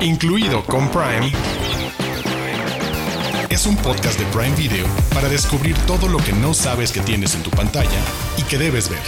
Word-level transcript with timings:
incluido 0.00 0.64
con 0.64 0.90
Prime, 0.90 1.32
es 3.48 3.66
un 3.66 3.76
podcast 3.76 4.18
de 4.18 4.26
Prime 4.26 4.54
Video 4.54 4.86
para 5.12 5.28
descubrir 5.28 5.76
todo 5.86 6.08
lo 6.08 6.18
que 6.18 6.32
no 6.32 6.54
sabes 6.54 6.92
que 6.92 7.00
tienes 7.00 7.34
en 7.34 7.42
tu 7.42 7.50
pantalla 7.50 8.00
y 8.36 8.42
que 8.42 8.58
debes 8.58 8.88
ver. 8.88 9.00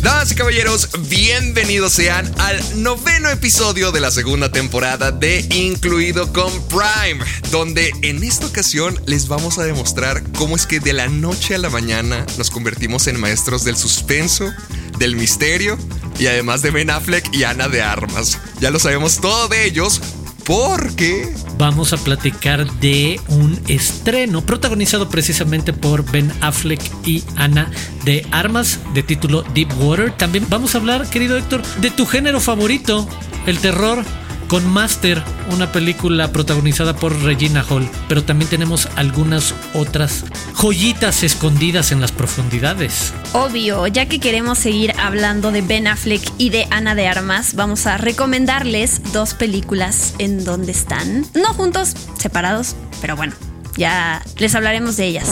Damas 0.00 0.32
y 0.32 0.34
caballeros, 0.34 0.88
bienvenidos 1.08 1.92
sean 1.92 2.32
al 2.38 2.82
noveno 2.82 3.28
episodio 3.28 3.92
de 3.92 4.00
la 4.00 4.10
segunda 4.10 4.50
temporada 4.50 5.12
de 5.12 5.46
Incluido 5.54 6.32
con 6.32 6.50
Prime, 6.68 7.24
donde 7.52 7.92
en 8.02 8.24
esta 8.24 8.46
ocasión 8.46 8.98
les 9.06 9.28
vamos 9.28 9.58
a 9.58 9.64
demostrar 9.64 10.22
cómo 10.32 10.56
es 10.56 10.66
que 10.66 10.80
de 10.80 10.92
la 10.92 11.08
noche 11.08 11.54
a 11.54 11.58
la 11.58 11.70
mañana 11.70 12.26
nos 12.36 12.50
convertimos 12.50 13.06
en 13.06 13.20
maestros 13.20 13.62
del 13.62 13.76
suspenso, 13.76 14.50
del 14.98 15.14
misterio 15.14 15.78
y 16.18 16.26
además 16.26 16.62
de 16.62 16.70
Ben 16.70 16.90
Affleck 16.90 17.34
y 17.34 17.44
Ana 17.44 17.68
de 17.68 17.82
Armas. 17.82 18.38
Ya 18.60 18.70
lo 18.70 18.78
sabemos 18.78 19.20
todo 19.20 19.48
de 19.48 19.66
ellos 19.66 20.00
porque 20.44 21.32
vamos 21.58 21.92
a 21.92 21.96
platicar 21.96 22.70
de 22.80 23.20
un 23.28 23.58
estreno 23.68 24.44
protagonizado 24.44 25.08
precisamente 25.08 25.72
por 25.72 26.10
Ben 26.10 26.32
Affleck 26.40 26.80
y 27.06 27.22
Ana 27.36 27.70
de 28.04 28.26
Armas 28.30 28.80
de 28.94 29.02
título 29.02 29.42
Deep 29.54 29.68
Water. 29.80 30.16
También 30.16 30.46
vamos 30.48 30.74
a 30.74 30.78
hablar, 30.78 31.08
querido 31.08 31.36
Héctor, 31.36 31.62
de 31.80 31.90
tu 31.90 32.06
género 32.06 32.40
favorito, 32.40 33.08
el 33.46 33.58
terror 33.58 34.04
con 34.52 34.70
Master, 34.70 35.22
una 35.50 35.72
película 35.72 36.30
protagonizada 36.30 36.94
por 36.94 37.18
Regina 37.22 37.64
Hall, 37.70 37.88
pero 38.06 38.22
también 38.22 38.50
tenemos 38.50 38.86
algunas 38.96 39.54
otras 39.72 40.26
joyitas 40.52 41.22
escondidas 41.22 41.90
en 41.90 42.02
las 42.02 42.12
profundidades. 42.12 43.14
Obvio, 43.32 43.86
ya 43.86 44.04
que 44.10 44.20
queremos 44.20 44.58
seguir 44.58 44.92
hablando 44.98 45.52
de 45.52 45.62
Ben 45.62 45.86
Affleck 45.86 46.20
y 46.36 46.50
de 46.50 46.66
Ana 46.70 46.94
de 46.94 47.06
Armas, 47.08 47.54
vamos 47.54 47.86
a 47.86 47.96
recomendarles 47.96 49.00
dos 49.14 49.32
películas 49.32 50.12
en 50.18 50.44
donde 50.44 50.72
están, 50.72 51.24
no 51.32 51.54
juntos, 51.54 51.94
separados, 52.18 52.76
pero 53.00 53.16
bueno, 53.16 53.32
ya 53.78 54.22
les 54.36 54.54
hablaremos 54.54 54.98
de 54.98 55.06
ellas. 55.06 55.30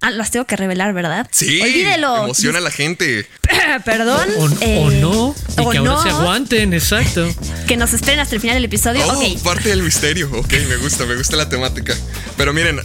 Ah, 0.00 0.10
las 0.10 0.32
tengo 0.32 0.46
que 0.46 0.56
revelar, 0.56 0.92
¿verdad? 0.94 1.28
Sí. 1.30 1.60
Olvídelo. 1.60 2.24
Emociona 2.24 2.58
a 2.58 2.60
la 2.60 2.72
gente. 2.72 3.28
Perdón. 3.84 4.28
O, 4.38 4.48
eh, 4.60 4.98
no. 5.00 5.34
Y 5.50 5.70
que 5.70 5.78
ahora 5.78 6.02
se 6.02 6.08
aguanten, 6.10 6.72
exacto. 6.72 7.28
Que 7.62 7.76
nos 7.76 7.92
esperen 7.94 8.18
hasta 8.18 8.34
el 8.34 8.40
final 8.40 8.56
del 8.56 8.64
episodio. 8.64 9.02
Oh, 9.06 9.42
parte 9.44 9.68
del 9.68 9.82
misterio. 9.82 10.28
Ok, 10.34 10.52
me 10.68 10.76
gusta, 10.76 11.06
me 11.06 11.14
gusta 11.14 11.36
la 11.36 11.48
temática. 11.48 11.94
Pero 12.36 12.52
miren, 12.52 12.80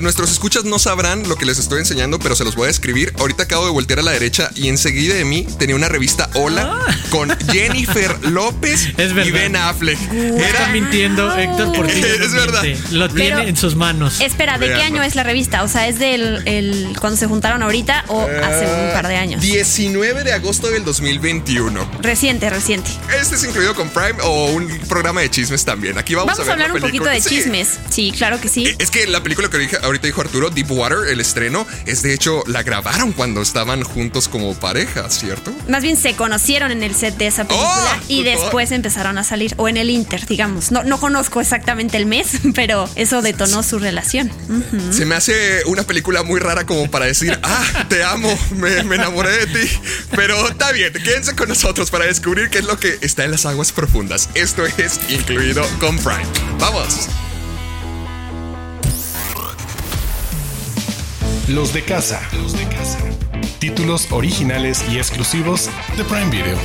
nuestros 0.00 0.30
escuchas 0.30 0.64
no 0.64 0.78
sabrán 0.78 1.28
lo 1.28 1.36
que 1.36 1.44
les 1.44 1.58
estoy 1.58 1.80
enseñando, 1.80 2.18
pero 2.20 2.36
se 2.36 2.44
los 2.44 2.54
voy 2.54 2.68
a 2.68 2.70
escribir. 2.70 3.12
Ahorita 3.18 3.42
acabo 3.42 3.66
de 3.66 3.72
voltear 3.72 3.98
a 3.98 4.02
la 4.02 4.12
derecha 4.12 4.50
y 4.54 4.68
enseguida 4.68 5.16
de 5.16 5.24
mí 5.24 5.46
tenía 5.58 5.74
una 5.74 5.88
revista 5.88 6.30
Hola 6.34 6.84
ah. 6.86 6.96
con 7.10 7.36
Jennifer 7.52 8.16
López 8.26 8.88
y 8.96 9.30
Ben 9.32 9.56
Affleck. 9.56 9.98
Era 10.12 10.68
mintiendo, 10.68 11.36
Héctor, 11.36 11.72
porque 11.74 11.98
es 12.00 12.32
verdad. 12.32 12.62
Lo 12.92 13.08
tiene 13.10 13.48
en 13.48 13.56
sus 13.56 13.74
manos. 13.74 14.20
Espera, 14.20 14.56
¿de 14.56 14.68
qué 14.68 14.82
año 14.82 15.02
es 15.02 15.16
la 15.16 15.24
revista? 15.24 15.64
O 15.64 15.68
sea, 15.68 15.88
¿es 15.88 15.98
del 15.98 16.42
el, 16.46 16.96
cuando 17.00 17.18
se 17.18 17.26
juntaron 17.26 17.62
ahorita 17.62 18.04
o 18.08 18.22
hace 18.22 18.66
un 18.66 18.92
par 18.92 19.08
de 19.08 19.16
años? 19.16 19.42
19 19.42 19.85
de 19.92 20.32
agosto 20.32 20.68
del 20.68 20.84
2021. 20.84 21.88
Reciente, 22.02 22.50
reciente. 22.50 22.90
Este 23.18 23.36
es 23.36 23.44
incluido 23.44 23.72
con 23.74 23.88
Prime 23.88 24.20
o 24.22 24.46
un 24.46 24.66
programa 24.88 25.20
de 25.20 25.30
chismes 25.30 25.64
también. 25.64 25.96
Aquí 25.96 26.14
vamos, 26.14 26.36
a, 26.38 26.42
ver 26.42 26.50
hablar 26.50 26.72
un 26.72 26.80
poquito 26.80 27.04
de 27.04 27.20
chismes. 27.20 27.78
Sí, 27.88 28.12
claro 28.16 28.40
que 28.40 28.48
sí. 28.48 28.66
Eh, 28.66 28.76
es 28.78 28.90
que 28.90 29.06
la 29.06 29.22
película 29.22 29.48
que 29.48 29.78
ahorita 29.82 30.06
dijo 30.06 30.20
Arturo, 30.20 30.50
Deep 30.50 30.70
Water, 30.72 30.98
el 31.08 31.20
estreno, 31.20 31.66
es 31.86 32.02
de 32.02 32.12
hecho, 32.12 32.42
la 32.46 32.64
grabaron 32.64 33.12
cuando 33.12 33.40
estaban 33.40 33.82
juntos 33.84 34.28
como 34.28 34.54
pareja, 34.54 35.08
¿cierto? 35.08 35.52
Más 35.68 35.82
bien 35.82 35.96
se 35.96 36.14
conocieron 36.14 36.72
en 36.72 36.82
el 36.82 36.94
set 36.94 37.16
de 37.16 37.28
esa 37.28 37.44
película 37.44 38.00
oh, 38.00 38.04
y 38.08 38.24
después 38.24 38.72
empezaron 38.72 39.18
a 39.18 39.24
salir, 39.24 39.54
o 39.56 39.68
en 39.68 39.76
el 39.76 39.88
Inter, 39.88 40.26
digamos. 40.26 40.72
No, 40.72 40.82
no 40.82 40.98
conozco 40.98 41.40
exactamente 41.40 41.96
el 41.96 42.06
mes, 42.06 42.26
pero 42.54 42.88
eso 42.96 43.22
detonó 43.22 43.62
su 43.62 43.78
relación. 43.78 44.32
Se 44.90 45.06
me 45.06 45.14
hace 45.14 45.62
una 45.66 45.84
película 45.84 46.24
muy 46.24 46.40
rara 46.40 46.66
como 46.66 46.90
para 46.90 47.06
decir, 47.06 47.38
ah, 47.42 47.86
te 47.88 48.02
amo, 48.02 48.36
me, 48.56 48.78
enamoré 48.78 49.46
de 49.46 49.46
ti. 49.46 49.75
Pero 50.14 50.48
está 50.48 50.72
bien, 50.72 50.92
quédense 50.92 51.34
con 51.34 51.48
nosotros 51.48 51.90
para 51.90 52.06
descubrir 52.06 52.50
qué 52.50 52.58
es 52.58 52.64
lo 52.64 52.78
que 52.78 52.98
está 53.00 53.24
en 53.24 53.30
las 53.32 53.46
aguas 53.46 53.72
profundas. 53.72 54.28
Esto 54.34 54.64
es 54.66 55.00
incluido 55.08 55.66
con 55.80 55.96
Prime. 55.98 56.26
¡Vamos! 56.58 57.08
Los 61.48 61.72
de 61.72 61.82
casa. 61.84 62.20
Los 62.32 62.58
de 62.58 62.64
casa. 62.68 62.98
Títulos 63.60 64.08
originales 64.10 64.84
y 64.90 64.98
exclusivos 64.98 65.70
de 65.96 66.04
Prime 66.04 66.30
Video. 66.30 66.58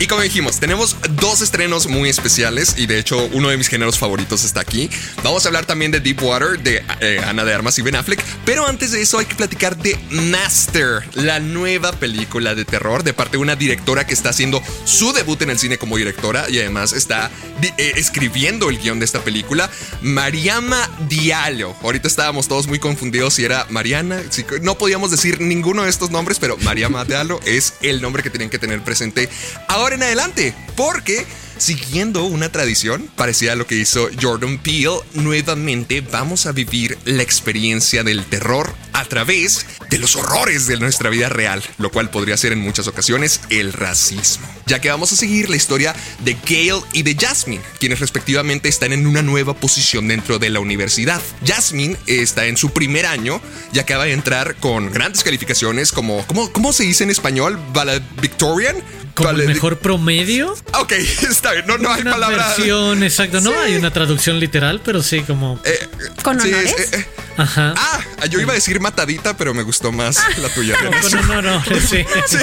Y 0.00 0.06
como 0.06 0.22
dijimos, 0.22 0.58
tenemos 0.58 0.96
dos 1.10 1.42
estrenos 1.42 1.86
muy 1.86 2.08
especiales 2.08 2.76
y 2.78 2.86
de 2.86 2.98
hecho 2.98 3.28
uno 3.34 3.50
de 3.50 3.58
mis 3.58 3.68
géneros 3.68 3.98
favoritos 3.98 4.44
está 4.44 4.62
aquí. 4.62 4.88
Vamos 5.22 5.44
a 5.44 5.48
hablar 5.48 5.66
también 5.66 5.90
de 5.90 6.00
Deep 6.00 6.22
Water, 6.22 6.58
de 6.58 6.82
eh, 7.00 7.20
Ana 7.22 7.44
de 7.44 7.52
Armas 7.52 7.78
y 7.78 7.82
Ben 7.82 7.94
Affleck, 7.96 8.24
pero 8.46 8.66
antes 8.66 8.92
de 8.92 9.02
eso 9.02 9.18
hay 9.18 9.26
que 9.26 9.34
platicar 9.34 9.76
de 9.76 9.98
Master, 10.08 11.06
la 11.12 11.38
nueva 11.38 11.92
película 11.92 12.54
de 12.54 12.64
terror 12.64 13.02
de 13.02 13.12
parte 13.12 13.32
de 13.32 13.42
una 13.42 13.56
directora 13.56 14.06
que 14.06 14.14
está 14.14 14.30
haciendo 14.30 14.62
su 14.86 15.12
debut 15.12 15.42
en 15.42 15.50
el 15.50 15.58
cine 15.58 15.76
como 15.76 15.98
directora 15.98 16.48
y 16.48 16.58
además 16.60 16.94
está 16.94 17.30
eh, 17.60 17.92
escribiendo 17.96 18.70
el 18.70 18.78
guion 18.78 19.00
de 19.00 19.04
esta 19.04 19.20
película, 19.20 19.68
Mariama 20.00 20.88
Diallo. 21.10 21.74
Ahorita 21.82 22.08
estábamos 22.08 22.48
todos 22.48 22.68
muy 22.68 22.78
confundidos 22.78 23.34
si 23.34 23.44
era 23.44 23.66
Mariana, 23.68 24.22
no 24.62 24.78
podíamos 24.78 25.10
decir 25.10 25.42
ninguno 25.42 25.82
de 25.82 25.90
estos 25.90 26.10
nombres, 26.10 26.38
pero 26.38 26.56
Mariama 26.56 27.04
Diallo 27.04 27.38
es 27.44 27.74
el 27.82 28.00
nombre 28.00 28.22
que 28.22 28.30
tienen 28.30 28.48
que 28.48 28.58
tener 28.58 28.82
presente 28.82 29.28
ahora 29.68 29.89
en 29.92 30.02
adelante, 30.02 30.54
porque 30.76 31.26
siguiendo 31.60 32.24
una 32.24 32.50
tradición 32.50 33.10
parecida 33.16 33.52
a 33.52 33.56
lo 33.56 33.66
que 33.66 33.76
hizo 33.76 34.08
Jordan 34.20 34.58
Peele, 34.58 35.00
nuevamente 35.12 36.00
vamos 36.00 36.46
a 36.46 36.52
vivir 36.52 36.96
la 37.04 37.22
experiencia 37.22 38.02
del 38.02 38.24
terror 38.24 38.74
a 38.94 39.04
través 39.04 39.66
de 39.90 39.98
los 39.98 40.16
horrores 40.16 40.66
de 40.66 40.78
nuestra 40.78 41.10
vida 41.10 41.28
real, 41.28 41.62
lo 41.78 41.90
cual 41.90 42.10
podría 42.10 42.36
ser 42.36 42.52
en 42.52 42.60
muchas 42.60 42.86
ocasiones 42.86 43.40
el 43.50 43.72
racismo. 43.72 44.46
Ya 44.66 44.80
que 44.80 44.90
vamos 44.90 45.12
a 45.12 45.16
seguir 45.16 45.50
la 45.50 45.56
historia 45.56 45.94
de 46.24 46.36
Gail 46.46 46.80
y 46.92 47.02
de 47.02 47.14
Jasmine, 47.14 47.62
quienes 47.78 48.00
respectivamente 48.00 48.68
están 48.68 48.92
en 48.92 49.06
una 49.06 49.22
nueva 49.22 49.54
posición 49.54 50.08
dentro 50.08 50.38
de 50.38 50.50
la 50.50 50.60
universidad. 50.60 51.20
Jasmine 51.44 51.96
está 52.06 52.46
en 52.46 52.56
su 52.56 52.70
primer 52.70 53.04
año 53.04 53.40
y 53.72 53.80
acaba 53.80 54.04
de 54.04 54.12
entrar 54.12 54.56
con 54.56 54.90
grandes 54.92 55.24
calificaciones 55.24 55.92
como, 55.92 56.26
¿cómo, 56.26 56.52
cómo 56.52 56.72
se 56.72 56.84
dice 56.84 57.04
en 57.04 57.10
español? 57.10 57.58
Victorian 58.20 58.76
¿Como 59.14 59.30
el 59.30 59.46
mejor 59.46 59.78
promedio? 59.78 60.54
Ok, 60.74 60.92
está 61.30 61.52
bien. 61.52 61.66
No, 61.66 61.78
no 61.78 61.92
hay 61.92 62.02
una 62.02 62.12
palabra. 62.12 62.48
Versión, 62.48 63.02
exacto. 63.02 63.40
No 63.40 63.58
hay 63.58 63.76
una 63.76 63.92
traducción 63.92 64.38
literal, 64.40 64.80
pero 64.84 65.02
sí, 65.02 65.22
como. 65.22 65.60
Eh, 65.64 65.88
¿Con 66.22 66.40
honores? 66.40 66.74
Eh, 66.78 66.88
eh. 66.92 67.06
Ajá. 67.36 67.74
Ah, 67.76 68.26
yo 68.28 68.40
iba 68.40 68.52
a 68.52 68.54
decir 68.54 68.80
matadita, 68.80 69.36
pero 69.36 69.54
me 69.54 69.62
gustó 69.62 69.92
más 69.92 70.18
la 70.38 70.48
tuya. 70.50 70.76
con 70.78 71.30
honores, 71.30 71.84
sí. 71.88 72.04
sí 72.26 72.36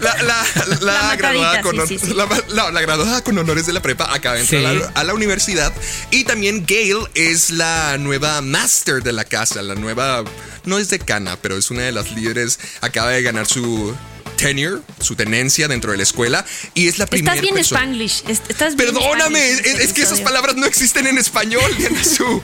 la, 0.00 0.22
la, 0.22 0.46
la, 0.80 1.16
graduada 1.16 1.60
con 1.60 1.76
la, 1.76 2.80
graduada 2.80 3.22
con 3.22 3.36
honores 3.36 3.66
de 3.66 3.72
la 3.72 3.82
prepa 3.82 4.12
acaba 4.12 4.36
de 4.36 4.42
entrar 4.42 4.92
a, 4.94 5.04
la, 5.04 5.14
universidad. 5.14 5.72
Y 6.10 6.24
también 6.24 6.64
Gail 6.66 6.98
es 7.14 7.50
la 7.50 7.98
nueva 7.98 8.40
master 8.40 9.02
de 9.02 9.12
la 9.12 9.24
casa, 9.24 9.62
la 9.62 9.74
nueva. 9.74 10.24
No 10.64 10.78
es 10.78 10.88
decana, 10.88 11.36
pero 11.40 11.56
es 11.56 11.70
una 11.70 11.82
de 11.82 11.92
las 11.92 12.12
líderes. 12.12 12.58
Acaba 12.80 13.10
de 13.10 13.22
ganar 13.22 13.46
su 13.46 13.94
tenure, 14.38 14.80
su 15.00 15.16
tenencia 15.16 15.68
dentro 15.68 15.90
de 15.90 15.98
la 15.98 16.04
escuela. 16.04 16.46
Y 16.72 16.88
es 16.88 16.98
la 16.98 17.06
primera. 17.06 17.34
Estás 17.34 17.42
bien 17.42 17.58
Spanglish. 17.58 18.22
Estás 18.26 18.74
Perdóname, 18.74 19.50
es, 19.50 19.92
que 19.92 20.02
esas 20.02 20.20
palabras 20.20 20.56
no 20.56 20.64
existen 20.64 21.06
en 21.06 21.18
español, 21.18 21.70
su. 22.02 22.40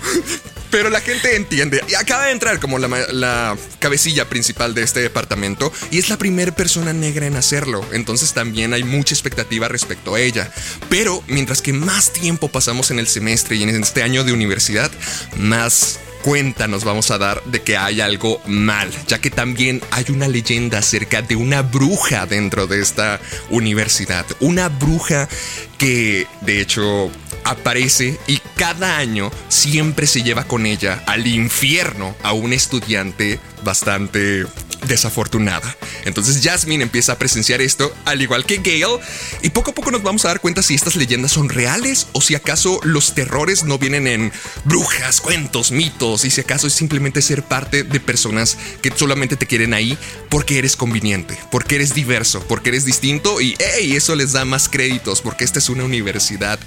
Pero 0.70 0.90
la 0.90 1.00
gente 1.00 1.36
entiende. 1.36 1.82
Y 1.88 1.94
acaba 1.94 2.26
de 2.26 2.32
entrar 2.32 2.58
como 2.58 2.78
la, 2.78 2.88
la, 3.12 3.56
cabecilla 3.78 4.28
principal 4.28 4.74
de 4.74 4.82
este 4.82 5.00
departamento 5.00 5.72
y 5.92 5.98
es 5.98 6.08
la 6.08 6.18
primera 6.18 6.52
persona 6.54 6.92
negra 6.92 7.26
en 7.26 7.36
hacerlo. 7.36 7.86
Entonces 7.92 8.32
también 8.32 8.74
hay 8.74 8.82
mucha 8.82 9.14
expectativa 9.14 9.68
respecto 9.68 10.16
a 10.16 10.20
ella. 10.20 10.50
Pero 10.88 11.22
mientras 11.28 11.62
que 11.62 11.72
más 11.72 12.12
tiempo 12.12 12.48
pasamos 12.48 12.90
en 12.90 12.98
el 12.98 13.06
semestre 13.06 13.54
y 13.54 13.62
en 13.62 13.70
este 13.70 14.02
año 14.02 14.24
de 14.24 14.32
universidad, 14.32 14.90
más 15.36 16.00
cuenta 16.24 16.66
nos 16.68 16.84
vamos 16.84 17.10
a 17.10 17.18
dar 17.18 17.44
de 17.44 17.60
que 17.60 17.76
hay 17.76 18.00
algo 18.00 18.40
mal, 18.46 18.90
ya 19.06 19.20
que 19.20 19.30
también 19.30 19.82
hay 19.90 20.06
una 20.08 20.26
leyenda 20.26 20.78
acerca 20.78 21.20
de 21.20 21.36
una 21.36 21.60
bruja 21.60 22.24
dentro 22.24 22.66
de 22.66 22.80
esta 22.80 23.20
universidad. 23.50 24.24
Una 24.40 24.70
bruja 24.70 25.28
que 25.76 26.26
de 26.40 26.62
hecho 26.62 27.10
aparece 27.44 28.18
y 28.26 28.38
cada 28.56 28.96
año 28.96 29.30
siempre 29.48 30.06
se 30.06 30.22
lleva 30.22 30.44
con 30.44 30.64
ella 30.64 31.02
al 31.06 31.26
infierno 31.26 32.16
a 32.22 32.32
un 32.32 32.54
estudiante 32.54 33.38
bastante 33.62 34.46
desafortunada. 34.86 35.76
Entonces 36.04 36.40
Jasmine 36.42 36.82
empieza 36.82 37.12
a 37.12 37.18
presenciar 37.18 37.60
esto, 37.60 37.94
al 38.04 38.22
igual 38.22 38.44
que 38.44 38.58
Gale, 38.58 38.98
y 39.42 39.50
poco 39.50 39.70
a 39.70 39.74
poco 39.74 39.90
nos 39.90 40.02
vamos 40.02 40.24
a 40.24 40.28
dar 40.28 40.40
cuenta 40.40 40.62
si 40.62 40.74
estas 40.74 40.96
leyendas 40.96 41.32
son 41.32 41.48
reales 41.48 42.06
o 42.12 42.20
si 42.20 42.34
acaso 42.34 42.80
los 42.82 43.14
terrores 43.14 43.64
no 43.64 43.78
vienen 43.78 44.06
en 44.06 44.32
brujas, 44.64 45.20
cuentos, 45.20 45.70
mitos, 45.70 46.24
y 46.24 46.30
si 46.30 46.40
acaso 46.40 46.66
es 46.66 46.72
simplemente 46.72 47.22
ser 47.22 47.42
parte 47.42 47.82
de 47.82 48.00
personas 48.00 48.56
que 48.82 48.92
solamente 48.94 49.36
te 49.36 49.46
quieren 49.46 49.74
ahí 49.74 49.98
porque 50.28 50.58
eres 50.58 50.76
conveniente, 50.76 51.38
porque 51.50 51.76
eres 51.76 51.94
diverso, 51.94 52.44
porque 52.46 52.70
eres 52.70 52.84
distinto 52.84 53.40
y 53.40 53.56
eso 53.94 54.14
les 54.14 54.32
da 54.32 54.44
más 54.44 54.68
créditos 54.68 55.20
porque 55.20 55.44
esta 55.44 55.58
es 55.58 55.68
una 55.68 55.84
universidad 55.84 56.58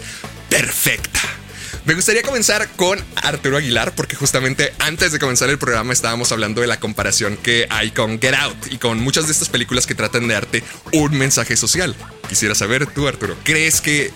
perfecta. 0.50 1.37
Me 1.88 1.94
gustaría 1.94 2.22
comenzar 2.22 2.68
con 2.76 3.00
Arturo 3.16 3.56
Aguilar, 3.56 3.96
porque 3.96 4.18
justamente 4.18 4.74
antes 4.78 5.14
de 5.14 5.20
comenzar 5.20 5.50
el 5.50 5.58
programa 5.58 5.94
estábamos 5.94 6.34
hablando 6.34 6.60
de 6.60 6.68
la 6.68 6.82
comparación 6.82 7.38
que 7.38 7.66
hay 7.70 7.92
con 7.92 8.20
Get 8.20 8.34
Out 8.34 8.74
y 8.74 8.78
con 8.78 9.00
muchas 9.00 9.28
de 9.28 9.32
estas 9.32 9.48
películas 9.48 9.88
que 9.88 9.96
tratan 9.96 10.28
de 10.28 10.34
darte 10.34 10.64
un 10.92 11.18
mensaje 11.18 11.56
social. 11.56 11.96
Quisiera 12.28 12.56
saber 12.56 12.88
tú, 12.88 13.08
Arturo, 13.08 13.38
¿crees 13.46 13.80
que 13.80 14.12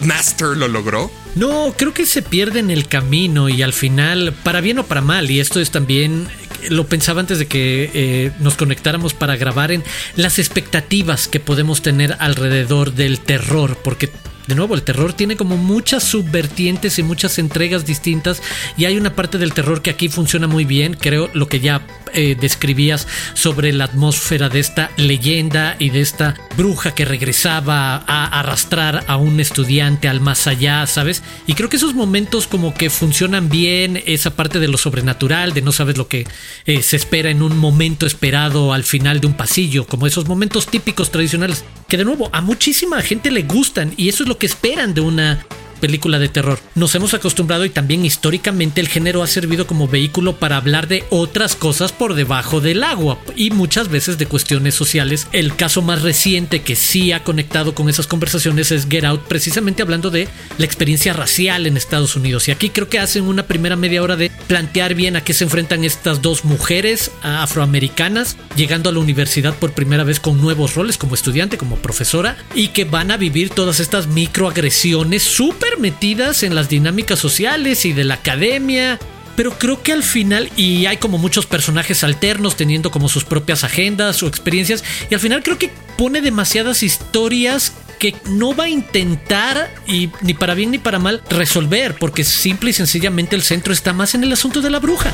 Master 0.00 0.56
lo 0.56 0.66
logró? 0.66 1.08
No, 1.36 1.72
creo 1.78 1.94
que 1.94 2.04
se 2.04 2.20
pierde 2.20 2.58
en 2.58 2.72
el 2.72 2.88
camino 2.88 3.48
y 3.48 3.62
al 3.62 3.74
final, 3.74 4.34
para 4.42 4.60
bien 4.60 4.80
o 4.80 4.84
para 4.84 5.00
mal, 5.00 5.30
y 5.30 5.38
esto 5.38 5.60
es 5.60 5.70
también 5.70 6.26
lo 6.68 6.88
pensaba 6.88 7.20
antes 7.20 7.38
de 7.38 7.46
que 7.46 7.90
eh, 7.94 8.32
nos 8.40 8.56
conectáramos 8.56 9.14
para 9.14 9.36
grabar 9.36 9.70
en 9.70 9.84
las 10.16 10.40
expectativas 10.40 11.28
que 11.28 11.38
podemos 11.38 11.80
tener 11.80 12.16
alrededor 12.18 12.92
del 12.92 13.20
terror, 13.20 13.78
porque 13.84 14.10
de 14.46 14.54
nuevo, 14.54 14.74
el 14.74 14.82
terror 14.82 15.12
tiene 15.12 15.36
como 15.36 15.56
muchas 15.56 16.02
subvertientes 16.02 16.98
y 16.98 17.02
muchas 17.02 17.38
entregas 17.38 17.86
distintas 17.86 18.42
y 18.76 18.84
hay 18.84 18.96
una 18.96 19.14
parte 19.14 19.38
del 19.38 19.54
terror 19.54 19.80
que 19.80 19.90
aquí 19.90 20.08
funciona 20.08 20.46
muy 20.46 20.64
bien, 20.64 20.94
creo 20.94 21.30
lo 21.32 21.48
que 21.48 21.60
ya 21.60 21.86
eh, 22.14 22.36
describías 22.38 23.06
sobre 23.34 23.72
la 23.72 23.84
atmósfera 23.84 24.48
de 24.48 24.60
esta 24.60 24.90
leyenda 24.96 25.76
y 25.78 25.90
de 25.90 26.00
esta 26.00 26.34
bruja 26.56 26.94
que 26.94 27.04
regresaba 27.04 27.96
a 28.06 28.40
arrastrar 28.40 29.04
a 29.06 29.16
un 29.16 29.40
estudiante 29.40 30.08
al 30.08 30.20
más 30.20 30.46
allá, 30.46 30.86
¿sabes? 30.86 31.22
Y 31.46 31.54
creo 31.54 31.68
que 31.68 31.76
esos 31.76 31.94
momentos 31.94 32.46
como 32.46 32.74
que 32.74 32.90
funcionan 32.90 33.48
bien, 33.48 34.02
esa 34.06 34.34
parte 34.36 34.60
de 34.60 34.68
lo 34.68 34.78
sobrenatural, 34.78 35.52
de 35.52 35.62
no 35.62 35.72
sabes 35.72 35.96
lo 35.96 36.08
que 36.08 36.26
eh, 36.66 36.82
se 36.82 36.96
espera 36.96 37.30
en 37.30 37.42
un 37.42 37.58
momento 37.58 38.06
esperado 38.06 38.72
al 38.72 38.84
final 38.84 39.20
de 39.20 39.26
un 39.26 39.34
pasillo, 39.34 39.86
como 39.86 40.06
esos 40.06 40.26
momentos 40.26 40.66
típicos 40.66 41.10
tradicionales, 41.10 41.64
que 41.88 41.96
de 41.96 42.04
nuevo 42.04 42.30
a 42.32 42.40
muchísima 42.40 43.02
gente 43.02 43.30
le 43.30 43.42
gustan 43.42 43.92
y 43.96 44.08
eso 44.08 44.22
es 44.22 44.28
lo 44.28 44.38
que 44.38 44.46
esperan 44.46 44.94
de 44.94 45.00
una 45.00 45.46
película 45.84 46.18
de 46.18 46.30
terror. 46.30 46.58
Nos 46.74 46.94
hemos 46.94 47.12
acostumbrado 47.12 47.66
y 47.66 47.68
también 47.68 48.06
históricamente 48.06 48.80
el 48.80 48.88
género 48.88 49.22
ha 49.22 49.26
servido 49.26 49.66
como 49.66 49.86
vehículo 49.86 50.38
para 50.38 50.56
hablar 50.56 50.88
de 50.88 51.04
otras 51.10 51.56
cosas 51.56 51.92
por 51.92 52.14
debajo 52.14 52.62
del 52.62 52.82
agua 52.84 53.18
y 53.36 53.50
muchas 53.50 53.90
veces 53.90 54.16
de 54.16 54.24
cuestiones 54.24 54.74
sociales. 54.74 55.26
El 55.32 55.54
caso 55.56 55.82
más 55.82 56.00
reciente 56.00 56.62
que 56.62 56.74
sí 56.74 57.12
ha 57.12 57.22
conectado 57.22 57.74
con 57.74 57.90
esas 57.90 58.06
conversaciones 58.06 58.72
es 58.72 58.86
Get 58.88 59.04
Out, 59.04 59.24
precisamente 59.28 59.82
hablando 59.82 60.10
de 60.10 60.26
la 60.56 60.64
experiencia 60.64 61.12
racial 61.12 61.66
en 61.66 61.76
Estados 61.76 62.16
Unidos. 62.16 62.48
Y 62.48 62.52
aquí 62.52 62.70
creo 62.70 62.88
que 62.88 62.98
hacen 62.98 63.24
una 63.24 63.42
primera 63.42 63.76
media 63.76 64.02
hora 64.02 64.16
de 64.16 64.30
plantear 64.46 64.94
bien 64.94 65.16
a 65.16 65.20
qué 65.22 65.34
se 65.34 65.44
enfrentan 65.44 65.84
estas 65.84 66.22
dos 66.22 66.46
mujeres 66.46 67.10
afroamericanas 67.22 68.38
llegando 68.56 68.88
a 68.88 68.92
la 68.94 69.00
universidad 69.00 69.54
por 69.54 69.72
primera 69.72 70.02
vez 70.02 70.18
con 70.18 70.40
nuevos 70.40 70.76
roles 70.76 70.96
como 70.96 71.14
estudiante, 71.14 71.58
como 71.58 71.76
profesora 71.76 72.38
y 72.54 72.68
que 72.68 72.86
van 72.86 73.10
a 73.10 73.18
vivir 73.18 73.50
todas 73.50 73.80
estas 73.80 74.06
microagresiones 74.06 75.22
súper 75.22 75.73
metidas 75.78 76.42
en 76.42 76.54
las 76.54 76.68
dinámicas 76.68 77.18
sociales 77.18 77.84
y 77.84 77.92
de 77.92 78.04
la 78.04 78.14
academia. 78.14 78.98
Pero 79.36 79.58
creo 79.58 79.82
que 79.82 79.92
al 79.92 80.02
final, 80.02 80.48
y 80.56 80.86
hay 80.86 80.98
como 80.98 81.18
muchos 81.18 81.46
personajes 81.46 82.04
alternos 82.04 82.56
teniendo 82.56 82.90
como 82.90 83.08
sus 83.08 83.24
propias 83.24 83.64
agendas 83.64 84.22
o 84.22 84.28
experiencias, 84.28 84.84
y 85.10 85.14
al 85.14 85.20
final 85.20 85.42
creo 85.42 85.58
que 85.58 85.70
pone 85.98 86.20
demasiadas 86.20 86.82
historias 86.82 87.72
que 87.98 88.14
no 88.26 88.54
va 88.54 88.64
a 88.64 88.68
intentar, 88.68 89.74
y 89.86 90.10
ni 90.20 90.34
para 90.34 90.54
bien 90.54 90.70
ni 90.70 90.78
para 90.78 90.98
mal, 90.98 91.22
resolver, 91.30 91.96
porque 91.98 92.22
simple 92.22 92.70
y 92.70 92.72
sencillamente 92.74 93.34
el 93.34 93.42
centro 93.42 93.72
está 93.72 93.92
más 93.92 94.14
en 94.14 94.22
el 94.22 94.32
asunto 94.32 94.60
de 94.60 94.70
la 94.70 94.78
bruja. 94.78 95.12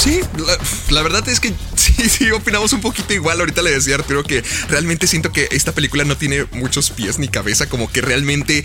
Sí, 0.00 0.18
la, 0.88 1.02
verdad 1.02 1.28
es 1.28 1.40
que 1.40 1.52
sí, 1.76 1.92
sí, 2.08 2.30
opinamos 2.30 2.72
un 2.72 2.80
poquito 2.80 3.12
igual. 3.12 3.38
Ahorita 3.38 3.60
le 3.60 3.70
decía 3.70 3.96
a 3.96 3.98
Arturo 3.98 4.24
que 4.24 4.42
realmente 4.70 5.06
siento 5.06 5.30
que 5.30 5.46
esta 5.50 5.72
película 5.72 6.04
no 6.04 6.16
tiene 6.16 6.46
muchos 6.52 6.88
pies 6.88 7.18
ni 7.18 7.28
cabeza, 7.28 7.68
como 7.68 7.92
que 7.92 8.00
realmente 8.00 8.64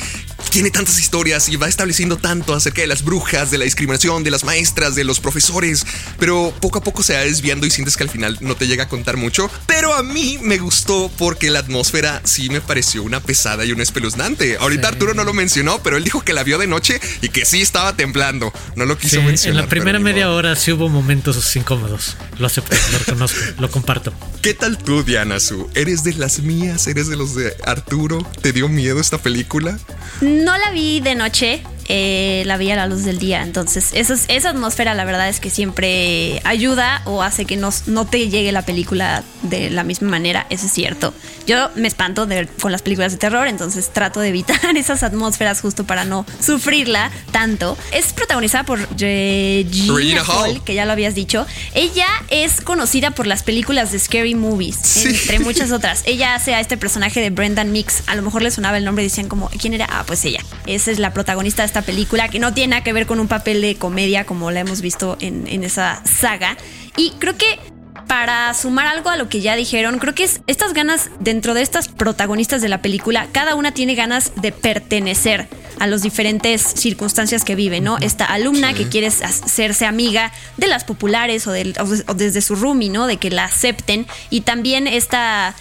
tiene 0.50 0.72
tantas 0.72 0.98
historias 0.98 1.50
y 1.50 1.58
va 1.58 1.68
estableciendo 1.68 2.16
tanto 2.16 2.54
acerca 2.54 2.80
de 2.80 2.88
las 2.88 3.04
brujas, 3.04 3.52
de 3.52 3.58
la 3.58 3.66
discriminación, 3.66 4.24
de 4.24 4.32
las 4.32 4.46
maestras, 4.46 4.96
de 4.96 5.04
los 5.04 5.20
profesores, 5.20 5.86
pero 6.20 6.54
poco 6.62 6.80
a 6.80 6.84
poco 6.84 7.04
se 7.04 7.16
va 7.16 7.20
desviando 7.20 7.68
y 7.68 7.70
sientes 7.70 7.98
que 7.98 8.04
al 8.04 8.10
final 8.10 8.38
no 8.40 8.56
te 8.56 8.66
llega 8.66 8.86
a 8.86 8.88
contar 8.88 9.18
mucho. 9.18 9.52
Pero 9.66 9.94
a 9.94 10.04
mí 10.04 10.40
me 10.42 10.58
gustó 10.58 11.12
porque 11.18 11.52
la 11.52 11.60
atmósfera 11.60 12.22
sí 12.24 12.50
me 12.50 12.62
pareció 12.62 13.04
una 13.04 13.20
pesada 13.20 13.66
y 13.66 13.74
una 13.74 13.84
espeluznante. 13.84 14.56
Ahorita 14.58 14.88
Arturo 14.88 15.14
no 15.14 15.26
lo 15.26 15.34
mencionó, 15.34 15.84
pero 15.84 15.98
él 15.98 16.06
dijo 16.06 16.22
que 16.22 16.32
la 16.32 16.44
vio 16.44 16.58
de 16.58 16.68
noche 16.68 17.02
y 17.22 17.28
que 17.28 17.44
sí 17.44 17.62
estaba 17.62 17.94
temblando. 17.98 18.54
No 18.78 18.86
lo 18.86 18.98
quiso 18.98 19.22
mencionar. 19.22 19.58
En 19.58 19.66
la 19.66 19.70
primera 19.70 20.00
media 20.00 20.32
hora 20.32 20.56
sí 20.56 20.72
hubo 20.72 20.88
momentos 20.88 21.25
incómodos. 21.56 22.18
Lo 22.38 22.46
acepto, 22.46 22.76
lo 22.92 23.00
reconozco, 23.00 23.40
lo 23.60 23.72
comparto. 23.72 24.14
¿Qué 24.42 24.54
tal 24.54 24.78
tú, 24.78 25.04
Diana 25.04 25.40
Su? 25.40 25.70
¿Eres 25.74 26.04
de 26.04 26.14
las 26.14 26.40
mías? 26.40 26.88
¿Eres 26.88 27.08
de 27.08 27.16
los 27.16 27.36
de 27.36 27.56
Arturo? 27.66 28.26
¿Te 28.42 28.52
dio 28.52 28.70
miedo 28.70 29.00
esta 29.00 29.18
película? 29.18 29.80
No 30.22 30.58
la 30.58 30.72
vi 30.72 31.00
de 31.00 31.16
noche, 31.16 31.64
eh, 31.88 32.44
la 32.46 32.58
vi 32.58 32.72
a 32.72 32.76
la 32.76 32.88
luz 32.88 33.04
del 33.04 33.20
día. 33.20 33.44
Entonces, 33.44 33.92
esa, 33.94 34.16
esa 34.28 34.50
atmósfera, 34.50 34.94
la 34.94 35.06
verdad 35.06 35.30
es 35.30 35.40
que 35.40 35.50
siempre 35.50 36.42
ayuda 36.44 37.02
o 37.06 37.22
hace 37.22 37.46
que 37.46 37.58
no, 37.58 37.70
no 37.88 38.06
te 38.06 38.30
llegue 38.30 38.52
la 38.52 38.64
película 38.64 39.24
de 39.44 39.70
la 39.70 39.84
misma 39.84 40.10
manera. 40.10 40.48
Eso 40.50 40.66
es 40.66 40.72
cierto. 40.72 41.14
Yo 41.46 41.70
me 41.76 41.88
espanto 41.88 42.26
de, 42.26 42.48
con 42.48 42.72
las 42.72 42.82
películas 42.82 43.12
de 43.12 43.18
terror, 43.20 43.48
entonces 43.48 43.92
trato 43.94 44.20
de 44.20 44.30
evitar 44.30 44.58
esas 44.78 45.04
atmósferas 45.04 45.62
justo 45.62 45.86
para 45.86 46.06
no 46.06 46.26
sufrirla 46.40 47.12
tanto. 47.32 47.78
Es 47.94 48.14
protagonizada 48.14 48.64
por 48.64 48.80
Regina 48.98 50.24
Hall, 50.24 50.64
que 50.64 50.74
ya 50.74 50.86
lo 50.86 50.92
habías 50.92 51.14
dicho. 51.14 51.46
Ella 51.74 52.08
es 52.30 52.62
conocida 52.62 53.12
por 53.12 53.28
las 53.28 53.44
películas 53.44 53.92
de 53.92 54.00
Scary 54.00 54.36
Movies, 54.36 55.06
entre 55.06 55.40
muchas 55.46 55.72
otras. 55.72 56.02
Ella 56.06 56.36
hace 56.36 56.56
a 56.56 56.60
este 56.60 56.78
personaje 56.78 57.22
de 57.22 57.30
Brendan 57.30 57.72
Mix. 57.72 58.04
A 58.08 58.16
lo 58.16 58.22
mejor 58.22 58.42
le 58.42 58.52
sonaba 58.52 58.78
el 58.78 58.86
nombre 58.86 59.04
y 59.04 59.08
decían 59.08 59.28
como, 59.28 59.50
¿quién 59.50 59.74
era? 59.74 59.88
Ah, 59.90 60.04
pues 60.06 60.26
ella. 60.26 60.40
Esa 60.66 60.92
es 60.92 61.00
la 61.00 61.14
protagonista 61.14 61.62
de 61.62 61.68
esta 61.76 61.86
película, 61.86 62.30
que 62.30 62.40
no 62.40 62.54
tiene 62.54 62.70
nada 62.70 62.84
que 62.86 62.94
ver 62.94 63.06
con 63.06 63.20
un 63.20 63.28
papel 63.28 63.60
de 63.60 63.76
comedia 63.76 64.24
como 64.24 64.50
la 64.50 64.62
hemos 64.62 64.80
visto 64.80 65.18
en, 65.20 65.46
en 65.46 65.66
esa 65.66 66.02
saga. 66.06 66.56
Y 66.96 67.12
creo 67.20 67.38
que 67.38 67.60
para 68.08 68.54
sumar 68.54 68.88
algo 68.88 69.10
a 69.10 69.18
lo 69.18 69.28
que 69.28 69.42
ya 69.42 69.58
dijeron, 69.58 70.00
creo 70.00 70.16
que 70.16 70.24
es 70.24 70.40
estas 70.48 70.74
ganas 70.74 71.10
dentro 71.20 71.54
de 71.54 71.62
estas 71.62 71.90
protagonistas 71.90 72.62
de 72.62 72.70
la 72.70 72.82
película, 72.82 73.28
cada 73.34 73.56
una 73.56 73.74
tiene 73.74 73.94
ganas 73.94 74.32
de 74.38 74.54
pertenecer 74.54 75.50
a 75.78 75.88
las 75.88 76.02
diferentes 76.02 76.62
circunstancias 76.62 77.44
que 77.44 77.56
vive, 77.56 77.82
¿no? 77.82 77.98
Esta 77.98 78.24
alumna 78.24 78.74
que 78.74 78.88
quiere 78.88 79.08
hacerse 79.08 79.86
amiga 79.86 80.32
de 80.56 80.68
las 80.68 80.86
populares 80.86 81.46
o, 81.46 81.52
o 81.52 82.14
desde 82.14 82.40
su 82.40 82.56
roomie, 82.56 82.90
¿no? 82.90 83.06
De 83.06 83.18
que 83.18 83.32
la 83.32 83.44
acepten. 83.44 84.08
Y 84.30 84.42
también 84.42 84.88
esta 84.88 85.54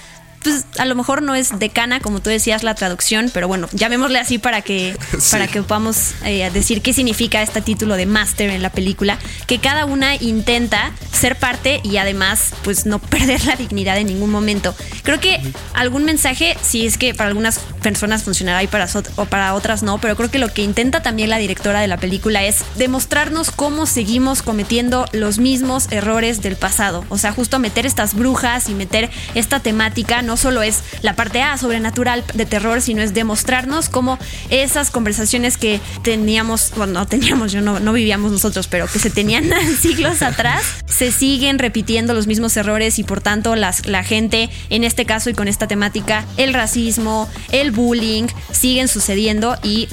pues 0.44 0.66
a 0.78 0.84
lo 0.84 0.94
mejor 0.94 1.22
no 1.22 1.34
es 1.34 1.58
decana, 1.58 2.00
como 2.00 2.20
tú 2.20 2.30
decías, 2.30 2.62
la 2.62 2.74
traducción, 2.74 3.30
pero 3.32 3.48
bueno, 3.48 3.68
llamémosle 3.72 4.18
así 4.18 4.38
para 4.38 4.62
que, 4.62 4.96
para 5.30 5.48
que 5.48 5.62
podamos 5.62 6.12
eh, 6.24 6.48
decir 6.52 6.82
qué 6.82 6.92
significa 6.92 7.42
este 7.42 7.62
título 7.62 7.96
de 7.96 8.06
máster 8.06 8.50
en 8.50 8.62
la 8.62 8.70
película, 8.70 9.18
que 9.46 9.58
cada 9.58 9.86
una 9.86 10.14
intenta 10.16 10.92
ser 11.12 11.36
parte 11.36 11.80
y 11.82 11.96
además, 11.96 12.50
pues 12.62 12.86
no 12.86 12.98
perder 13.14 13.44
la 13.46 13.56
dignidad 13.56 13.96
en 13.98 14.06
ningún 14.06 14.30
momento. 14.30 14.74
Creo 15.02 15.18
que 15.18 15.40
algún 15.72 16.04
mensaje, 16.04 16.56
si 16.62 16.86
es 16.86 16.98
que 16.98 17.14
para 17.14 17.28
algunas 17.28 17.58
personas 17.82 18.22
funcionará 18.22 18.62
y 18.62 18.66
para, 18.66 18.86
o 19.16 19.24
para 19.24 19.54
otras 19.54 19.82
no, 19.82 19.98
pero 19.98 20.14
creo 20.16 20.30
que 20.30 20.38
lo 20.38 20.52
que 20.52 20.62
intenta 20.62 21.02
también 21.02 21.30
la 21.30 21.38
directora 21.38 21.80
de 21.80 21.88
la 21.88 21.96
película 21.96 22.44
es 22.44 22.64
demostrarnos 22.76 23.50
cómo 23.50 23.86
seguimos 23.86 24.42
cometiendo 24.42 25.06
los 25.12 25.38
mismos 25.38 25.90
errores 25.90 26.42
del 26.42 26.56
pasado. 26.56 27.04
O 27.08 27.18
sea, 27.18 27.32
justo 27.32 27.58
meter 27.58 27.86
estas 27.86 28.14
brujas 28.14 28.68
y 28.68 28.74
meter 28.74 29.10
esta 29.34 29.60
temática, 29.60 30.22
no 30.22 30.33
no 30.34 30.38
solo 30.38 30.64
es 30.64 30.82
la 31.02 31.14
parte 31.14 31.42
A 31.42 31.56
sobrenatural 31.56 32.24
de 32.34 32.44
terror, 32.44 32.82
sino 32.82 33.02
es 33.02 33.14
demostrarnos 33.14 33.88
cómo 33.88 34.18
esas 34.50 34.90
conversaciones 34.90 35.56
que 35.56 35.80
teníamos, 36.02 36.72
bueno, 36.76 36.94
no 36.94 37.06
teníamos, 37.06 37.52
yo 37.52 37.60
no, 37.60 37.78
no 37.78 37.92
vivíamos 37.92 38.32
nosotros, 38.32 38.66
pero 38.66 38.88
que 38.88 38.98
se 38.98 39.10
tenían 39.10 39.44
siglos 39.80 40.22
atrás, 40.22 40.64
se 40.86 41.12
siguen 41.12 41.60
repitiendo 41.60 42.14
los 42.14 42.26
mismos 42.26 42.56
errores 42.56 42.98
y 42.98 43.04
por 43.04 43.20
tanto 43.20 43.54
las, 43.54 43.86
la 43.86 44.02
gente, 44.02 44.50
en 44.70 44.82
este 44.82 45.04
caso 45.04 45.30
y 45.30 45.34
con 45.34 45.46
esta 45.46 45.68
temática, 45.68 46.24
el 46.36 46.52
racismo, 46.52 47.30
el 47.52 47.70
bullying, 47.70 48.26
siguen 48.50 48.88
sucediendo 48.88 49.56
y 49.62 49.88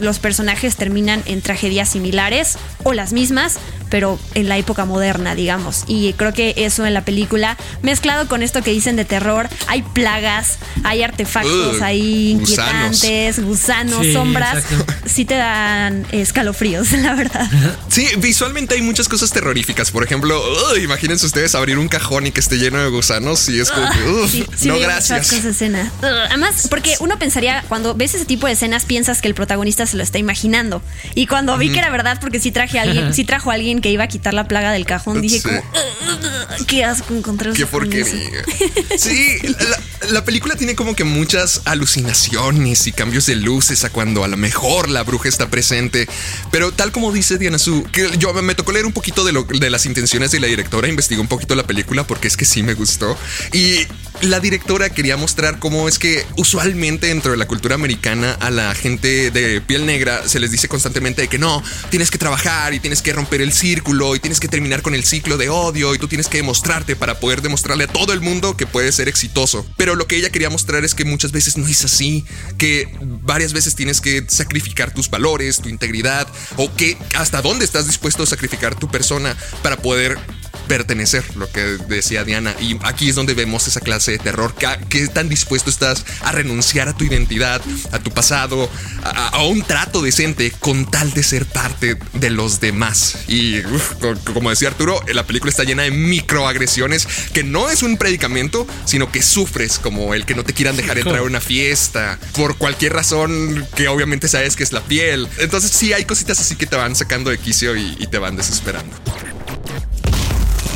los 0.00 0.18
personajes 0.18 0.74
terminan 0.74 1.22
en 1.26 1.42
tragedias 1.42 1.90
similares 1.90 2.58
o 2.82 2.92
las 2.92 3.12
mismas, 3.12 3.60
pero 3.88 4.18
en 4.34 4.48
la 4.48 4.58
época 4.58 4.84
moderna, 4.84 5.34
digamos. 5.34 5.84
Y 5.86 6.12
creo 6.14 6.32
que 6.32 6.54
eso 6.56 6.86
en 6.86 6.94
la 6.94 7.04
película, 7.04 7.56
mezclado 7.82 8.28
con 8.28 8.42
esto 8.42 8.62
que 8.62 8.70
dicen 8.70 8.96
de 8.96 9.04
terror, 9.04 9.48
hay 9.66 9.82
plagas, 9.82 10.58
hay 10.84 11.02
artefactos, 11.02 11.82
hay 11.82 12.30
inquietantes, 12.30 13.42
gusanos, 13.42 14.06
sombras. 14.12 14.64
Sí 15.04 15.24
te 15.24 15.34
dan 15.34 16.06
escalofríos, 16.12 16.92
la 16.92 17.14
verdad. 17.14 17.48
Sí, 17.88 18.06
visualmente 18.18 18.74
hay 18.74 18.82
muchas 18.82 19.08
cosas 19.08 19.30
terroríficas. 19.30 19.90
Por 19.90 20.04
ejemplo, 20.04 20.40
uh, 20.40 20.76
imagínense 20.76 21.26
ustedes 21.26 21.54
abrir 21.54 21.78
un 21.78 21.88
cajón 21.88 22.26
y 22.26 22.32
que 22.32 22.40
esté 22.40 22.56
lleno 22.56 22.78
de 22.78 22.88
gusanos 22.88 23.48
y 23.48 23.60
es 23.60 23.70
como 23.70 23.88
que, 23.90 24.02
uh, 24.02 24.28
Sí, 24.28 24.46
sí 24.56 24.68
no 24.68 24.78
gracias. 24.78 25.32
escena. 25.32 25.90
Además, 26.02 26.66
porque 26.68 26.94
uno 27.00 27.18
pensaría, 27.18 27.64
cuando 27.68 27.94
ves 27.94 28.14
ese 28.14 28.24
tipo 28.24 28.46
de 28.46 28.54
escenas, 28.54 28.84
piensas 28.84 29.20
que 29.20 29.28
el 29.28 29.34
protagonista 29.34 29.86
se 29.86 29.96
lo 29.96 30.02
está 30.02 30.18
imaginando. 30.18 30.82
Y 31.14 31.26
cuando 31.26 31.56
vi 31.58 31.70
que 31.70 31.78
era 31.78 31.90
verdad, 31.90 32.18
porque 32.20 32.40
sí 32.40 32.50
traje 32.50 32.78
a 32.78 32.82
alguien, 32.82 33.14
sí 33.14 33.24
trajo 33.24 33.50
a 33.50 33.54
alguien 33.54 33.75
que 33.80 33.90
iba 33.90 34.04
a 34.04 34.08
quitar 34.08 34.34
la 34.34 34.48
plaga 34.48 34.72
del 34.72 34.84
cajón, 34.86 35.20
dije 35.20 35.36
Sí. 35.40 35.42
como, 35.42 35.58
"Ugh, 35.58 36.66
qué 36.66 36.84
asco 36.84 37.14
encontrar 37.14 37.54
Qué 37.54 37.62
eso 37.62 37.70
con 37.70 37.92
eso". 37.92 38.10
porquería. 38.12 38.98
Sí, 38.98 39.38
la, 39.42 40.10
la 40.10 40.24
película 40.24 40.54
tiene 40.56 40.74
como 40.74 40.94
que 40.96 41.04
muchas 41.04 41.62
alucinaciones 41.64 42.86
y 42.86 42.92
cambios 42.92 43.26
de 43.26 43.36
luces 43.36 43.84
a 43.84 43.90
cuando 43.90 44.24
a 44.24 44.28
lo 44.28 44.36
mejor 44.36 44.88
la 44.88 45.02
bruja 45.02 45.28
está 45.28 45.48
presente. 45.50 46.08
Pero 46.50 46.72
tal 46.72 46.92
como 46.92 47.12
dice 47.12 47.38
Diana 47.38 47.58
Su, 47.58 47.82
que 47.84 48.08
yo 48.18 48.32
me 48.34 48.54
tocó 48.54 48.72
leer 48.72 48.86
un 48.86 48.92
poquito 48.92 49.24
de, 49.24 49.32
lo, 49.32 49.44
de 49.44 49.70
las 49.70 49.86
intenciones 49.86 50.30
de 50.30 50.40
la 50.40 50.46
directora, 50.46 50.88
investigué 50.88 51.20
un 51.20 51.28
poquito 51.28 51.54
la 51.54 51.64
película 51.64 52.06
porque 52.06 52.28
es 52.28 52.36
que 52.36 52.44
sí 52.44 52.62
me 52.62 52.74
gustó. 52.74 53.16
Y 53.52 53.86
la 54.22 54.40
directora 54.40 54.90
quería 54.90 55.16
mostrar 55.16 55.58
cómo 55.58 55.88
es 55.88 55.98
que 55.98 56.24
usualmente 56.36 57.08
dentro 57.08 57.32
de 57.32 57.36
la 57.36 57.46
cultura 57.46 57.74
americana 57.74 58.32
a 58.40 58.50
la 58.50 58.74
gente 58.74 59.30
de 59.30 59.60
piel 59.60 59.86
negra 59.86 60.26
se 60.26 60.40
les 60.40 60.50
dice 60.50 60.68
constantemente 60.68 61.28
que 61.28 61.38
no, 61.38 61.62
tienes 61.90 62.10
que 62.10 62.18
trabajar 62.18 62.74
y 62.74 62.80
tienes 62.80 63.02
que 63.02 63.12
romper 63.12 63.40
el 63.40 63.52
círculo 63.52 64.16
y 64.16 64.20
tienes 64.20 64.40
que 64.40 64.48
terminar 64.48 64.82
con 64.82 64.94
el 64.94 65.04
ciclo 65.04 65.36
de 65.36 65.48
odio 65.48 65.94
y 65.94 65.98
tú 65.98 66.08
tienes 66.08 66.28
que 66.28 66.38
demostrarte 66.38 66.96
para 66.96 67.20
poder 67.20 67.42
demostrarle 67.42 67.84
a 67.84 67.88
todo 67.88 68.12
el 68.12 68.20
mundo 68.20 68.56
que 68.56 68.66
puedes 68.66 68.94
ser 68.94 69.08
exitoso. 69.08 69.66
Pero 69.76 69.94
lo 69.94 70.06
que 70.06 70.16
ella 70.16 70.30
quería 70.30 70.50
mostrar 70.50 70.84
es 70.84 70.94
que 70.94 71.04
muchas 71.04 71.32
veces 71.32 71.56
no 71.56 71.66
es 71.66 71.84
así, 71.84 72.24
que 72.58 72.88
varias 73.00 73.52
veces 73.52 73.74
tienes 73.74 74.00
que 74.00 74.24
sacrificar 74.28 74.92
tus 74.92 75.10
valores, 75.10 75.60
tu 75.60 75.68
integridad 75.68 76.26
o 76.56 76.74
que 76.74 76.96
hasta 77.14 77.42
dónde 77.42 77.64
estás 77.64 77.86
dispuesto 77.86 78.22
a 78.22 78.26
sacrificar 78.26 78.74
tu 78.74 78.88
persona 78.90 79.36
para 79.62 79.76
poder 79.76 80.18
pertenecer, 80.66 81.24
lo 81.36 81.50
que 81.50 81.62
decía 81.88 82.24
Diana. 82.24 82.54
Y 82.60 82.78
aquí 82.82 83.08
es 83.08 83.14
donde 83.14 83.34
vemos 83.34 83.66
esa 83.66 83.80
clase 83.80 84.12
de 84.12 84.18
terror. 84.18 84.54
¿Qué, 84.88 85.06
tan 85.08 85.28
dispuesto 85.28 85.70
estás 85.70 86.04
a 86.22 86.32
renunciar 86.32 86.88
a 86.88 86.96
tu 86.96 87.04
identidad, 87.04 87.60
a 87.92 87.98
tu 87.98 88.10
pasado, 88.10 88.68
a, 89.02 89.28
a 89.28 89.42
un 89.44 89.62
trato 89.62 90.02
decente 90.02 90.50
con 90.58 90.90
tal 90.90 91.12
de 91.12 91.22
ser 91.22 91.46
parte 91.46 91.96
de 92.14 92.30
los 92.30 92.60
demás? 92.60 93.16
Y 93.28 93.64
uf, 93.66 93.92
como 94.32 94.50
decía 94.50 94.68
Arturo, 94.68 95.00
la 95.12 95.26
película 95.26 95.50
está 95.50 95.64
llena 95.64 95.82
de 95.84 95.90
microagresiones 95.90 97.06
que 97.32 97.44
no 97.44 97.70
es 97.70 97.82
un 97.82 97.96
predicamento, 97.96 98.66
sino 98.84 99.10
que 99.10 99.22
sufres, 99.22 99.78
como 99.78 100.14
el 100.14 100.24
que 100.26 100.34
no 100.34 100.44
te 100.44 100.52
quieran 100.52 100.76
dejar 100.76 100.98
entrar 100.98 101.18
a 101.18 101.22
una 101.22 101.40
fiesta 101.40 102.18
por 102.34 102.56
cualquier 102.56 102.92
razón 102.92 103.66
que 103.74 103.88
obviamente 103.88 104.28
sabes 104.28 104.56
que 104.56 104.62
es 104.64 104.72
la 104.72 104.80
piel. 104.82 105.28
Entonces, 105.38 105.70
sí, 105.70 105.92
hay 105.92 106.04
cositas 106.04 106.40
así 106.40 106.56
que 106.56 106.66
te 106.66 106.76
van 106.76 106.94
sacando 106.96 107.30
de 107.30 107.38
quicio 107.38 107.76
y- 107.76 107.96
y 107.98 108.06
te 108.08 108.18
van 108.18 108.36
desesperando. 108.36 108.94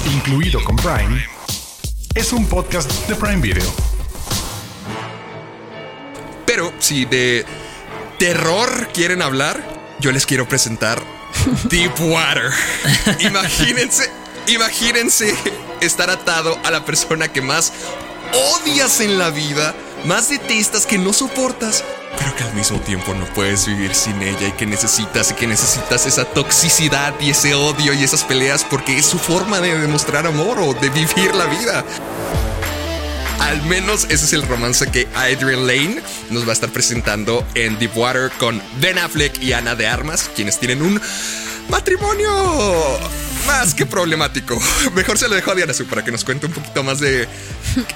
Incluido 0.07 0.63
con 0.65 0.77
Prime, 0.77 1.25
es 2.15 2.33
un 2.33 2.47
podcast 2.47 2.91
de 3.09 3.15
Prime 3.15 3.41
Video. 3.41 3.71
Pero 6.47 6.73
si 6.79 7.05
de 7.05 7.45
terror 8.19 8.89
quieren 8.93 9.23
hablar, 9.23 9.63
yo 10.01 10.11
les 10.11 10.27
quiero 10.27 10.49
presentar 10.49 11.03
Deepwater. 11.65 12.51
imagínense, 13.21 14.11
imagínense 14.49 15.35
estar 15.81 16.11
atado 16.11 16.59
a 16.65 16.71
la 16.71 16.85
persona 16.85 17.29
que 17.29 17.43
más 17.43 17.73
odias 18.33 19.01
en 19.01 19.19
la 19.19 19.31
vida, 19.31 19.75
más 20.05 20.29
detestas, 20.29 20.87
que 20.87 20.99
no 20.99 21.13
soportas, 21.13 21.85
pero 22.21 22.37
que 22.37 22.45
al 22.45 22.55
mismo 22.55 22.79
tiempo 22.81 23.15
no 23.15 23.25
puedes 23.35 23.67
vivir 23.67 23.95
sin 23.95 24.21
ella 24.23 24.49
y 24.49 24.53
que 24.53 24.67
necesitas 24.67 25.31
y 25.31 25.35
que 25.35 25.47
necesitas 25.47 26.07
esa 26.07 26.27
toxicidad 26.27 27.15
y 27.19 27.31
ese 27.31 27.55
odio 27.55 27.95
y 27.95 28.05
esas 28.05 28.25
peleas 28.25 28.63
porque 28.63 28.99
es 28.99 29.07
su 29.07 29.19
forma 29.19 29.61
de 29.61 29.77
demostrar 29.79 30.27
amor 30.27 30.59
o 30.61 30.75
de 30.75 30.91
vivir 30.91 31.35
la 31.35 31.47
vida. 31.47 31.85
Al 33.41 33.63
menos 33.63 34.05
ese 34.05 34.27
es 34.27 34.33
el 34.35 34.47
romance 34.47 34.87
que 34.93 35.09
Adrian 35.15 35.67
Lane 35.67 36.03
nos 36.29 36.45
va 36.45 36.51
a 36.51 36.53
estar 36.53 36.69
presentando 36.71 37.45
en 37.55 37.79
Deepwater 37.79 38.31
con 38.39 38.63
Ben 38.81 38.99
Affleck 38.99 39.43
y 39.43 39.55
Ana 39.55 39.75
de 39.75 39.89
Armas, 39.89 40.31
quienes 40.37 40.61
tienen 40.61 40.83
un 40.83 41.01
matrimonio 41.71 42.31
más 43.47 43.75
que 43.75 43.87
problemático. 43.87 44.61
Mejor 44.95 45.19
se 45.19 45.29
lo 45.29 45.35
dejo 45.35 45.53
a 45.53 45.55
Diana 45.55 45.73
Su 45.73 45.87
para 45.87 46.05
que 46.05 46.13
nos 46.13 46.25
cuente 46.25 46.47
un 46.47 46.53
poquito 46.53 46.83
más 46.83 47.01
de 47.01 47.27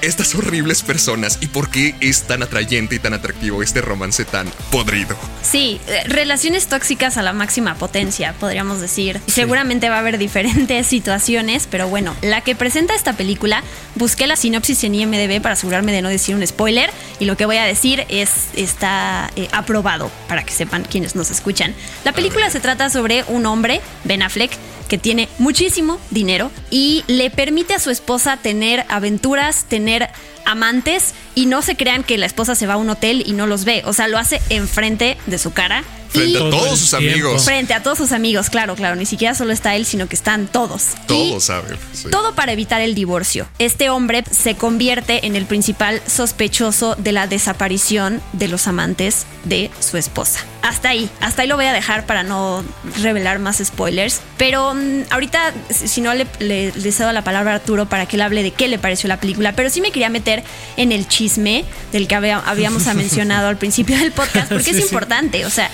estas 0.03 0.35
horribles 0.35 0.83
personas 0.83 1.39
y 1.41 1.47
por 1.47 1.71
qué 1.71 1.95
es 2.01 2.23
tan 2.23 2.43
atrayente 2.43 2.95
y 2.95 2.99
tan 2.99 3.15
atractivo 3.15 3.63
este 3.63 3.81
romance 3.81 4.25
tan 4.25 4.51
podrido. 4.71 5.17
Sí, 5.43 5.81
eh, 5.87 6.05
relaciones 6.07 6.67
tóxicas 6.67 7.17
a 7.17 7.23
la 7.23 7.33
máxima 7.33 7.75
potencia, 7.75 8.35
podríamos 8.39 8.81
decir. 8.81 9.21
Seguramente 9.27 9.89
va 9.89 9.97
a 9.97 9.99
haber 10.01 10.19
diferentes 10.19 10.87
situaciones, 10.87 11.69
pero 11.71 11.89
bueno, 11.89 12.15
la 12.23 12.41
que 12.41 12.55
presenta 12.55 12.95
esta 12.95 13.15
película, 13.15 13.63
busqué 13.95 14.27
la 14.27 14.37
sinopsis 14.37 14.85
en 14.85 14.95
IMDB 14.95 15.41
para 15.41 15.55
asegurarme 15.55 15.93
de 15.93 16.03
no 16.03 16.09
decir 16.09 16.35
un 16.35 16.47
spoiler 16.47 16.91
y 17.19 17.25
lo 17.25 17.37
que 17.37 17.47
voy 17.47 17.57
a 17.57 17.65
decir 17.65 18.05
es 18.09 18.31
está 18.55 19.31
eh, 19.37 19.49
aprobado 19.53 20.11
para 20.29 20.45
que 20.45 20.53
sepan 20.53 20.85
quienes 20.85 21.15
nos 21.15 21.31
escuchan. 21.31 21.75
La 22.05 22.13
película 22.13 22.51
se 22.51 22.61
trata 22.61 22.91
sobre 22.91 23.25
un 23.29 23.47
hombre, 23.47 23.81
Ben 24.05 24.23
Affleck, 24.23 24.53
que 24.89 24.99
tiene 24.99 25.29
muchísimo 25.39 25.99
dinero 26.11 26.51
y 26.71 27.05
le 27.07 27.31
permite 27.31 27.75
a 27.75 27.79
su 27.79 27.91
esposa 27.91 28.37
tener 28.37 28.85
aventuras, 28.89 29.64
tener 29.69 30.09
amantes 30.45 31.15
y 31.35 31.47
no 31.47 31.63
se 31.63 31.77
crean 31.77 32.05
que 32.05 32.19
la 32.19 32.27
esposa 32.27 32.55
se 32.55 32.67
va 32.67 32.75
a 32.75 32.79
un 32.79 32.91
hotel 32.91 33.23
y 33.27 33.33
no 33.33 33.47
los 33.47 33.65
ve. 33.65 33.83
O 33.87 33.93
sea, 33.93 34.09
lo 34.09 34.19
hace 34.19 34.41
enfrente 34.51 35.17
de 35.27 35.39
su 35.39 35.53
cara. 35.53 35.85
Frente 36.15 36.31
y 36.33 36.37
a 36.37 36.39
Todo 36.39 36.51
todos 36.51 36.79
sus 36.79 36.91
tiempo. 36.91 37.11
amigos. 37.13 37.45
frente 37.45 37.75
a 37.75 37.83
todos 37.83 37.99
sus 37.99 38.13
amigos, 38.13 38.51
claro, 38.51 38.75
claro. 38.77 38.97
Ni 38.97 39.07
siquiera 39.07 39.35
solo 39.35 39.53
está 39.53 39.75
él, 39.77 39.85
sino 39.87 40.09
que 40.09 40.17
están 40.17 40.47
todos. 40.47 40.89
Todos 41.07 41.45
saben. 41.45 41.77
sí. 41.93 42.09
todo 42.11 42.35
para 42.35 42.53
evitar 42.53 42.81
el 42.81 42.95
divorcio. 42.95 43.47
Este 43.59 43.91
hombre 43.91 44.25
se 44.31 44.55
convierte 44.57 45.27
en 45.27 45.37
el 45.37 45.45
principal 45.47 46.01
sospechoso 46.07 46.95
de 46.97 47.13
la 47.13 47.27
desaparición 47.27 48.21
de 48.33 48.49
los 48.49 48.67
amantes 48.67 49.27
de 49.45 49.71
su 49.81 49.97
esposa. 49.97 50.41
Hasta 50.63 50.89
ahí, 50.89 51.11
hasta 51.21 51.43
ahí 51.43 51.49
lo 51.49 51.57
voy 51.57 51.67
a 51.67 51.73
dejar 51.75 52.07
para 52.07 52.23
no 52.23 52.65
revelar 53.03 53.39
más 53.39 53.59
spoilers. 53.63 54.21
Pero 54.39 54.73
mm, 54.75 55.03
ahorita, 55.11 55.53
si 55.71 56.01
no, 56.01 56.15
le, 56.15 56.27
le, 56.39 56.73
le 56.73 56.93
cedo 56.93 57.13
la 57.13 57.23
palabra 57.23 57.53
a 57.53 57.55
Arturo 57.57 57.87
para 57.87 58.07
que 58.07 58.17
él 58.17 58.23
hable 58.23 58.43
de 58.43 58.51
qué 58.51 58.69
le 58.69 58.79
pareció 58.79 59.09
la 59.09 59.21
película. 59.21 59.53
Pero 59.55 59.69
sí 59.69 59.81
me 59.83 59.91
quería 59.91 60.09
meter 60.09 60.43
en 60.79 60.91
el 60.93 61.07
chisme 61.07 61.65
del 61.93 62.09
que 62.09 62.15
había- 62.15 62.39
habíamos 62.39 62.87
mencionado 62.95 63.49
al 63.49 63.59
principio 63.59 63.99
del 63.99 64.13
podcast, 64.13 64.49
porque 64.49 64.65
Sí, 64.65 64.71
es 64.71 64.77
sí. 64.77 64.83
importante. 64.85 65.45
O 65.45 65.51
sea, 65.51 65.71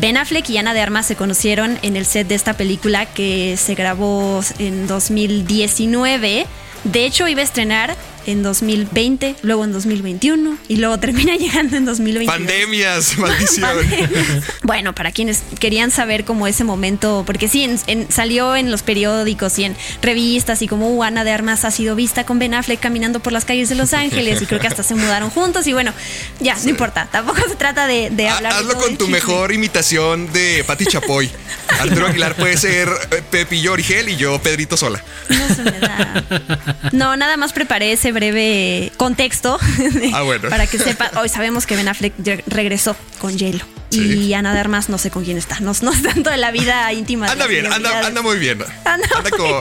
Ben 0.00 0.16
Affleck 0.16 0.48
y 0.48 0.58
Ana 0.58 0.74
de 0.74 0.80
Armas 0.80 1.06
se 1.06 1.16
conocieron 1.16 1.76
en 1.82 1.96
el 1.96 2.06
set 2.06 2.28
de 2.28 2.36
esta 2.36 2.56
película 2.56 3.06
que 3.06 3.56
se 3.56 3.74
grabó 3.74 4.40
en 4.60 4.86
2019. 4.86 6.46
De 6.84 7.04
hecho, 7.04 7.26
iba 7.26 7.40
a 7.40 7.44
estrenar 7.44 7.96
en 8.30 8.42
2020, 8.42 9.36
luego 9.42 9.64
en 9.64 9.72
2021 9.72 10.58
y 10.68 10.76
luego 10.76 10.98
termina 10.98 11.34
llegando 11.38 11.76
en 11.76 11.84
2022. 11.84 12.36
Pandemias, 12.36 13.16
maldición. 13.18 13.68
Bueno, 14.62 14.94
para 14.94 15.12
quienes 15.12 15.42
querían 15.58 15.90
saber 15.90 16.24
cómo 16.24 16.46
ese 16.46 16.64
momento, 16.64 17.22
porque 17.26 17.48
sí, 17.48 17.62
en- 17.64 17.78
en- 17.86 18.10
salió 18.12 18.54
en 18.56 18.70
los 18.70 18.82
periódicos 18.82 19.58
y 19.58 19.64
en 19.64 19.76
revistas 20.02 20.62
y 20.62 20.68
como 20.68 21.02
Ana 21.02 21.24
de 21.24 21.32
Armas 21.32 21.64
ha 21.64 21.70
sido 21.70 21.94
vista 21.96 22.24
con 22.24 22.38
Ben 22.38 22.54
Affleck 22.54 22.80
caminando 22.80 23.20
por 23.20 23.32
las 23.32 23.44
calles 23.44 23.68
de 23.68 23.74
Los 23.74 23.92
Ángeles 23.94 24.42
y 24.42 24.46
creo 24.46 24.60
que 24.60 24.66
hasta 24.66 24.82
se 24.82 24.94
mudaron 24.94 25.30
juntos 25.30 25.66
y 25.66 25.72
bueno, 25.72 25.92
ya, 26.40 26.54
no 26.62 26.68
importa, 26.70 27.08
tampoco 27.10 27.40
se 27.48 27.56
trata 27.56 27.86
de, 27.86 28.10
de 28.10 28.28
Ha- 28.28 28.36
hablar. 28.36 28.52
Hazlo 28.52 28.74
con 28.74 28.90
tu 28.96 29.04
chisme. 29.06 29.12
mejor 29.12 29.52
imitación 29.52 30.32
de 30.32 30.64
Pati 30.66 30.86
Chapoy. 30.86 31.30
Arturo 31.80 32.06
Aguilar 32.06 32.34
puede 32.34 32.56
ser 32.56 32.88
eh, 33.10 33.22
Pepillo 33.30 33.72
Origel 33.72 34.08
y 34.08 34.16
yo 34.16 34.40
Pedrito 34.42 34.76
Sola. 34.76 35.02
No 35.28 35.54
se 35.54 35.62
me 35.62 35.78
da. 35.78 36.24
No, 36.92 37.16
nada 37.16 37.36
más 37.36 37.52
preparé 37.52 37.92
ese 37.92 38.10
breve 38.18 38.92
contexto 38.96 39.58
Ah, 40.12 40.22
bueno. 40.22 40.48
para 40.50 40.66
que 40.66 40.78
sepa. 40.78 41.10
Hoy 41.20 41.28
sabemos 41.28 41.66
que 41.66 41.76
Ben 41.76 41.88
Affleck 41.88 42.14
re- 42.18 42.44
regresó 42.46 42.96
con 43.20 43.36
Hielo. 43.38 43.64
Sí. 43.90 44.00
Y 44.26 44.34
Ana 44.34 44.52
de 44.52 44.60
Armas 44.60 44.88
no 44.88 44.98
sé 44.98 45.10
con 45.10 45.24
quién 45.24 45.38
está. 45.38 45.60
No, 45.60 45.72
no 45.82 45.92
es 45.92 46.02
tanto 46.02 46.30
de 46.30 46.36
la 46.36 46.50
vida 46.50 46.92
íntima. 46.92 47.26
Anda 47.30 47.46
bien, 47.46 47.72
anda, 47.72 48.06
anda 48.06 48.22
muy 48.22 48.38
bien. 48.38 48.58
Anda 48.84 49.06
muy 49.22 49.30
como, 49.30 49.60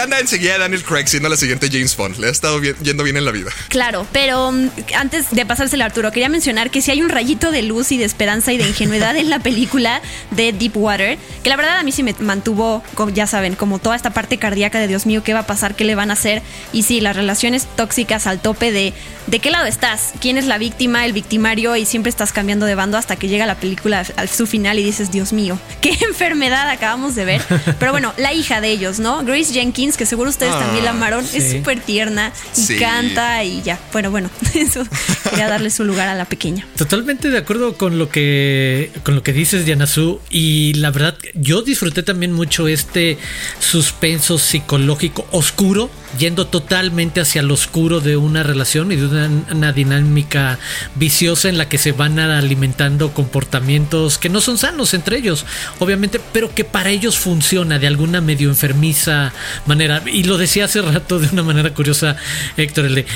anda 0.00 0.18
enseguida 0.18 0.58
Daniel 0.58 0.82
Craig 0.82 1.06
siendo 1.08 1.28
la 1.28 1.36
siguiente 1.36 1.68
James 1.70 1.96
Bond. 1.96 2.18
Le 2.18 2.28
ha 2.28 2.30
estado 2.30 2.58
bien- 2.60 2.76
yendo 2.82 3.04
bien 3.04 3.16
en 3.16 3.24
la 3.24 3.30
vida. 3.32 3.50
Claro, 3.68 4.06
pero 4.12 4.50
mm, 4.52 4.68
antes 4.96 5.30
de 5.30 5.44
pasárselo 5.46 5.84
a 5.84 5.86
Arturo, 5.86 6.10
quería 6.10 6.28
mencionar 6.28 6.70
que 6.70 6.80
si 6.82 6.90
hay 6.90 7.02
un 7.02 7.08
rayito 7.10 7.50
de 7.50 7.62
luz 7.62 7.92
y 7.92 7.98
de 7.98 8.04
esperanza 8.04 8.52
y 8.52 8.58
de 8.58 8.66
ingenuidad 8.68 9.16
en 9.16 9.28
la 9.30 9.38
película 9.40 10.00
de 10.30 10.52
Deepwater, 10.52 11.18
que 11.42 11.48
la 11.50 11.56
verdad 11.56 11.78
a 11.78 11.82
mí 11.82 11.92
sí 11.92 12.02
me 12.02 12.14
mantuvo, 12.20 12.82
como 12.94 13.10
ya 13.10 13.26
saben, 13.26 13.56
como 13.56 13.78
toda 13.78 13.96
esta 13.96 14.10
parte 14.10 14.38
cardíaca 14.38 14.78
de 14.80 14.88
Dios 14.88 15.06
mío, 15.06 15.22
¿qué 15.22 15.32
va 15.34 15.40
a 15.40 15.46
pasar? 15.46 15.74
¿Qué 15.76 15.84
le 15.84 15.94
van 15.94 16.10
a 16.10 16.14
hacer? 16.14 16.42
Y 16.72 16.82
sí, 16.84 17.00
las 17.00 17.16
relaciones 17.16 17.66
tóxicas 17.76 18.26
al 18.26 18.40
tope 18.40 18.72
de 18.72 18.92
¿de 19.26 19.38
qué 19.38 19.50
lado 19.50 19.66
estás? 19.66 20.12
¿Quién 20.20 20.38
es 20.38 20.46
la 20.46 20.58
víctima, 20.58 21.04
el 21.04 21.12
victimario? 21.12 21.76
Y 21.76 21.84
siempre 21.86 22.10
estás 22.10 22.32
cambiando 22.32 22.66
de 22.66 22.74
bando 22.74 22.96
hasta 22.98 23.16
que 23.16 23.28
llega 23.28 23.46
la 23.50 23.54
la 23.54 23.58
película 23.58 24.06
al 24.14 24.28
su 24.28 24.46
final 24.46 24.78
y 24.78 24.84
dices, 24.84 25.10
Dios 25.10 25.32
mío, 25.32 25.58
qué 25.80 25.90
enfermedad 26.08 26.68
acabamos 26.68 27.16
de 27.16 27.24
ver. 27.24 27.42
Pero 27.80 27.90
bueno, 27.90 28.14
la 28.16 28.32
hija 28.32 28.60
de 28.60 28.70
ellos, 28.70 29.00
¿no? 29.00 29.24
Grace 29.24 29.52
Jenkins, 29.52 29.96
que 29.96 30.06
seguro 30.06 30.30
ustedes 30.30 30.52
también 30.52 30.84
la 30.84 30.90
amaron, 30.90 31.24
es 31.34 31.50
súper 31.50 31.80
tierna 31.80 32.32
y 32.56 32.78
canta 32.78 33.42
y 33.42 33.60
ya. 33.62 33.80
Bueno, 33.92 34.12
bueno, 34.12 34.30
eso 34.54 34.84
quería 35.28 35.48
darle 35.48 35.70
su 35.70 35.84
lugar 35.84 36.08
a 36.08 36.14
la 36.14 36.26
pequeña. 36.26 36.64
Totalmente 36.76 37.28
de 37.30 37.38
acuerdo 37.38 37.76
con 37.76 37.98
lo 37.98 38.08
que 38.08 38.92
con 39.02 39.16
lo 39.16 39.24
que 39.24 39.32
dices, 39.32 39.64
Diana 39.64 39.88
Su. 39.88 40.20
Y 40.30 40.74
la 40.74 40.92
verdad, 40.92 41.18
yo 41.34 41.62
disfruté 41.62 42.04
también 42.04 42.32
mucho 42.32 42.68
este 42.68 43.18
suspenso 43.58 44.38
psicológico 44.38 45.26
oscuro, 45.32 45.90
yendo 46.18 46.46
totalmente 46.46 47.20
hacia 47.20 47.42
lo 47.42 47.54
oscuro 47.54 48.00
de 48.00 48.16
una 48.16 48.42
relación 48.42 48.92
y 48.92 48.96
de 48.96 49.06
una, 49.06 49.72
dinámica 49.72 50.58
viciosa 50.96 51.48
en 51.48 51.58
la 51.58 51.68
que 51.68 51.78
se 51.78 51.92
van 51.92 52.18
alimentando 52.18 53.12
comportamientos 53.12 54.18
que 54.18 54.28
no 54.28 54.40
son 54.40 54.58
sanos 54.58 54.94
entre 54.94 55.18
ellos, 55.18 55.46
obviamente, 55.78 56.20
pero 56.32 56.52
que 56.54 56.64
para 56.64 56.90
ellos 56.90 57.18
funciona 57.18 57.78
de 57.78 57.86
alguna 57.86 58.20
medio 58.20 58.48
enfermiza 58.48 59.32
manera. 59.66 60.02
Y 60.06 60.24
lo 60.24 60.38
decía 60.38 60.64
hace 60.64 60.82
rato 60.82 61.18
de 61.18 61.28
una 61.28 61.42
manera 61.42 61.72
curiosa, 61.72 62.16
Héctor, 62.56 62.86
el 62.86 62.94
de 62.96 63.06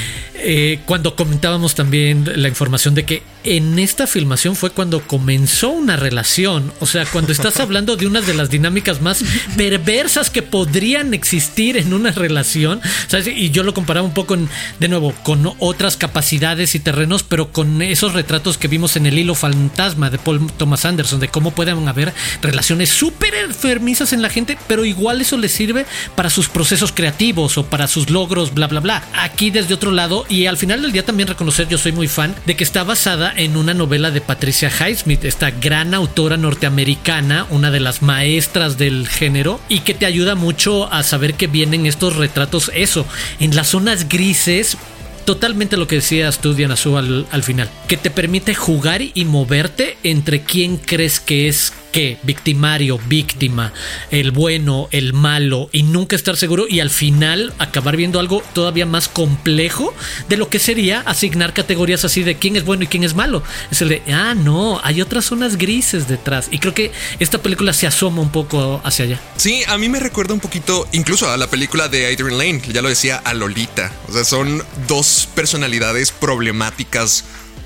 eh, 0.47 0.81
cuando 0.85 1.17
comentábamos 1.17 1.75
también 1.75 2.31
la 2.37 2.49
información 2.49 2.95
de 2.95 3.05
que 3.05 3.23
en 3.45 3.79
esta 3.79 4.07
filmación 4.07 4.57
fue 4.57 4.71
cuando 4.71 5.01
comenzó 5.07 5.71
una 5.71 5.97
relación. 5.97 6.71
O 6.81 6.87
sea, 6.87 7.07
cuando 7.07 7.33
estás 7.33 7.61
hablando 7.61 7.97
de 7.97 8.07
una 8.07 8.21
de 8.21 8.35
las 8.35 8.51
dinámicas 8.51 9.01
más 9.01 9.25
perversas 9.57 10.29
que 10.29 10.43
podrían 10.43 11.15
existir 11.15 11.79
en 11.79 11.95
una 11.95 12.11
relación. 12.11 12.81
Y 13.27 13.51
yo 13.51 13.63
lo 13.63 13.75
comparaba 13.75 14.07
un 14.07 14.15
poco, 14.15 14.37
de 14.37 14.89
nuevo, 14.89 15.13
con 15.23 15.53
otras 15.59 15.97
capacidades 15.97 16.75
y 16.75 16.81
terrenos, 16.81 17.23
pero 17.23 17.53
con 17.53 17.81
esos 17.83 18.13
retratos 18.13 18.59
que 18.59 18.69
vimos 18.69 18.97
en 18.97 19.07
el 19.07 19.19
hilo 19.19 19.35
fantasma 19.35 20.11
de 20.11 20.19
Paul 20.19 20.51
Thomas 20.57 20.85
Anderson, 20.85 21.21
de 21.21 21.29
cómo 21.29 21.53
pueden 21.53 21.87
haber 21.89 22.13
relaciones 22.43 22.91
súper 22.91 23.35
enfermizas 23.35 24.13
en 24.13 24.23
la 24.23 24.31
gente, 24.31 24.59
pero 24.67 24.85
igual 24.85 25.21
eso 25.21 25.37
les 25.37 25.53
sirve 25.53 25.87
para 26.15 26.31
sus 26.31 26.49
procesos 26.49 26.93
creativos 26.93 27.57
o 27.59 27.67
para 27.67 27.87
sus 27.87 28.11
logros, 28.11 28.53
bla, 28.53 28.67
bla, 28.67 28.81
bla. 28.81 29.05
Aquí 29.15 29.51
desde 29.51 29.75
otro 29.75 29.93
lado, 29.93 30.25
y 30.29 30.47
al 30.47 30.57
final 30.57 30.83
del 30.83 30.93
día 30.93 31.05
también 31.05 31.29
reconocer, 31.29 31.69
yo 31.69 31.79
soy 31.79 31.93
muy 31.93 32.09
fan 32.09 32.35
de 32.47 32.57
que 32.57 32.65
está 32.65 32.85
basada 32.85 33.33
en 33.37 33.57
una 33.57 33.75
novela 33.75 34.11
de 34.11 34.21
Patricia 34.21 34.71
Highsmith, 34.71 35.25
esta 35.25 35.51
gran 35.51 35.95
autora 35.95 36.37
norteamericana, 36.37 37.47
una 37.51 37.71
de 37.71 37.81
las 37.81 38.03
maestras 38.03 38.79
del 38.79 39.09
género, 39.09 39.61
y 39.69 39.81
que 39.81 39.95
te 39.95 40.07
ayuda 40.07 40.35
mucho 40.35 40.93
a 40.93 41.03
saber 41.03 41.35
que 41.35 41.47
vienen 41.47 41.87
estos 41.87 42.17
retratos, 42.17 42.71
eso, 42.77 43.07
en 43.41 43.55
las 43.55 43.69
zonas 43.69 44.09
grises, 44.09 44.77
totalmente 45.25 45.77
lo 45.77 45.87
que 45.87 45.97
decías 45.97 46.41
tú, 46.41 46.55
Diana 46.55 46.75
al, 46.97 47.27
al, 47.31 47.43
final, 47.43 47.71
que 47.89 47.97
te 47.97 48.11
permite 48.11 48.55
jugar 48.55 49.03
y 49.03 49.25
moverte 49.25 49.97
entre 50.03 50.43
quién 50.43 50.77
crees 50.77 51.21
que 51.21 51.49
es 51.49 51.73
qué, 51.95 52.19
victimario, 52.25 52.99
víctima, 53.07 53.73
el 54.11 54.33
bueno, 54.33 54.89
el 54.91 55.13
malo, 55.13 55.69
y 55.71 55.85
nunca 55.85 56.17
estar 56.17 56.37
seguro 56.37 56.67
y 56.69 56.81
al 56.81 56.91
final 56.91 57.55
acabar 57.59 57.97
viendo 57.97 58.19
algo 58.19 58.43
todavía 58.53 58.85
más 58.85 59.07
complejo 59.07 59.95
de 60.29 60.37
lo 60.37 60.49
que 60.49 60.59
sería 60.59 61.03
asignar 61.03 61.55
categorías 61.55 62.05
así 62.05 62.25
de 62.25 62.35
quién 62.35 62.57
es 62.57 62.65
bueno 62.65 62.83
y 62.83 62.89
quién 62.89 63.05
es 63.05 63.15
malo. 63.15 63.45
Es 63.71 63.81
el 63.81 63.91
de, 63.91 64.03
ah, 64.13 64.35
no, 64.35 64.81
hay 64.83 65.03
otras 65.03 65.27
zonas 65.27 65.57
grises 65.57 66.09
detrás. 66.09 66.49
Y 66.51 66.59
creo 66.59 66.75
que 66.75 66.91
esta 67.21 67.39
película 67.39 67.73
se 67.73 67.87
asoma 67.87 68.23
un 68.23 68.33
poco 68.33 68.81
hacia 68.83 69.05
allá. 69.05 69.21
Sí, 69.37 69.63
a 69.69 69.79
mí 69.79 69.89
me 69.89 70.01
recuerda 70.01 70.35
un 70.35 70.41
poquito 70.41 70.89
incluso 70.91 71.31
a 71.31 71.37
la 71.37 71.47
película 71.47 71.89
de 71.89 72.07
Adrian 72.07 72.37
Lane, 72.37 72.63
ya 72.73 72.83
lo 72.83 72.89
decía, 72.89 73.19
a 73.19 73.35
Lolita. 73.35 73.93
O 74.09 74.13
sea, 74.13 74.25
son 74.25 74.65
dos 74.89 75.14
personalidades 75.23 76.11
problemáticas 76.13 77.25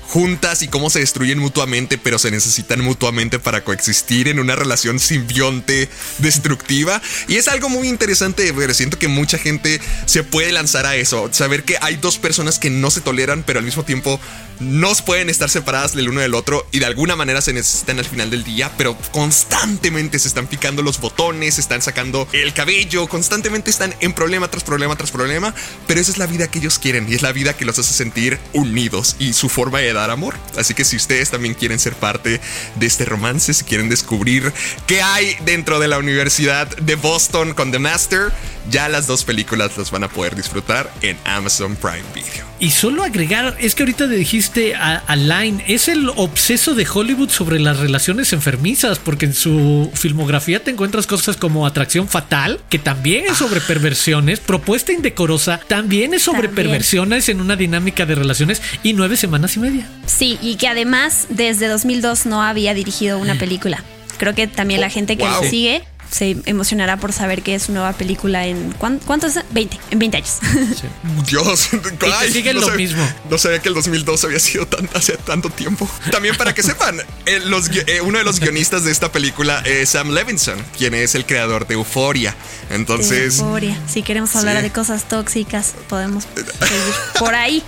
juntas 0.09 0.63
y 0.63 0.67
cómo 0.67 0.89
se 0.89 0.99
destruyen 0.99 1.37
mutuamente, 1.39 1.97
pero 1.97 2.17
se 2.17 2.31
necesitan 2.31 2.81
mutuamente 2.81 3.39
para 3.39 3.63
coexistir 3.63 4.27
en 4.27 4.39
una 4.39 4.55
relación 4.55 4.99
simbionte 4.99 5.87
destructiva. 6.17 7.01
Y 7.27 7.35
es 7.35 7.47
algo 7.47 7.69
muy 7.69 7.87
interesante 7.87 8.43
de 8.43 8.51
ver. 8.51 8.73
Siento 8.73 8.97
que 8.97 9.07
mucha 9.07 9.37
gente 9.37 9.79
se 10.05 10.23
puede 10.23 10.51
lanzar 10.51 10.85
a 10.85 10.95
eso. 10.95 11.29
Saber 11.31 11.63
que 11.63 11.77
hay 11.81 11.95
dos 11.97 12.17
personas 12.17 12.57
que 12.57 12.69
no 12.69 12.89
se 12.89 13.01
toleran, 13.01 13.43
pero 13.43 13.59
al 13.59 13.65
mismo 13.65 13.83
tiempo 13.83 14.19
no 14.59 14.93
pueden 15.05 15.29
estar 15.29 15.49
separadas 15.49 15.93
del 15.93 16.09
uno 16.09 16.19
del 16.19 16.33
otro 16.33 16.67
y 16.71 16.79
de 16.79 16.85
alguna 16.85 17.15
manera 17.15 17.41
se 17.41 17.53
necesitan 17.53 17.99
al 17.99 18.05
final 18.05 18.29
del 18.29 18.43
día, 18.43 18.71
pero 18.77 18.97
constantemente 19.11 20.19
se 20.19 20.27
están 20.27 20.47
picando 20.47 20.81
los 20.81 20.99
botones, 20.99 21.55
se 21.55 21.61
están 21.61 21.81
sacando 21.81 22.27
el 22.33 22.53
cabello, 22.53 23.07
constantemente 23.07 23.69
están 23.69 23.95
en 24.01 24.13
problema 24.13 24.49
tras 24.49 24.63
problema 24.63 24.95
tras 24.95 25.11
problema, 25.11 25.53
pero 25.87 26.01
esa 26.01 26.11
es 26.11 26.17
la 26.17 26.25
vida 26.25 26.49
que 26.49 26.59
ellos 26.59 26.79
quieren 26.79 27.07
y 27.09 27.15
es 27.15 27.21
la 27.21 27.31
vida 27.31 27.55
que 27.55 27.65
los 27.65 27.79
hace 27.79 27.93
sentir 27.93 28.39
unidos 28.53 29.15
y 29.19 29.33
su 29.33 29.47
forma 29.47 29.79
de 29.79 29.93
dar 29.99 30.11
amor. 30.11 30.35
Así 30.57 30.73
que 30.73 30.85
si 30.85 30.95
ustedes 30.95 31.29
también 31.29 31.53
quieren 31.53 31.79
ser 31.79 31.93
parte 31.95 32.41
de 32.75 32.85
este 32.85 33.05
romance, 33.05 33.53
si 33.53 33.63
quieren 33.63 33.89
descubrir 33.89 34.51
qué 34.87 35.01
hay 35.01 35.35
dentro 35.45 35.79
de 35.79 35.87
la 35.87 35.97
Universidad 35.97 36.67
de 36.77 36.95
Boston 36.95 37.53
con 37.53 37.71
The 37.71 37.79
Master, 37.79 38.31
ya 38.69 38.89
las 38.89 39.07
dos 39.07 39.23
películas 39.23 39.77
las 39.77 39.91
van 39.91 40.03
a 40.03 40.09
poder 40.09 40.35
disfrutar 40.35 40.91
en 41.01 41.17
Amazon 41.25 41.75
Prime 41.75 42.03
Video. 42.13 42.45
Y 42.59 42.71
solo 42.71 43.03
agregar, 43.03 43.55
es 43.59 43.73
que 43.73 43.83
ahorita 43.83 44.07
dijiste 44.07 44.75
a, 44.75 45.15
Line, 45.15 45.63
es 45.67 45.87
el 45.87 46.09
obseso 46.09 46.75
de 46.75 46.85
Hollywood 46.91 47.29
sobre 47.29 47.59
las 47.59 47.79
relaciones 47.79 48.33
enfermizas, 48.33 48.99
porque 48.99 49.27
en 49.27 49.33
su 49.33 49.89
filmografía 49.93 50.61
te 50.61 50.71
encuentras 50.71 51.07
cosas 51.07 51.37
como 51.37 51.65
Atracción 51.65 52.09
Fatal, 52.09 52.59
que 52.69 52.77
también 52.77 53.25
es 53.27 53.37
sobre 53.37 53.61
perversiones, 53.61 54.41
Propuesta 54.41 54.91
Indecorosa, 54.91 55.61
también 55.67 56.13
es 56.13 56.23
sobre 56.23 56.49
perversiones 56.49 57.29
en 57.29 57.39
una 57.39 57.55
dinámica 57.55 58.05
de 58.05 58.15
relaciones 58.15 58.61
y 58.83 58.93
nueve 58.93 59.15
semanas 59.15 59.55
y 59.55 59.59
media. 59.59 59.88
Sí, 60.05 60.37
y 60.41 60.55
que 60.55 60.67
además 60.67 61.27
desde 61.29 61.67
2002 61.67 62.25
no 62.25 62.41
había 62.41 62.73
dirigido 62.73 63.19
una 63.19 63.35
película. 63.35 63.83
Creo 64.17 64.35
que 64.35 64.47
también 64.47 64.81
la 64.81 64.89
gente 64.89 65.17
que 65.17 65.25
lo 65.25 65.43
sigue 65.43 65.83
se 66.11 66.37
emocionará 66.45 66.97
por 66.97 67.13
saber 67.13 67.41
que 67.41 67.55
es 67.55 67.63
su 67.63 67.71
nueva 67.71 67.93
película 67.93 68.47
en 68.47 68.73
¿cuántos? 68.73 69.35
20, 69.51 69.79
en 69.91 69.99
20 69.99 70.17
años. 70.17 70.37
Dios, 71.27 71.69
ay, 72.17 72.31
sigue 72.31 72.53
no 72.53 72.61
lo 72.61 72.71
mismo. 72.71 73.07
No 73.29 73.37
sabía 73.37 73.59
que 73.59 73.69
el 73.69 73.75
2002 73.75 74.23
había 74.23 74.39
sido 74.39 74.65
tan, 74.65 74.89
hace 74.93 75.17
tanto 75.17 75.49
tiempo. 75.49 75.89
También 76.11 76.35
para 76.35 76.53
que 76.53 76.63
sepan, 76.63 76.99
eh, 77.25 77.41
eh, 77.87 78.01
uno 78.01 78.17
de 78.17 78.23
los 78.23 78.39
guionistas 78.39 78.83
de 78.83 78.91
esta 78.91 79.11
película 79.11 79.61
es 79.65 79.89
Sam 79.89 80.11
Levinson, 80.11 80.57
quien 80.77 80.93
es 80.93 81.15
el 81.15 81.25
creador 81.25 81.67
de 81.67 81.75
Euforia. 81.75 82.35
Entonces, 82.69 83.39
Euforia. 83.39 83.77
Si 83.87 84.01
queremos 84.03 84.35
hablar 84.35 84.61
de 84.61 84.71
cosas 84.71 85.07
tóxicas, 85.07 85.73
podemos 85.87 86.23
seguir 86.23 86.83
por 87.19 87.35
ahí. 87.35 87.63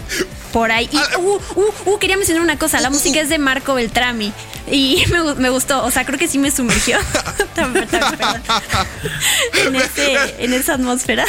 Por 0.51 0.71
ahí. 0.71 0.89
Y, 0.91 0.97
ah, 0.97 1.17
uh, 1.17 1.39
uh, 1.55 1.73
uh, 1.85 1.99
quería 1.99 2.17
mencionar 2.17 2.43
una 2.43 2.57
cosa. 2.57 2.79
La 2.81 2.89
música 2.89 3.21
es 3.21 3.29
de 3.29 3.37
Marco 3.37 3.73
Beltrami. 3.73 4.33
Y 4.69 5.03
me, 5.11 5.35
me, 5.35 5.49
gustó, 5.49 5.83
o 5.83 5.91
sea, 5.91 6.05
creo 6.05 6.19
que 6.19 6.27
sí 6.27 6.37
me 6.37 6.51
sumergió 6.51 6.97
en, 9.55 9.75
en 10.39 10.53
esa 10.53 10.73
atmósfera. 10.75 11.25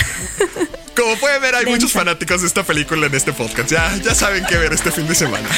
Como 0.96 1.16
pueden 1.16 1.40
ver, 1.40 1.54
hay 1.54 1.66
muchos 1.66 1.92
fanáticos 1.92 2.42
de 2.42 2.46
esta 2.46 2.62
película 2.62 3.06
en 3.06 3.14
este 3.14 3.32
podcast. 3.32 3.70
Ya, 3.70 3.96
ya 3.96 4.14
saben 4.14 4.44
qué 4.46 4.56
ver 4.56 4.72
este 4.72 4.90
fin 4.90 5.06
de 5.08 5.14
semana. 5.14 5.48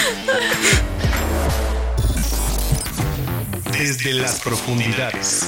Desde 3.73 4.13
las 4.13 4.41
profundidades. 4.41 5.47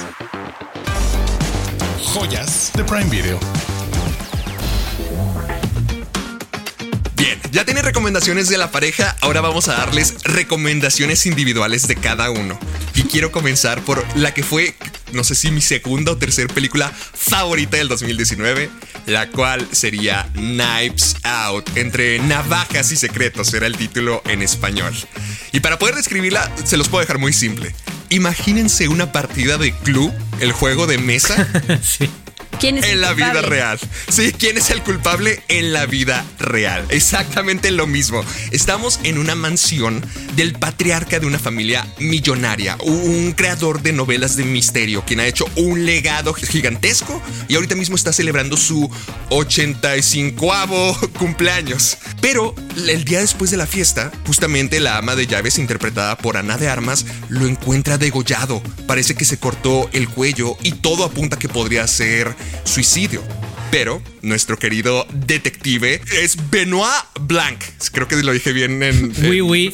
Joyas 2.13 2.71
de 2.75 2.83
Prime 2.83 3.09
Video. 3.09 3.39
Ya 7.51 7.65
tienen 7.65 7.83
recomendaciones 7.83 8.49
de 8.49 8.57
la 8.57 8.71
pareja, 8.71 9.15
ahora 9.21 9.41
vamos 9.41 9.67
a 9.67 9.73
darles 9.73 10.15
recomendaciones 10.23 11.25
individuales 11.25 11.87
de 11.87 11.95
cada 11.95 12.29
uno. 12.31 12.59
Y 12.95 13.03
quiero 13.03 13.31
comenzar 13.31 13.81
por 13.81 14.05
la 14.17 14.33
que 14.33 14.43
fue, 14.43 14.75
no 15.13 15.23
sé 15.23 15.35
si 15.35 15.51
mi 15.51 15.61
segunda 15.61 16.11
o 16.11 16.17
tercera 16.17 16.53
película 16.53 16.91
favorita 16.91 17.77
del 17.77 17.87
2019, 17.87 18.69
la 19.05 19.29
cual 19.29 19.67
sería 19.71 20.29
Knives 20.33 21.17
Out, 21.23 21.77
entre 21.77 22.19
navajas 22.19 22.91
y 22.91 22.95
secretos, 22.95 23.53
era 23.53 23.67
el 23.67 23.77
título 23.77 24.21
en 24.25 24.41
español. 24.41 24.93
Y 25.51 25.59
para 25.59 25.79
poder 25.79 25.95
describirla, 25.95 26.51
se 26.63 26.77
los 26.77 26.89
puedo 26.89 27.01
dejar 27.01 27.17
muy 27.17 27.33
simple. 27.33 27.73
Imagínense 28.09 28.87
una 28.87 29.11
partida 29.11 29.57
de 29.57 29.73
club, 29.73 30.13
el 30.39 30.51
juego 30.51 30.87
de 30.87 30.97
mesa. 30.97 31.47
sí 31.81 32.09
¿Quién 32.59 32.77
es 32.77 32.85
en 32.85 33.01
la 33.01 33.13
vida 33.13 33.41
real. 33.41 33.79
Sí, 34.09 34.33
¿quién 34.37 34.57
es 34.57 34.69
el 34.71 34.81
culpable 34.81 35.43
en 35.47 35.73
la 35.73 35.85
vida 35.85 36.25
real? 36.39 36.85
Exactamente 36.89 37.69
lo 37.71 37.85
mismo. 37.85 38.23
Estamos 38.51 38.99
en 39.03 39.19
una 39.19 39.35
mansión 39.35 40.03
del 40.37 40.53
patriarca 40.53 41.19
de 41.19 41.25
una 41.25 41.39
familia 41.39 41.85
millonaria, 41.97 42.77
un 42.83 43.31
creador 43.31 43.81
de 43.81 43.91
novelas 43.91 44.37
de 44.37 44.43
misterio, 44.43 45.03
quien 45.03 45.19
ha 45.19 45.25
hecho 45.25 45.45
un 45.55 45.83
legado 45.87 46.31
gigantesco 46.35 47.19
y 47.47 47.55
ahorita 47.55 47.73
mismo 47.73 47.95
está 47.95 48.13
celebrando 48.13 48.55
su 48.55 48.87
85 49.29 51.09
cumpleaños. 51.17 51.97
Pero 52.21 52.53
el 52.87 53.03
día 53.03 53.19
después 53.19 53.49
de 53.49 53.57
la 53.57 53.65
fiesta, 53.65 54.11
justamente 54.27 54.79
la 54.79 54.99
ama 54.99 55.15
de 55.15 55.25
llaves 55.25 55.57
interpretada 55.57 56.15
por 56.19 56.37
Ana 56.37 56.57
de 56.57 56.69
Armas 56.69 57.07
lo 57.29 57.47
encuentra 57.47 57.97
degollado. 57.97 58.61
Parece 58.85 59.15
que 59.15 59.25
se 59.25 59.39
cortó 59.39 59.89
el 59.91 60.07
cuello 60.07 60.55
y 60.61 60.73
todo 60.73 61.03
apunta 61.03 61.39
que 61.39 61.49
podría 61.49 61.87
ser 61.87 62.35
suicidio. 62.63 63.23
Pero 63.71 64.01
nuestro 64.21 64.57
querido 64.57 65.05
detective 65.11 66.01
es 66.11 66.49
Benoit 66.49 67.05
Blanc. 67.21 67.59
Creo 67.91 68.07
que 68.07 68.15
lo 68.17 68.31
dije 68.31 68.53
bien 68.53 68.81
en. 68.83 69.13
Oui, 69.23 69.41
oui. 69.41 69.73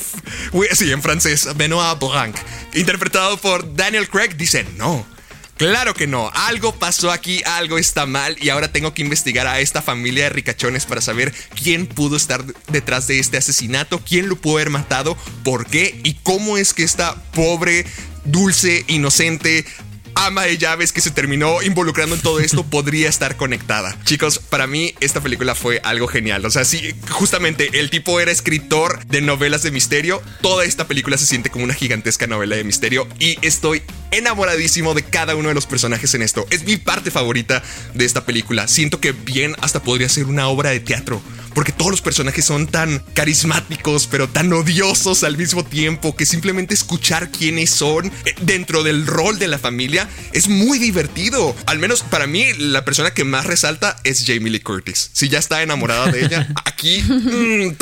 oui 0.51 0.67
sí, 0.73 0.91
en 0.91 1.01
francés. 1.01 1.47
Benoit 1.55 1.99
Blanc. 1.99 2.35
Interpretado 2.73 3.37
por 3.37 3.75
Daniel 3.75 4.09
Craig, 4.09 4.35
dice 4.35 4.65
no. 4.77 5.05
Claro 5.57 5.93
que 5.93 6.07
no, 6.07 6.31
algo 6.33 6.73
pasó 6.73 7.11
aquí, 7.11 7.41
algo 7.45 7.77
está 7.77 8.07
mal 8.07 8.35
y 8.41 8.49
ahora 8.49 8.71
tengo 8.71 8.95
que 8.95 9.03
investigar 9.03 9.45
a 9.45 9.59
esta 9.59 9.83
familia 9.83 10.23
de 10.23 10.29
ricachones 10.31 10.87
para 10.87 10.99
saber 10.99 11.31
quién 11.61 11.85
pudo 11.85 12.17
estar 12.17 12.43
detrás 12.69 13.05
de 13.05 13.19
este 13.19 13.37
asesinato, 13.37 13.99
quién 13.99 14.29
lo 14.29 14.35
pudo 14.35 14.55
haber 14.55 14.71
matado, 14.71 15.15
por 15.43 15.67
qué 15.67 16.01
y 16.03 16.15
cómo 16.15 16.57
es 16.57 16.73
que 16.73 16.83
esta 16.83 17.15
pobre, 17.33 17.85
dulce, 18.25 18.83
inocente 18.87 19.63
ama 20.15 20.43
de 20.43 20.57
llaves 20.57 20.91
que 20.91 21.01
se 21.01 21.11
terminó 21.11 21.61
involucrando 21.61 22.15
en 22.15 22.21
todo 22.21 22.39
esto 22.39 22.63
podría 22.63 23.09
estar 23.09 23.37
conectada. 23.37 23.97
Chicos, 24.03 24.39
para 24.39 24.67
mí 24.67 24.93
esta 24.99 25.21
película 25.21 25.55
fue 25.55 25.79
algo 25.83 26.07
genial. 26.07 26.45
O 26.45 26.49
sea, 26.49 26.65
sí, 26.65 26.93
justamente 27.09 27.79
el 27.79 27.89
tipo 27.89 28.19
era 28.19 28.31
escritor 28.31 29.05
de 29.05 29.21
novelas 29.21 29.63
de 29.63 29.71
misterio. 29.71 30.21
Toda 30.41 30.65
esta 30.65 30.87
película 30.87 31.17
se 31.17 31.25
siente 31.25 31.49
como 31.49 31.63
una 31.63 31.73
gigantesca 31.73 32.27
novela 32.27 32.55
de 32.55 32.63
misterio 32.63 33.07
y 33.19 33.37
estoy 33.41 33.83
enamoradísimo 34.13 34.93
de 34.93 35.03
cada 35.03 35.35
uno 35.35 35.49
de 35.49 35.55
los 35.55 35.65
personajes 35.65 36.13
en 36.13 36.21
esto. 36.21 36.45
Es 36.49 36.63
mi 36.63 36.77
parte 36.77 37.11
favorita 37.11 37.63
de 37.93 38.05
esta 38.05 38.25
película. 38.25 38.67
Siento 38.67 38.99
que 38.99 39.11
bien 39.11 39.55
hasta 39.61 39.81
podría 39.81 40.09
ser 40.09 40.25
una 40.25 40.47
obra 40.47 40.69
de 40.69 40.79
teatro 40.79 41.21
porque 41.53 41.71
todos 41.71 41.91
los 41.91 42.01
personajes 42.01 42.45
son 42.45 42.67
tan 42.67 42.99
carismáticos, 43.13 44.07
pero 44.07 44.27
tan 44.27 44.51
odiosos 44.53 45.23
al 45.23 45.37
mismo 45.37 45.63
tiempo, 45.63 46.15
que 46.15 46.25
simplemente 46.25 46.73
escuchar 46.73 47.31
quiénes 47.31 47.69
son 47.69 48.07
eh, 48.25 48.35
dentro 48.41 48.83
del 48.83 49.05
rol 49.05 49.39
de 49.39 49.47
la 49.47 49.59
familia 49.59 50.09
es 50.31 50.47
muy 50.47 50.79
divertido. 50.79 51.55
Al 51.65 51.79
menos 51.79 52.03
para 52.03 52.27
mí, 52.27 52.45
la 52.57 52.85
persona 52.85 53.13
que 53.13 53.23
más 53.23 53.45
resalta 53.45 53.97
es 54.03 54.23
Jamie 54.25 54.51
Lee 54.51 54.59
Curtis. 54.59 55.09
Si 55.13 55.29
ya 55.29 55.39
está 55.39 55.61
enamorada 55.61 56.11
de 56.11 56.25
ella, 56.25 56.47
aquí 56.65 57.01
mm, 57.01 57.75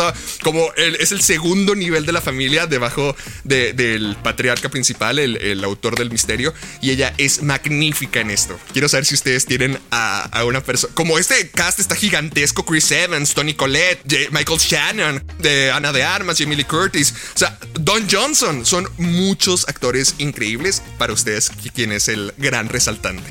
como 0.44 0.72
es 0.76 1.12
el 1.12 1.22
segundo 1.22 1.76
nivel 1.76 2.06
de 2.06 2.12
la 2.12 2.22
familia 2.22 2.68
debajo 2.68 3.16
del 3.44 4.16
patriarca 4.22 4.70
principal, 4.70 5.20
el, 5.20 5.64
autor 5.64 5.98
del 5.98 6.10
misterio, 6.22 6.54
y 6.82 6.92
ella 6.92 7.14
es 7.18 7.42
magnífica 7.42 8.20
en 8.20 8.30
esto. 8.30 8.60
Quiero 8.74 8.88
saber 8.88 9.06
si 9.06 9.16
ustedes 9.16 9.46
tienen 9.46 9.80
a, 9.90 10.24
a 10.24 10.46
una 10.46 10.62
persona, 10.62 10.94
como 10.94 11.18
este 11.18 11.50
cast 11.50 11.80
está 11.80 11.96
gigantesco, 11.96 12.64
Chris 12.64 12.92
Evans, 12.92 13.34
Tony 13.34 13.54
Colette, 13.54 14.30
Michael 14.32 14.60
Shannon, 14.60 15.24
de 15.40 15.72
Ana 15.72 15.92
de 15.92 16.04
Armas, 16.04 16.40
Emily 16.40 16.64
Curtis, 16.64 17.14
o 17.36 17.38
sea, 17.38 17.58
Don 17.74 18.08
Johnson. 18.10 18.66
Son 18.66 18.88
muchos 18.98 19.68
actores 19.68 20.16
increíbles 20.20 20.84
para 20.98 21.14
ustedes, 21.14 21.52
quien 21.74 21.92
es 21.92 22.08
el 22.08 22.34
gran 22.38 22.70
resaltante. 22.70 23.24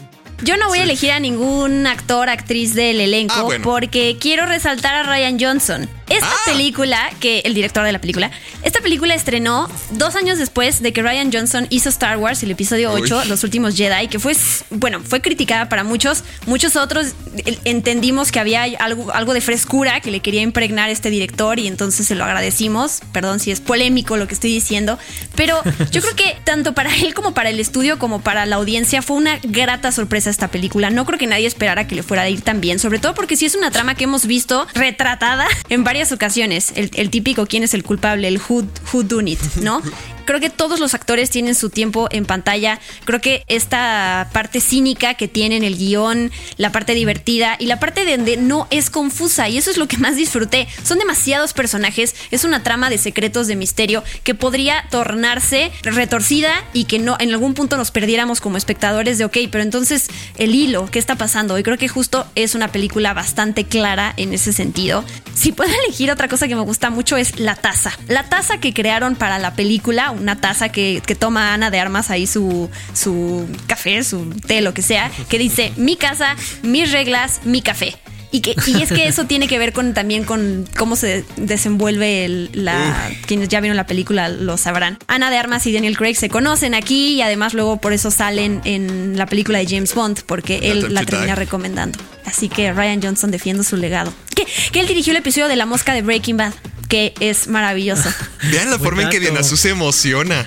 Yo 0.42 0.56
no 0.56 0.68
voy 0.68 0.78
a 0.78 0.84
elegir 0.84 1.10
a 1.10 1.20
ningún 1.20 1.86
actor, 1.86 2.30
actriz 2.30 2.74
del 2.74 3.00
elenco, 3.00 3.34
Ah, 3.36 3.58
porque 3.62 4.16
quiero 4.18 4.46
resaltar 4.46 4.94
a 4.94 5.02
Ryan 5.02 5.38
Johnson. 5.38 5.90
Esta 6.10 6.26
Ah. 6.26 6.36
película, 6.44 7.10
que 7.20 7.38
el 7.44 7.54
director 7.54 7.84
de 7.84 7.92
la 7.92 8.00
película, 8.00 8.30
esta 8.62 8.80
película 8.80 9.14
estrenó 9.14 9.68
dos 9.92 10.16
años 10.16 10.38
después 10.38 10.82
de 10.82 10.92
que 10.92 11.02
Ryan 11.02 11.30
Johnson 11.32 11.66
hizo 11.70 11.88
Star 11.88 12.18
Wars, 12.18 12.42
el 12.42 12.50
episodio 12.50 12.92
Uy. 12.92 13.02
8, 13.02 13.24
Los 13.26 13.44
últimos 13.44 13.76
Jedi, 13.76 14.08
que 14.08 14.18
fue, 14.18 14.34
bueno, 14.70 15.00
fue 15.00 15.20
criticada 15.22 15.68
para 15.68 15.84
muchos. 15.84 16.24
Muchos 16.46 16.76
otros 16.76 17.14
eh, 17.46 17.58
entendimos 17.64 18.32
que 18.32 18.40
había 18.40 18.64
algo, 18.80 19.12
algo 19.12 19.34
de 19.34 19.40
frescura 19.40 20.00
que 20.00 20.10
le 20.10 20.20
quería 20.20 20.42
impregnar 20.42 20.90
este 20.90 21.10
director 21.10 21.58
y 21.60 21.66
entonces 21.68 22.06
se 22.06 22.14
lo 22.16 22.24
agradecimos. 22.24 23.00
Perdón 23.12 23.38
si 23.38 23.50
es 23.52 23.60
polémico 23.60 24.16
lo 24.16 24.26
que 24.26 24.34
estoy 24.34 24.52
diciendo, 24.52 24.98
pero 25.36 25.60
yo 25.92 26.00
creo 26.02 26.16
que 26.16 26.36
tanto 26.44 26.74
para 26.74 26.94
él 26.96 27.14
como 27.14 27.34
para 27.34 27.50
el 27.50 27.60
estudio 27.60 27.98
como 28.00 28.20
para 28.20 28.46
la 28.46 28.56
audiencia 28.56 29.00
fue 29.02 29.16
una 29.16 29.38
grata 29.44 29.92
sorpresa 29.92 30.28
esta 30.28 30.48
película. 30.48 30.90
No 30.90 31.06
creo 31.06 31.18
que 31.20 31.28
nadie 31.28 31.46
esperara 31.46 31.86
que 31.86 31.94
le 31.94 32.02
fuera 32.02 32.22
a 32.24 32.28
ir 32.28 32.40
tan 32.42 32.60
bien, 32.60 32.78
sobre 32.80 32.98
todo 32.98 33.14
porque 33.14 33.36
sí 33.36 33.46
es 33.46 33.54
una 33.54 33.70
trama 33.70 33.94
que 33.94 34.04
hemos 34.04 34.26
visto 34.26 34.66
retratada 34.74 35.46
en 35.68 35.84
varias 35.84 35.99
ocasiones. 36.12 36.72
El, 36.76 36.90
el 36.94 37.10
típico 37.10 37.46
quién 37.46 37.62
es 37.62 37.74
el 37.74 37.82
culpable, 37.84 38.28
el 38.28 38.38
who, 38.38 38.64
who 38.92 39.02
done 39.02 39.30
it, 39.30 39.40
¿no? 39.62 39.82
Creo 40.24 40.40
que 40.40 40.50
todos 40.50 40.80
los 40.80 40.94
actores 40.94 41.30
tienen 41.30 41.54
su 41.54 41.70
tiempo 41.70 42.08
en 42.10 42.24
pantalla. 42.24 42.80
Creo 43.04 43.20
que 43.20 43.44
esta 43.48 44.28
parte 44.32 44.60
cínica 44.60 45.14
que 45.14 45.28
tienen 45.28 45.64
el 45.64 45.76
guion, 45.76 46.30
la 46.56 46.72
parte 46.72 46.94
divertida 46.94 47.56
y 47.58 47.66
la 47.66 47.80
parte 47.80 48.04
donde 48.04 48.36
no 48.36 48.66
es 48.70 48.90
confusa. 48.90 49.48
Y 49.48 49.58
eso 49.58 49.70
es 49.70 49.76
lo 49.76 49.88
que 49.88 49.98
más 49.98 50.16
disfruté. 50.16 50.68
Son 50.82 50.98
demasiados 50.98 51.52
personajes. 51.52 52.14
Es 52.30 52.44
una 52.44 52.62
trama 52.62 52.90
de 52.90 52.98
secretos 52.98 53.46
de 53.46 53.56
misterio 53.56 54.04
que 54.24 54.34
podría 54.34 54.84
tornarse 54.90 55.72
retorcida 55.82 56.52
y 56.72 56.84
que 56.84 56.98
no 56.98 57.16
en 57.18 57.30
algún 57.30 57.54
punto 57.54 57.76
nos 57.76 57.90
perdiéramos 57.90 58.40
como 58.40 58.56
espectadores 58.56 59.18
de 59.18 59.24
ok, 59.24 59.36
pero 59.50 59.62
entonces 59.62 60.08
el 60.38 60.54
hilo, 60.54 60.88
¿qué 60.90 60.98
está 60.98 61.16
pasando? 61.16 61.58
Y 61.58 61.62
creo 61.62 61.78
que 61.78 61.88
justo 61.88 62.26
es 62.34 62.54
una 62.54 62.68
película 62.68 63.14
bastante 63.14 63.64
clara 63.64 64.14
en 64.16 64.32
ese 64.32 64.52
sentido. 64.52 65.04
Si 65.34 65.52
puedo 65.52 65.72
elegir 65.84 66.10
otra 66.10 66.28
cosa 66.28 66.48
que 66.48 66.54
me 66.54 66.62
gusta 66.62 66.90
mucho 66.90 67.16
es 67.16 67.38
la 67.38 67.54
taza. 67.56 67.92
La 68.08 68.24
taza 68.28 68.58
que 68.58 68.74
crearon 68.74 69.16
para 69.16 69.38
la 69.38 69.54
película, 69.54 70.09
una 70.10 70.40
taza 70.40 70.70
que, 70.70 71.02
que 71.06 71.14
toma 71.14 71.54
Ana 71.54 71.70
de 71.70 71.80
Armas 71.80 72.10
ahí 72.10 72.26
su, 72.26 72.70
su 72.92 73.46
café, 73.66 74.02
su 74.04 74.30
té, 74.46 74.60
lo 74.60 74.74
que 74.74 74.82
sea, 74.82 75.10
que 75.28 75.38
dice 75.38 75.72
mi 75.76 75.96
casa, 75.96 76.36
mis 76.62 76.90
reglas, 76.92 77.40
mi 77.44 77.62
café. 77.62 77.96
Y, 78.32 78.42
que, 78.42 78.54
y 78.68 78.80
es 78.80 78.92
que 78.92 79.08
eso 79.08 79.24
tiene 79.24 79.48
que 79.48 79.58
ver 79.58 79.72
con 79.72 79.92
también 79.92 80.22
con 80.22 80.64
cómo 80.78 80.94
se 80.94 81.24
desenvuelve 81.36 82.24
el- 82.24 82.50
la. 82.52 83.10
Quienes 83.26 83.48
ya 83.48 83.58
vieron 83.60 83.76
la 83.76 83.86
película 83.86 84.28
lo 84.28 84.56
sabrán. 84.56 84.98
Ana 85.08 85.30
de 85.30 85.36
Armas 85.36 85.66
y 85.66 85.72
Daniel 85.72 85.96
Craig 85.98 86.14
se 86.14 86.28
conocen 86.28 86.74
aquí 86.74 87.14
y 87.14 87.22
además 87.22 87.54
luego 87.54 87.78
por 87.80 87.92
eso 87.92 88.12
salen 88.12 88.60
en 88.64 89.16
la 89.18 89.26
película 89.26 89.58
de 89.58 89.66
James 89.66 89.92
Bond, 89.96 90.20
porque 90.26 90.58
él 90.70 90.94
la 90.94 91.04
termina 91.04 91.34
recomendando. 91.34 91.98
Así 92.24 92.48
que 92.48 92.72
Ryan 92.72 93.02
Johnson 93.02 93.32
defiende 93.32 93.64
su 93.64 93.76
legado. 93.76 94.12
Que, 94.36 94.46
que 94.70 94.78
él 94.78 94.86
dirigió 94.86 95.10
el 95.10 95.16
episodio 95.16 95.48
de 95.48 95.56
La 95.56 95.66
Mosca 95.66 95.92
de 95.92 96.02
Breaking 96.02 96.36
Bad, 96.36 96.52
que 96.90 97.14
es 97.20 97.48
maravilloso. 97.48 98.12
Vean 98.50 98.70
la 98.70 98.78
forma 98.78 99.04
en 99.04 99.08
que. 99.08 99.20
Diana 99.20 99.42
Su 99.42 99.56
se 99.56 99.70
emociona. 99.70 100.46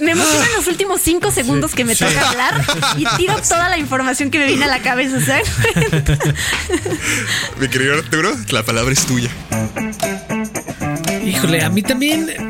Me 0.00 0.12
emocionan 0.12 0.48
los 0.56 0.66
últimos 0.66 1.00
cinco 1.00 1.30
segundos 1.30 1.74
que 1.74 1.84
me 1.84 1.94
sí. 1.94 2.04
toca 2.04 2.30
hablar 2.30 2.64
y 2.96 3.04
tiro 3.16 3.34
toda 3.48 3.68
la 3.68 3.78
información 3.78 4.30
que 4.30 4.38
me 4.38 4.46
viene 4.46 4.64
a 4.64 4.68
la 4.68 4.80
cabeza, 4.80 5.20
¿sabes? 5.24 5.48
Mi 7.58 7.68
querido 7.68 7.94
Arturo, 7.94 8.34
la 8.50 8.62
palabra 8.62 8.92
es 8.92 9.04
tuya. 9.06 9.30
Híjole, 11.24 11.62
a 11.62 11.70
mí 11.70 11.82
también, 11.82 12.45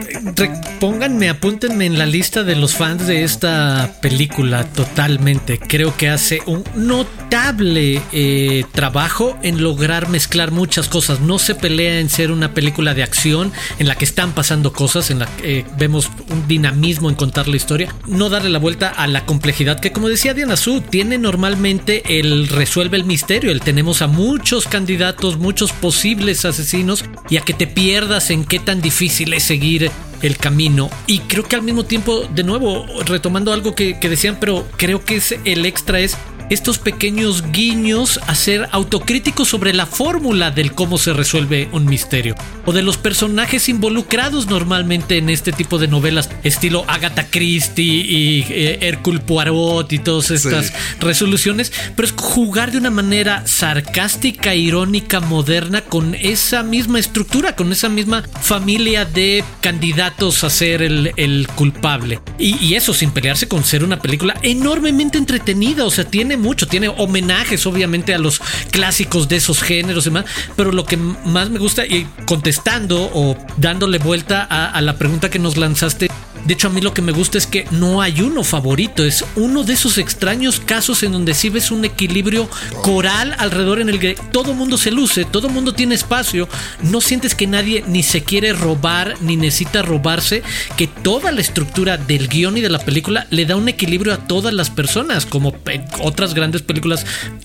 pónganme, 0.80 1.28
apúntenme 1.28 1.86
en 1.86 1.98
la 1.98 2.06
lista 2.06 2.42
de 2.42 2.56
los 2.56 2.74
fans 2.74 3.06
de 3.06 3.24
esta 3.24 3.96
película 4.00 4.64
totalmente. 4.64 5.58
Creo 5.58 5.96
que 5.96 6.08
hace 6.08 6.40
un 6.46 6.64
notable 6.74 8.00
eh, 8.12 8.64
trabajo 8.72 9.36
en 9.42 9.62
lograr 9.62 10.08
mezclar 10.08 10.50
muchas 10.50 10.88
cosas. 10.88 11.20
No 11.20 11.38
se 11.38 11.54
pelea 11.54 12.00
en 12.00 12.10
ser 12.10 12.30
una 12.30 12.54
película 12.54 12.94
de 12.94 13.02
acción 13.02 13.52
en 13.78 13.88
la 13.88 13.94
que 13.94 14.04
están 14.04 14.32
pasando 14.32 14.72
cosas, 14.72 15.10
en 15.10 15.20
la 15.20 15.26
que 15.26 15.58
eh, 15.58 15.64
vemos 15.78 16.10
un 16.30 16.46
dinamismo 16.46 17.08
en 17.08 17.16
contar 17.16 17.48
la 17.48 17.56
historia. 17.56 17.94
No 18.06 18.28
darle 18.28 18.50
la 18.50 18.58
vuelta 18.58 18.88
a 18.88 19.06
la 19.06 19.24
complejidad 19.26 19.80
que, 19.80 19.92
como 19.92 20.08
decía 20.08 20.34
Diana 20.34 20.56
Su, 20.56 20.80
tiene 20.80 21.18
normalmente 21.18 22.18
el 22.18 22.48
resuelve 22.48 22.96
el 22.96 23.04
misterio. 23.04 23.50
El 23.50 23.60
tenemos 23.60 24.02
a 24.02 24.06
muchos 24.06 24.66
candidatos, 24.66 25.38
muchos 25.38 25.72
posibles 25.72 26.44
asesinos 26.44 27.04
y 27.28 27.36
a 27.36 27.40
que 27.40 27.54
te 27.54 27.66
pierdas 27.66 28.30
en 28.30 28.44
qué 28.44 28.58
tan 28.58 28.80
difícil 28.80 29.32
es 29.32 29.42
seguir 29.42 29.90
el 30.22 30.36
camino. 30.36 30.90
Y 31.06 31.20
creo 31.20 31.44
que 31.44 31.56
al 31.56 31.62
mismo 31.62 31.84
tiempo, 31.84 32.26
de 32.34 32.44
nuevo, 32.44 32.86
retomando 33.04 33.52
algo 33.52 33.74
que, 33.74 33.94
decían, 33.94 34.38
pero 34.40 34.66
creo 34.76 35.04
que 35.04 35.16
es 35.16 35.34
el 35.44 35.66
extra 35.66 36.00
es 36.00 36.16
estos 36.50 36.78
pequeños 36.78 37.42
guiños 37.52 38.20
a 38.26 38.34
ser 38.34 38.68
autocríticos 38.72 39.48
sobre 39.48 39.72
la 39.74 39.86
fórmula 39.86 40.50
del 40.50 40.72
cómo 40.72 40.98
se 40.98 41.12
resuelve 41.12 41.68
un 41.72 41.86
misterio 41.86 42.34
o 42.64 42.72
de 42.72 42.82
los 42.82 42.96
personajes 42.96 43.68
involucrados 43.68 44.46
normalmente 44.46 45.18
en 45.18 45.28
este 45.30 45.52
tipo 45.52 45.78
de 45.78 45.88
novelas 45.88 46.30
estilo 46.44 46.84
Agatha 46.88 47.26
Christie 47.30 47.84
y 47.84 48.46
eh, 48.48 48.78
Hercule 48.82 49.20
Poirot 49.20 49.92
y 49.92 49.98
todas 49.98 50.30
estas 50.30 50.66
Sí. 50.66 50.72
resoluciones, 51.00 51.72
pero 51.94 52.06
es 52.08 52.14
jugar 52.16 52.70
de 52.72 52.78
una 52.78 52.90
manera 52.90 53.46
sarcástica, 53.46 54.54
irónica, 54.54 55.20
moderna 55.20 55.82
con 55.82 56.14
esa 56.14 56.62
misma 56.62 56.98
estructura, 56.98 57.54
con 57.56 57.72
esa 57.72 57.88
misma 57.88 58.22
familia 58.40 59.04
de 59.04 59.44
candidatos 59.60 60.44
a 60.44 60.50
ser 60.50 60.82
el, 60.82 61.12
el 61.16 61.46
culpable. 61.54 62.20
Y, 62.38 62.56
y 62.64 62.74
eso 62.74 62.94
sin 62.94 63.10
pelearse 63.10 63.48
con 63.48 63.64
ser 63.64 63.84
una 63.84 63.98
película 64.00 64.36
enormemente 64.42 65.18
entretenida, 65.18 65.84
o 65.84 65.90
sea, 65.90 66.04
tiene 66.04 66.35
mucho, 66.36 66.66
tiene 66.66 66.88
homenajes 66.88 67.66
obviamente 67.66 68.14
a 68.14 68.18
los 68.18 68.40
clásicos 68.70 69.28
de 69.28 69.36
esos 69.36 69.62
géneros 69.62 70.06
y 70.06 70.10
demás, 70.10 70.24
pero 70.56 70.72
lo 70.72 70.84
que 70.84 70.96
más 70.96 71.50
me 71.50 71.58
gusta, 71.58 71.86
y 71.86 72.06
contestando 72.26 73.10
o 73.12 73.36
dándole 73.56 73.98
vuelta 73.98 74.44
a 74.44 74.80
la 74.80 74.96
pregunta 74.96 75.30
que 75.30 75.38
nos 75.38 75.56
lanzaste, 75.56 76.08
De 76.46 76.54
hecho, 76.54 76.68
a 76.68 76.70
mí 76.70 76.80
lo 76.80 76.94
que 76.94 77.02
me 77.02 77.10
gusta 77.10 77.38
es 77.38 77.46
que 77.46 77.66
no 77.72 78.00
hay 78.00 78.20
uno 78.20 78.44
favorito, 78.44 79.04
es 79.04 79.24
uno 79.34 79.64
de 79.64 79.72
esos 79.72 79.98
extraños 79.98 80.60
casos 80.60 81.02
en 81.02 81.10
donde 81.10 81.34
sí 81.34 81.48
ves 81.48 81.72
un 81.72 81.84
equilibrio 81.84 82.48
coral 82.82 83.34
alrededor 83.38 83.80
en 83.80 83.88
el 83.88 83.98
que 83.98 84.16
todo 84.30 84.54
mundo 84.54 84.78
se 84.78 84.92
luce, 84.92 85.24
todo 85.24 85.48
mundo 85.48 85.74
tiene 85.74 85.96
espacio, 85.96 86.48
no 86.82 87.00
sientes 87.00 87.34
que 87.34 87.48
nadie 87.48 87.82
ni 87.88 88.04
se 88.04 88.22
quiere 88.22 88.52
robar 88.52 89.14
ni 89.22 89.36
necesita 89.36 89.82
robarse, 89.82 90.44
que 90.76 90.86
toda 90.86 91.32
la 91.32 91.40
estructura 91.40 91.96
del 91.96 92.28
guion 92.28 92.56
y 92.56 92.60
de 92.60 92.68
la 92.68 92.78
película 92.78 93.26
le 93.30 93.44
da 93.44 93.56
un 93.56 93.68
equilibrio 93.68 94.14
a 94.14 94.18
todas 94.28 94.54
las 94.54 94.70
personas, 94.70 95.26
como 95.26 95.52
otras 96.00 96.32
grandes 96.32 96.62
películas, 96.62 97.04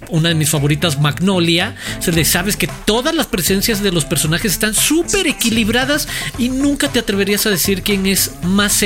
una 0.09 0.29
de 0.29 0.35
mis 0.35 0.51
favoritas, 0.51 0.99
Magnolia, 0.99 1.75
se 1.99 2.11
le 2.11 2.23
sabes 2.23 2.55
que 2.55 2.69
todas 2.85 3.15
las 3.15 3.25
presencias 3.25 3.81
de 3.81 3.91
los 3.91 4.05
personajes 4.05 4.51
están 4.51 4.75
súper 4.75 5.25
equilibradas 5.25 6.07
y 6.37 6.49
nunca 6.49 6.87
te 6.87 6.99
atreverías 6.99 7.47
a 7.47 7.49
decir 7.49 7.81
quién 7.81 8.05
es 8.05 8.31
más 8.43 8.83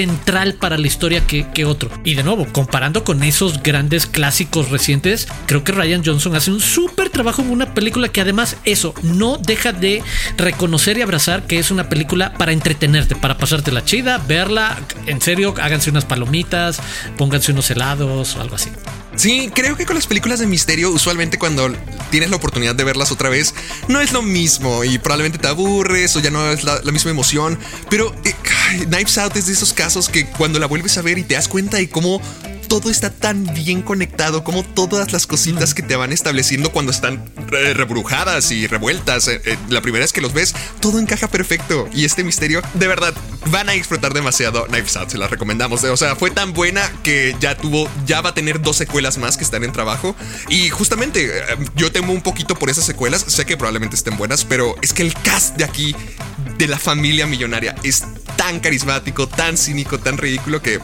para 0.59 0.77
la 0.77 0.87
historia 0.87 1.25
que, 1.25 1.47
que 1.51 1.65
otro. 1.65 1.89
Y 2.03 2.15
de 2.15 2.23
nuevo, 2.23 2.45
comparando 2.51 3.03
con 3.03 3.23
esos 3.23 3.61
grandes 3.63 4.05
clásicos 4.05 4.69
recientes, 4.69 5.27
creo 5.45 5.63
que 5.63 5.71
Ryan 5.71 6.03
Johnson 6.05 6.35
hace 6.35 6.51
un 6.51 6.59
súper 6.59 7.09
trabajo 7.09 7.41
en 7.41 7.51
una 7.51 7.73
película 7.73 8.09
que 8.09 8.21
además 8.21 8.57
eso 8.65 8.93
no 9.03 9.37
deja 9.37 9.71
de 9.71 10.03
reconocer 10.37 10.97
y 10.97 11.01
abrazar 11.01 11.47
que 11.47 11.59
es 11.59 11.71
una 11.71 11.89
película 11.89 12.33
para 12.33 12.51
entretenerte, 12.51 13.15
para 13.15 13.37
pasarte 13.37 13.71
la 13.71 13.85
chida, 13.85 14.17
verla, 14.17 14.77
en 15.05 15.21
serio, 15.21 15.53
háganse 15.61 15.89
unas 15.89 16.05
palomitas, 16.05 16.79
pónganse 17.17 17.51
unos 17.51 17.69
helados 17.71 18.35
o 18.35 18.41
algo 18.41 18.55
así. 18.55 18.69
Sí, 19.15 19.49
creo 19.53 19.77
que 19.77 19.85
con 19.85 19.95
las 19.95 20.07
películas 20.07 20.39
de 20.39 20.47
misterio, 20.47 20.91
usualmente 20.91 21.39
cuando 21.39 21.73
tienes 22.11 22.29
la 22.29 22.35
oportunidad 22.35 22.75
de 22.75 22.83
verlas 22.83 23.11
otra 23.11 23.29
vez, 23.29 23.53
no 23.87 24.01
es 24.01 24.11
lo 24.11 24.21
mismo 24.21 24.83
y 24.83 24.97
probablemente 24.97 25.37
te 25.37 25.47
aburres 25.47 26.15
o 26.15 26.19
ya 26.19 26.31
no 26.31 26.51
es 26.51 26.63
la, 26.63 26.81
misma 26.91 27.11
emoción. 27.11 27.57
Pero 27.89 28.13
eh, 28.23 28.33
Knives 28.85 29.17
Out 29.17 29.37
es 29.37 29.47
de 29.47 29.53
esos 29.53 29.73
casos 29.73 30.09
que 30.09 30.25
cuando 30.25 30.59
la 30.59 30.67
vuelves 30.67 30.97
a 30.97 31.01
ver 31.01 31.17
y 31.17 31.23
te 31.23 31.35
das 31.35 31.47
cuenta 31.47 31.77
de 31.77 31.89
cómo 31.89 32.21
todo 32.67 32.89
está 32.89 33.09
tan 33.09 33.45
bien 33.53 33.81
conectado, 33.81 34.43
como 34.43 34.63
todas 34.63 35.13
las 35.13 35.27
cositas 35.27 35.73
que 35.73 35.81
te 35.81 35.95
van 35.95 36.11
estableciendo 36.11 36.71
cuando 36.71 36.91
están 36.91 37.23
rebrujadas 37.47 38.51
y 38.51 38.67
revueltas. 38.67 39.27
Eh, 39.27 39.41
eh, 39.45 39.57
la 39.69 39.81
primera 39.81 40.03
vez 40.03 40.13
que 40.13 40.21
los 40.21 40.33
ves, 40.33 40.53
todo 40.79 40.99
encaja 40.99 41.27
perfecto. 41.27 41.87
Y 41.93 42.05
este 42.05 42.23
misterio, 42.23 42.61
de 42.73 42.87
verdad, 42.87 43.13
van 43.51 43.69
a 43.69 43.73
disfrutar 43.73 44.13
demasiado 44.13 44.65
Knives 44.65 44.95
Out, 44.97 45.09
se 45.09 45.17
la 45.17 45.27
recomendamos. 45.27 45.83
O 45.83 45.97
sea, 45.97 46.15
fue 46.15 46.31
tan 46.31 46.53
buena 46.53 46.81
que 47.03 47.35
ya 47.39 47.55
tuvo, 47.55 47.89
ya 48.05 48.21
va 48.21 48.29
a 48.29 48.33
tener 48.33 48.61
dos 48.61 48.77
secuelas 48.77 49.17
más 49.17 49.37
que 49.37 49.43
están 49.43 49.63
en 49.63 49.71
trabajo. 49.71 50.15
Y 50.49 50.69
justamente 50.69 51.25
eh, 51.25 51.57
yo 51.75 51.91
temo 51.91 52.13
un 52.13 52.21
poquito 52.21 52.55
por 52.55 52.69
esas 52.69 52.85
secuelas. 52.85 53.23
Sé 53.27 53.45
que 53.45 53.57
probablemente 53.57 53.95
estén 53.95 54.17
buenas, 54.17 54.45
pero 54.45 54.75
es 54.81 54.93
que 54.93 55.03
el 55.03 55.13
cast 55.13 55.55
de 55.57 55.63
aquí, 55.63 55.95
de 56.57 56.67
la 56.67 56.79
familia 56.79 57.27
millonaria, 57.27 57.75
es 57.83 58.03
tan 58.35 58.59
carismático, 58.59 59.27
tan 59.27 59.57
cínico, 59.57 59.99
tan 59.99 60.17
ridículo 60.17 60.61
que 60.61 60.79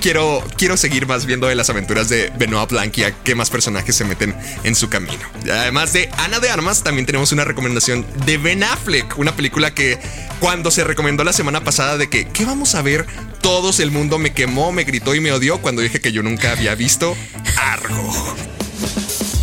quiero, 0.00 0.44
quiero 0.56 0.76
seguir 0.76 1.06
más 1.06 1.26
viendo 1.26 1.46
de 1.46 1.54
las 1.54 1.70
aventuras 1.70 2.08
de 2.08 2.32
Benoit 2.36 2.70
Blanc 2.70 2.96
y 2.98 3.04
a 3.04 3.12
qué 3.22 3.34
más 3.34 3.50
personajes 3.50 3.94
se 3.94 4.04
meten 4.04 4.34
en 4.64 4.74
su 4.74 4.88
camino. 4.88 5.22
Además 5.44 5.92
de 5.92 6.10
Ana 6.18 6.40
de 6.40 6.50
Armas, 6.50 6.82
también 6.82 7.06
tenemos 7.06 7.32
una 7.32 7.44
recomendación 7.44 8.06
de 8.24 8.38
Ben 8.38 8.64
Affleck, 8.64 9.18
una 9.18 9.36
película 9.36 9.72
que 9.72 9.98
cuando 10.40 10.70
se 10.70 10.84
recomendó 10.84 11.22
la 11.22 11.32
semana 11.32 11.62
pasada 11.62 11.98
de 11.98 12.08
que, 12.08 12.26
¿qué 12.28 12.44
vamos 12.44 12.74
a 12.74 12.82
ver? 12.82 13.06
Todos 13.42 13.80
el 13.80 13.90
mundo 13.90 14.18
me 14.18 14.32
quemó, 14.32 14.72
me 14.72 14.84
gritó 14.84 15.14
y 15.14 15.20
me 15.20 15.32
odió 15.32 15.60
cuando 15.60 15.82
dije 15.82 16.00
que 16.00 16.12
yo 16.12 16.22
nunca 16.22 16.52
había 16.52 16.74
visto 16.74 17.16
Argo. 17.56 18.36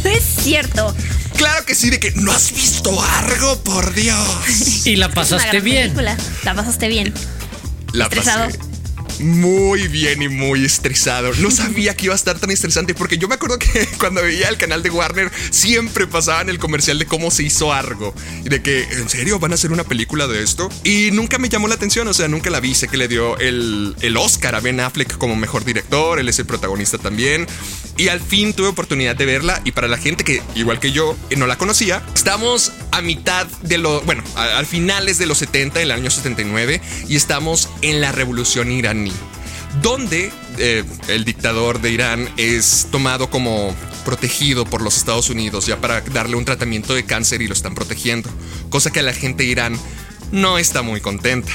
Es 0.04 0.24
cierto. 0.24 0.96
Claro 1.38 1.66
que 1.66 1.76
sí, 1.76 1.90
de 1.92 2.00
que 2.00 2.12
no 2.12 2.32
has 2.32 2.52
visto 2.52 3.00
Argo, 3.02 3.62
por 3.64 3.94
Dios. 3.94 4.88
Y 4.88 4.96
la 4.96 5.10
pasaste 5.10 5.60
bien. 5.60 5.96
La 6.44 6.56
pasaste 6.56 6.88
bien. 6.88 7.14
La 7.94 8.10
pasé 8.10 8.32
muy 9.20 9.88
bien 9.88 10.22
y 10.22 10.30
muy 10.30 10.66
estresado. 10.66 11.34
No 11.36 11.52
sabía 11.52 11.96
que 11.96 12.06
iba 12.06 12.14
a 12.14 12.16
estar 12.16 12.40
tan 12.40 12.52
estresante 12.52 12.94
porque 12.94 13.18
yo 13.18 13.28
me 13.28 13.36
acuerdo 13.36 13.58
que 13.60 13.88
cuando 14.00 14.22
veía 14.22 14.50
el 14.50 14.58
canal 14.58 14.84
de 14.84 14.90
Warner 14.90 15.32
siempre 15.50 16.08
pasaban 16.08 16.50
el 16.50 16.60
comercial 16.60 17.00
de 17.00 17.06
cómo 17.06 17.32
se 17.32 17.44
hizo 17.44 17.74
Argo 17.74 18.14
y 18.44 18.50
de 18.50 18.62
que, 18.62 18.84
¿en 18.84 19.10
serio 19.10 19.40
van 19.40 19.52
a 19.52 19.56
hacer 19.56 19.72
una 19.72 19.84
película 19.84 20.28
de 20.28 20.44
esto? 20.44 20.70
Y 20.84 21.10
nunca 21.12 21.38
me 21.38 21.50
llamó 21.50 21.68
la 21.68 21.76
atención, 21.76 22.08
o 22.08 22.14
sea, 22.14 22.28
nunca 22.28 22.50
la 22.50 22.60
vi. 22.60 22.76
Sé 22.76 22.88
que 22.88 22.98
le 22.98 23.08
dio 23.08 23.38
el, 23.38 23.96
el 24.02 24.18
Oscar 24.18 24.56
a 24.56 24.60
Ben 24.60 24.80
Affleck 24.80 25.18
como 25.18 25.36
mejor 25.36 25.66
director, 25.66 26.20
él 26.20 26.30
es 26.30 26.40
el 26.40 26.46
protagonista 26.46 26.98
también. 26.98 27.48
Y 27.98 28.10
al 28.10 28.20
fin 28.20 28.54
tuve 28.54 28.68
oportunidad 28.68 29.16
de 29.16 29.26
verla 29.26 29.60
y 29.66 29.72
para 29.72 29.88
la 29.88 29.98
gente 29.98 30.24
que, 30.24 30.44
igual 30.54 30.80
que 30.80 30.92
yo, 30.92 31.18
no 31.36 31.48
la 31.48 31.58
conocía, 31.58 32.04
estamos 32.14 32.72
a 32.92 33.02
mitad 33.02 33.48
de 33.64 33.80
lo, 33.80 34.02
bueno, 34.02 34.24
al 34.36 34.68
finales 34.68 35.18
de 35.18 35.26
los 35.26 35.40
70, 35.40 35.82
el 35.82 35.90
año 35.90 36.12
79, 36.12 36.80
y 37.08 37.16
estamos 37.16 37.70
en 37.82 38.00
la 38.00 38.12
revolución 38.12 38.72
iraní 38.72 39.07
donde 39.82 40.32
eh, 40.58 40.84
el 41.08 41.26
dictador 41.26 41.82
de 41.82 41.92
Irán 41.92 42.30
es 42.38 42.88
tomado 42.92 43.30
como 43.30 43.76
protegido 44.06 44.66
por 44.66 44.82
los 44.82 44.98
Estados 44.98 45.30
Unidos 45.30 45.66
ya 45.66 45.82
para 45.82 46.02
darle 46.02 46.36
un 46.36 46.46
tratamiento 46.46 46.94
de 46.94 47.06
cáncer 47.06 47.42
y 47.42 47.48
lo 47.48 47.54
están 47.54 47.76
protegiendo, 47.76 48.30
cosa 48.70 48.92
que 48.92 49.02
la 49.02 49.14
gente 49.14 49.44
de 49.44 49.50
Irán 49.50 49.80
no 50.32 50.58
está 50.58 50.82
muy 50.82 51.02
contenta. 51.02 51.52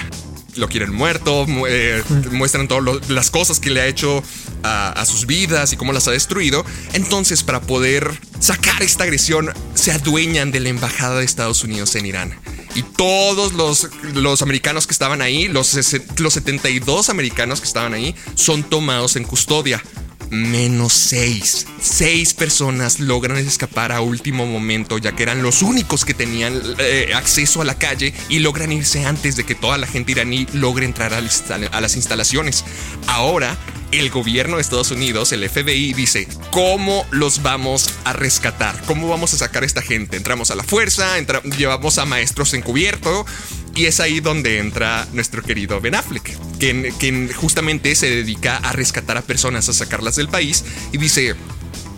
Lo 0.55 0.69
quieren 0.69 0.93
muerto, 0.93 1.47
eh, 1.67 2.03
muestran 2.31 2.69
todas 2.69 3.09
las 3.09 3.31
cosas 3.31 3.59
que 3.59 3.71
le 3.71 3.81
ha 3.81 3.87
hecho 3.87 4.23
a, 4.63 4.91
a, 4.91 5.07
sus 5.07 5.25
vidas 5.25 5.73
y 5.73 5.79
cómo 5.79 5.95
las 5.95 6.09
ha 6.09 6.11
destruido. 6.11 6.63
Entonces, 6.93 7.43
para 7.43 7.63
poder 7.63 8.11
sacar 8.39 8.83
esta 8.83 9.05
agresión, 9.05 9.51
se 9.73 9.93
adueñan 9.93 10.53
de 10.53 10.61
la 10.61 10.69
embajada 10.69 11.21
de 11.21 11.25
Estados 11.25 11.65
Unidos 11.65 11.95
en 11.97 12.05
Irán 12.05 12.35
y 12.75 12.83
todos 12.83 13.53
los, 13.53 13.89
los 14.15 14.43
americanos 14.43 14.87
que 14.87 14.93
estaban 14.93 15.23
ahí, 15.23 15.49
los, 15.49 15.75
los 16.19 16.33
72 16.35 17.09
americanos 17.11 17.61
que 17.61 17.67
estaban 17.67 17.95
ahí, 17.95 18.15
son 18.35 18.63
tomados 18.63 19.17
en 19.17 19.25
custodia. 19.25 19.83
Menos 20.31 20.95
seis. 20.95 21.67
Seis 21.79 22.33
personas 22.33 23.01
logran 23.01 23.37
escapar 23.37 23.93
a 23.93 24.01
último 24.01 24.47
momento, 24.47 24.97
ya 24.97 25.13
que 25.13 25.25
eran 25.25 25.43
los 25.43 25.61
únicos 25.61 26.07
que 26.07 26.15
tenían 26.15 26.59
eh, 26.79 27.13
acceso 27.15 27.61
a 27.61 27.67
la 27.67 27.77
calle 27.77 28.15
y 28.31 28.39
logran 28.39 28.73
irse 28.73 29.05
antes 29.05 29.37
de 29.37 29.45
que 29.45 29.55
toda 29.55 29.77
la 29.77 29.87
gente 29.87 30.13
iraní 30.13 30.47
logre 30.55 30.87
entrar 30.87 31.13
a 31.13 31.21
las 31.21 31.97
instalaciones. 31.97 32.65
Ahora 33.09 33.59
el 33.93 34.11
gobierno 34.11 34.57
de 34.57 34.63
Estados 34.63 34.91
Unidos, 34.91 35.33
el 35.33 35.49
FBI, 35.49 35.93
dice, 35.93 36.27
¿cómo 36.51 37.07
los 37.11 37.43
vamos 37.43 37.91
a 38.05 38.13
rescatar? 38.13 38.81
¿Cómo 38.87 39.09
vamos 39.09 39.35
a 39.35 39.39
sacar 39.39 39.63
a 39.63 39.67
esta 39.67 39.83
gente? 39.83 40.17
Entramos 40.17 40.51
a 40.51 40.55
la 40.55 40.65
fuerza, 40.65 41.19
llevamos 41.57 41.99
a 41.99 42.07
maestros 42.07 42.55
encubierto. 42.55 43.27
Y 43.75 43.87
es 43.87 44.01
ahí 44.01 44.21
donde 44.21 44.59
entra 44.59 45.07
nuestro 45.13 45.43
querido 45.43 45.81
Ben 45.81 45.95
Affleck, 45.95 46.37
quien, 46.59 46.93
quien 46.99 47.33
justamente 47.33 47.95
se 47.95 48.11
dedica 48.11 48.59
a 48.59 48.73
rescatar 48.73 49.17
a 49.17 49.23
personas, 49.23 49.69
a 49.69 49.73
sacarlas 49.73 50.17
del 50.17 50.29
país 50.29 50.63
y 50.93 50.99
dice, 50.99 51.35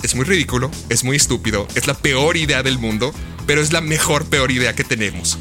es 0.04 0.14
muy 0.14 0.24
ridículo, 0.24 0.70
es 0.88 1.02
muy 1.02 1.16
estúpido, 1.16 1.66
es 1.74 1.88
la 1.88 1.94
peor 1.94 2.36
idea 2.36 2.62
del 2.62 2.78
mundo, 2.78 3.12
pero 3.46 3.60
es 3.60 3.72
la 3.72 3.80
mejor 3.80 4.24
peor 4.26 4.52
idea 4.52 4.76
que 4.76 4.84
tenemos. 4.84 5.36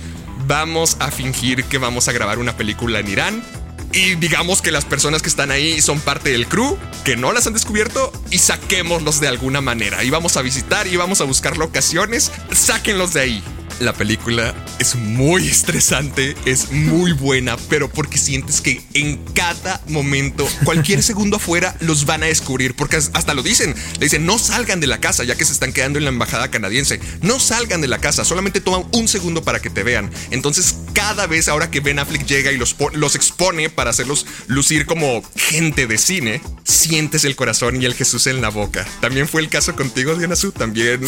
Vamos 0.47 0.97
a 0.99 1.11
fingir 1.11 1.65
que 1.65 1.77
vamos 1.77 2.07
a 2.07 2.13
grabar 2.13 2.39
una 2.39 2.57
película 2.57 2.99
en 2.99 3.07
Irán 3.07 3.62
y 3.93 4.15
digamos 4.15 4.62
que 4.62 4.71
las 4.71 4.86
personas 4.86 5.21
que 5.21 5.29
están 5.29 5.51
ahí 5.51 5.82
son 5.82 5.99
parte 5.99 6.32
del 6.32 6.47
crew, 6.47 6.77
que 7.03 7.15
no 7.15 7.32
las 7.32 7.47
han 7.47 7.53
descubierto 7.53 8.12
y 8.32 8.39
saquémoslos 8.39 9.19
de 9.19 9.27
alguna 9.27 9.62
manera. 9.62 10.03
Y 10.03 10.10
vamos 10.10 10.36
a 10.38 10.41
visitar 10.41 10.88
y 10.88 10.95
vamos 10.95 11.21
a 11.21 11.25
buscar 11.25 11.58
locaciones, 11.58 12.32
sáquenlos 12.51 13.13
de 13.13 13.21
ahí. 13.21 13.43
La 13.79 13.93
película 13.93 14.53
es 14.79 14.95
muy 14.95 15.47
estresante, 15.47 16.36
es 16.45 16.71
muy 16.71 17.12
buena, 17.13 17.57
pero 17.69 17.89
porque 17.89 18.17
sientes 18.17 18.62
que 18.62 18.81
en 18.93 19.17
cada 19.33 19.81
momento, 19.88 20.47
cualquier 20.63 21.03
segundo 21.03 21.38
afuera, 21.38 21.75
los 21.79 22.05
van 22.05 22.23
a 22.23 22.27
descubrir, 22.27 22.75
porque 22.75 22.97
hasta 22.97 23.33
lo 23.33 23.43
dicen, 23.43 23.75
le 23.99 24.05
dicen, 24.05 24.25
no 24.25 24.38
salgan 24.38 24.79
de 24.79 24.88
la 24.88 24.99
casa, 24.99 25.23
ya 25.23 25.36
que 25.36 25.45
se 25.45 25.53
están 25.53 25.73
quedando 25.73 25.97
en 25.99 26.05
la 26.05 26.12
embajada 26.12 26.51
canadiense, 26.51 26.99
no 27.21 27.39
salgan 27.39 27.81
de 27.81 27.88
la 27.88 27.99
casa, 27.99 28.25
solamente 28.25 28.62
toman 28.62 28.86
un 28.91 29.07
segundo 29.07 29.43
para 29.43 29.62
que 29.62 29.69
te 29.69 29.83
vean. 29.83 30.12
Entonces, 30.31 30.75
cada 30.93 31.27
vez 31.27 31.47
ahora 31.47 31.71
que 31.71 31.79
Ben 31.79 31.99
Affleck 31.99 32.25
llega 32.25 32.51
y 32.51 32.57
los, 32.57 32.75
los 32.93 33.15
expone 33.15 33.69
para 33.69 33.89
hacerlos 33.89 34.25
lucir 34.47 34.86
como 34.86 35.23
gente 35.36 35.88
de 35.88 35.97
cine, 35.97 36.41
sientes 36.63 37.25
el 37.25 37.36
corazón 37.36 37.81
y 37.81 37.86
el 37.86 37.93
Jesús 37.93 38.27
en 38.27 38.41
la 38.41 38.49
boca. 38.49 38.86
También 39.01 39.27
fue 39.27 39.41
el 39.41 39.49
caso 39.49 39.75
contigo, 39.75 40.15
Diana 40.15 40.36
Su, 40.36 40.51
también 40.51 41.01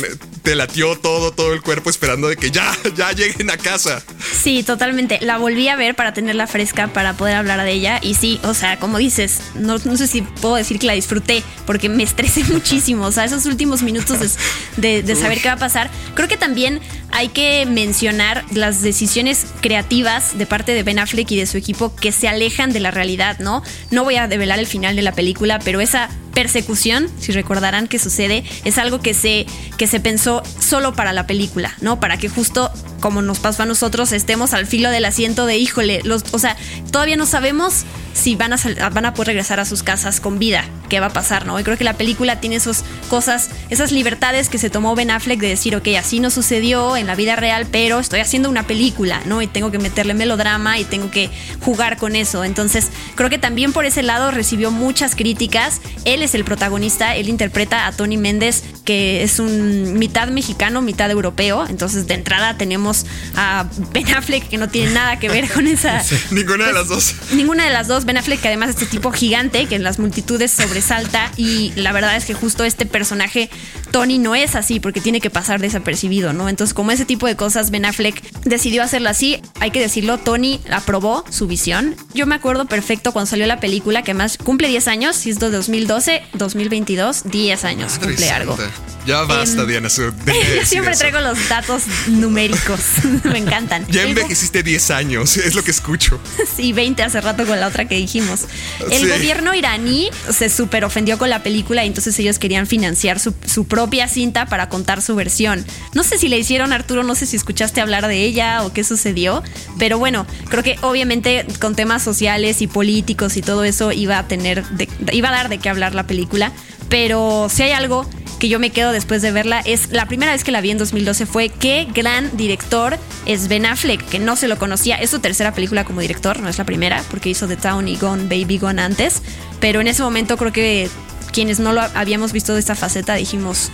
te 0.43 0.55
latió 0.55 0.97
todo, 0.97 1.31
todo 1.31 1.53
el 1.53 1.61
cuerpo 1.61 1.89
esperando 1.89 2.27
de 2.27 2.37
que 2.37 2.51
ya, 2.55 2.73
ya 2.95 3.11
lleguen 3.11 3.49
a 3.49 3.57
casa. 3.57 4.01
Sí, 4.41 4.63
totalmente. 4.63 5.19
La 5.21 5.37
volví 5.37 5.67
a 5.67 5.75
ver 5.75 5.93
para 5.93 6.13
tenerla 6.13 6.47
fresca, 6.47 6.87
para 6.87 7.13
poder 7.13 7.35
hablar 7.35 7.61
de 7.61 7.71
ella. 7.71 7.99
Y 8.01 8.15
sí, 8.15 8.39
o 8.43 8.53
sea, 8.53 8.79
como 8.79 8.97
dices, 8.97 9.41
no, 9.55 9.77
no 9.79 9.97
sé 9.97 10.07
si 10.07 10.21
puedo 10.21 10.55
decir 10.55 10.79
que 10.79 10.87
la 10.87 10.93
disfruté, 10.93 11.43
porque 11.65 11.89
me 11.89 12.03
estresé 12.03 12.43
muchísimo. 12.53 13.05
O 13.05 13.11
sea, 13.11 13.25
esos 13.25 13.45
últimos 13.45 13.83
minutos 13.83 14.37
de, 14.77 15.03
de, 15.03 15.15
saber 15.15 15.41
qué 15.41 15.49
va 15.49 15.55
a 15.55 15.57
pasar. 15.57 15.89
Creo 16.13 16.29
que 16.29 16.37
también 16.37 16.79
hay 17.11 17.27
que 17.27 17.65
mencionar 17.65 18.45
las 18.51 18.81
decisiones 18.81 19.47
creativas 19.61 20.37
de 20.37 20.45
parte 20.45 20.73
de 20.73 20.83
Ben 20.83 20.99
Affleck 20.99 21.29
y 21.31 21.37
de 21.37 21.47
su 21.47 21.57
equipo 21.57 21.93
que 21.93 22.13
se 22.13 22.29
alejan 22.29 22.71
de 22.71 22.79
la 22.79 22.91
realidad, 22.91 23.39
¿no? 23.39 23.63
No 23.91 24.05
voy 24.05 24.15
a 24.15 24.27
develar 24.27 24.59
el 24.59 24.67
final 24.67 24.95
de 24.95 25.01
la 25.01 25.11
película, 25.11 25.59
pero 25.59 25.81
esa 25.81 26.09
persecución, 26.35 27.09
si 27.19 27.31
recordarán 27.31 27.87
que 27.87 27.97
sucede, 27.97 28.43
es 28.65 28.77
algo 28.77 29.01
que 29.01 29.13
se, 29.13 29.47
que 29.77 29.87
se 29.87 29.99
pensó 29.99 30.43
solo 30.59 30.93
para 30.93 31.13
la 31.13 31.25
película, 31.25 31.73
¿no? 31.81 31.99
Para 31.99 32.17
que 32.17 32.29
justo 32.45 32.71
como 32.99 33.21
nos 33.21 33.39
pasó 33.39 33.63
a 33.63 33.65
nosotros, 33.65 34.11
estemos 34.11 34.53
al 34.53 34.65
filo 34.67 34.89
del 34.89 35.05
asiento 35.05 35.45
de, 35.45 35.57
híjole, 35.57 36.01
o 36.31 36.39
sea, 36.39 36.55
todavía 36.91 37.15
no 37.15 37.25
sabemos 37.25 37.85
si 38.13 38.35
van 38.35 38.53
a, 38.53 38.89
van 38.89 39.05
a 39.05 39.13
poder 39.13 39.27
regresar 39.27 39.59
a 39.59 39.65
sus 39.65 39.83
casas 39.83 40.19
con 40.19 40.39
vida, 40.39 40.63
qué 40.89 40.99
va 40.99 41.07
a 41.07 41.13
pasar, 41.13 41.45
¿no? 41.45 41.59
Y 41.59 41.63
creo 41.63 41.77
que 41.77 41.83
la 41.83 41.93
película 41.93 42.39
tiene 42.39 42.55
esas 42.55 42.83
cosas, 43.09 43.49
esas 43.69 43.91
libertades 43.91 44.47
que 44.49 44.57
se 44.57 44.69
tomó 44.69 44.95
Ben 44.95 45.11
Affleck 45.11 45.39
de 45.39 45.49
decir, 45.49 45.75
ok, 45.75 45.89
así 45.99 46.19
no 46.19 46.29
sucedió 46.29 46.97
en 46.97 47.07
la 47.07 47.15
vida 47.15 47.35
real, 47.35 47.67
pero 47.69 47.99
estoy 47.99 48.21
haciendo 48.21 48.49
una 48.49 48.65
película, 48.65 49.21
¿no? 49.25 49.41
Y 49.41 49.47
tengo 49.47 49.69
que 49.69 49.79
meterle 49.79 50.13
melodrama 50.13 50.79
y 50.79 50.85
tengo 50.85 51.11
que 51.11 51.29
jugar 51.61 51.97
con 51.97 52.15
eso. 52.15 52.45
Entonces, 52.45 52.89
creo 53.15 53.29
que 53.29 53.37
también 53.37 53.73
por 53.73 53.85
ese 53.85 54.01
lado 54.01 54.31
recibió 54.31 54.71
muchas 54.71 55.15
críticas. 55.15 55.81
Él 56.05 56.23
es 56.23 56.35
el 56.35 56.45
protagonista, 56.45 57.15
él 57.15 57.27
interpreta 57.27 57.85
a 57.85 57.91
Tony 57.91 58.17
Méndez, 58.17 58.63
que 58.85 59.23
es 59.23 59.39
un 59.39 59.99
mitad 59.99 60.29
mexicano, 60.29 60.81
mitad 60.81 61.11
europeo. 61.11 61.65
Entonces, 61.67 62.07
de 62.07 62.13
entrada 62.13 62.34
tenemos 62.57 63.05
a 63.35 63.65
Ben 63.93 64.07
Affleck, 64.13 64.47
que 64.47 64.57
no 64.57 64.69
tiene 64.69 64.91
nada 64.91 65.19
que 65.19 65.29
ver 65.29 65.49
con 65.49 65.67
esa... 65.67 66.03
Ninguna 66.31 66.67
de 66.67 66.73
las 66.73 66.87
dos. 66.87 67.15
Ninguna 67.33 67.65
de 67.65 67.71
las 67.71 67.87
dos 67.87 68.05
Ben 68.05 68.17
Affleck, 68.17 68.41
que 68.41 68.47
además 68.47 68.69
es 68.69 68.75
este 68.75 68.87
tipo 68.87 69.11
gigante 69.11 69.65
que 69.67 69.75
en 69.75 69.83
las 69.83 69.99
multitudes 69.99 70.51
sobresalta 70.51 71.31
y 71.37 71.71
la 71.75 71.91
verdad 71.91 72.15
es 72.15 72.25
que 72.25 72.33
justo 72.33 72.63
este 72.63 72.85
personaje, 72.85 73.49
Tony, 73.91 74.17
no 74.17 74.35
es 74.35 74.55
así 74.55 74.79
porque 74.79 75.01
tiene 75.01 75.21
que 75.21 75.29
pasar 75.29 75.59
desapercibido, 75.59 76.33
¿no? 76.33 76.49
Entonces, 76.49 76.73
como 76.73 76.91
ese 76.91 77.05
tipo 77.05 77.27
de 77.27 77.35
cosas, 77.35 77.71
Ben 77.71 77.85
Affleck 77.85 78.21
decidió 78.43 78.83
hacerlo 78.83 79.09
así, 79.09 79.41
hay 79.59 79.71
que 79.71 79.79
decirlo, 79.79 80.17
Tony 80.17 80.61
aprobó 80.71 81.23
su 81.29 81.47
visión. 81.47 81.95
Yo 82.13 82.25
me 82.25 82.35
acuerdo 82.35 82.65
perfecto 82.65 83.11
cuando 83.11 83.29
salió 83.29 83.45
la 83.47 83.59
película, 83.59 84.03
que 84.03 84.11
además 84.11 84.37
cumple 84.37 84.67
10 84.67 84.87
años, 84.87 85.15
si 85.15 85.29
es 85.29 85.39
de 85.39 85.49
2012, 85.49 86.23
2022, 86.33 87.23
10 87.25 87.65
años, 87.65 87.99
cumple 87.99 88.29
algo. 88.29 88.57
Ya 89.05 89.21
basta, 89.23 89.61
em, 89.61 89.67
Diana. 89.67 89.89
Su, 89.89 90.11
siempre 90.63 90.95
traigo 90.95 91.19
los 91.19 91.47
datos 91.47 91.83
numéricos. 92.25 92.79
Me 93.23 93.37
encantan. 93.37 93.85
Ya 93.87 94.03
envejeciste 94.03 94.63
10 94.63 94.91
años, 94.91 95.37
es 95.37 95.55
lo 95.55 95.63
que 95.63 95.71
escucho. 95.71 96.19
sí, 96.55 96.73
20 96.73 97.03
hace 97.03 97.21
rato 97.21 97.45
con 97.45 97.59
la 97.59 97.67
otra 97.67 97.87
que 97.87 97.95
dijimos. 97.95 98.45
El 98.91 99.07
gobierno 99.07 99.53
iraní 99.53 100.09
se 100.31 100.49
súper 100.49 100.83
ofendió 100.85 101.17
con 101.17 101.29
la 101.29 101.43
película 101.43 101.83
y 101.83 101.87
entonces 101.87 102.17
ellos 102.19 102.39
querían 102.39 102.67
financiar 102.67 103.19
su, 103.19 103.33
su, 103.45 103.65
propia 103.65 104.07
cinta 104.07 104.47
para 104.47 104.69
contar 104.69 105.01
su 105.01 105.15
versión. 105.15 105.65
No 105.93 106.03
sé 106.03 106.17
si 106.17 106.27
le 106.27 106.37
hicieron, 106.37 106.73
Arturo, 106.73 107.03
no 107.03 107.15
sé 107.15 107.25
si 107.25 107.35
escuchaste 107.35 107.81
hablar 107.81 108.07
de 108.07 108.23
ella 108.23 108.63
o 108.63 108.73
qué 108.73 108.83
sucedió, 108.83 109.43
pero 109.77 109.99
bueno, 109.99 110.25
creo 110.49 110.63
que 110.63 110.77
obviamente 110.81 111.45
con 111.59 111.75
temas 111.75 112.03
sociales 112.03 112.61
y 112.61 112.67
políticos 112.67 113.37
y 113.37 113.41
todo 113.41 113.63
eso 113.63 113.91
iba 113.91 114.17
a 114.17 114.27
tener, 114.27 114.63
iba 115.11 115.29
a 115.29 115.31
dar 115.31 115.49
de 115.49 115.59
qué 115.59 115.69
hablar 115.69 115.93
la 115.93 116.07
película. 116.07 116.51
Pero 116.89 117.47
si 117.51 117.63
hay 117.63 117.71
algo 117.71 118.07
que 118.39 118.49
yo 118.49 118.59
me 118.59 118.69
quedo 118.69 118.91
después 118.91 119.21
de 119.21 119.31
verla 119.31 119.61
es 119.65 119.91
la 119.91 120.05
primera 120.07 120.31
vez 120.31 120.43
que 120.43 120.51
la 120.51 120.61
vi 120.61 120.71
en 120.71 120.77
2012 120.77 121.25
fue 121.25 121.49
qué 121.49 121.87
gran 121.93 122.35
director 122.35 122.97
es 123.25 123.47
Ben 123.47 123.65
Affleck, 123.65 124.03
que 124.07 124.19
no 124.19 124.35
se 124.35 124.47
lo 124.47 124.57
conocía. 124.57 124.95
Es 124.95 125.09
su 125.09 125.19
tercera 125.19 125.53
película 125.53 125.83
como 125.83 126.01
director, 126.01 126.39
no 126.39 126.49
es 126.49 126.57
la 126.57 126.63
primera, 126.63 127.03
porque 127.09 127.29
hizo 127.29 127.47
The 127.47 127.57
Town 127.57 127.87
y 127.87 127.97
Gone 127.97 128.23
Baby 128.23 128.57
Gone 128.57 128.81
antes. 128.81 129.21
Pero 129.59 129.81
en 129.81 129.87
ese 129.87 130.03
momento 130.03 130.37
creo 130.37 130.51
que 130.51 130.89
quienes 131.31 131.59
no 131.59 131.73
lo 131.73 131.81
habíamos 131.81 132.31
visto 132.31 132.53
de 132.53 132.59
esta 132.59 132.75
faceta 132.75 133.15
dijimos. 133.15 133.71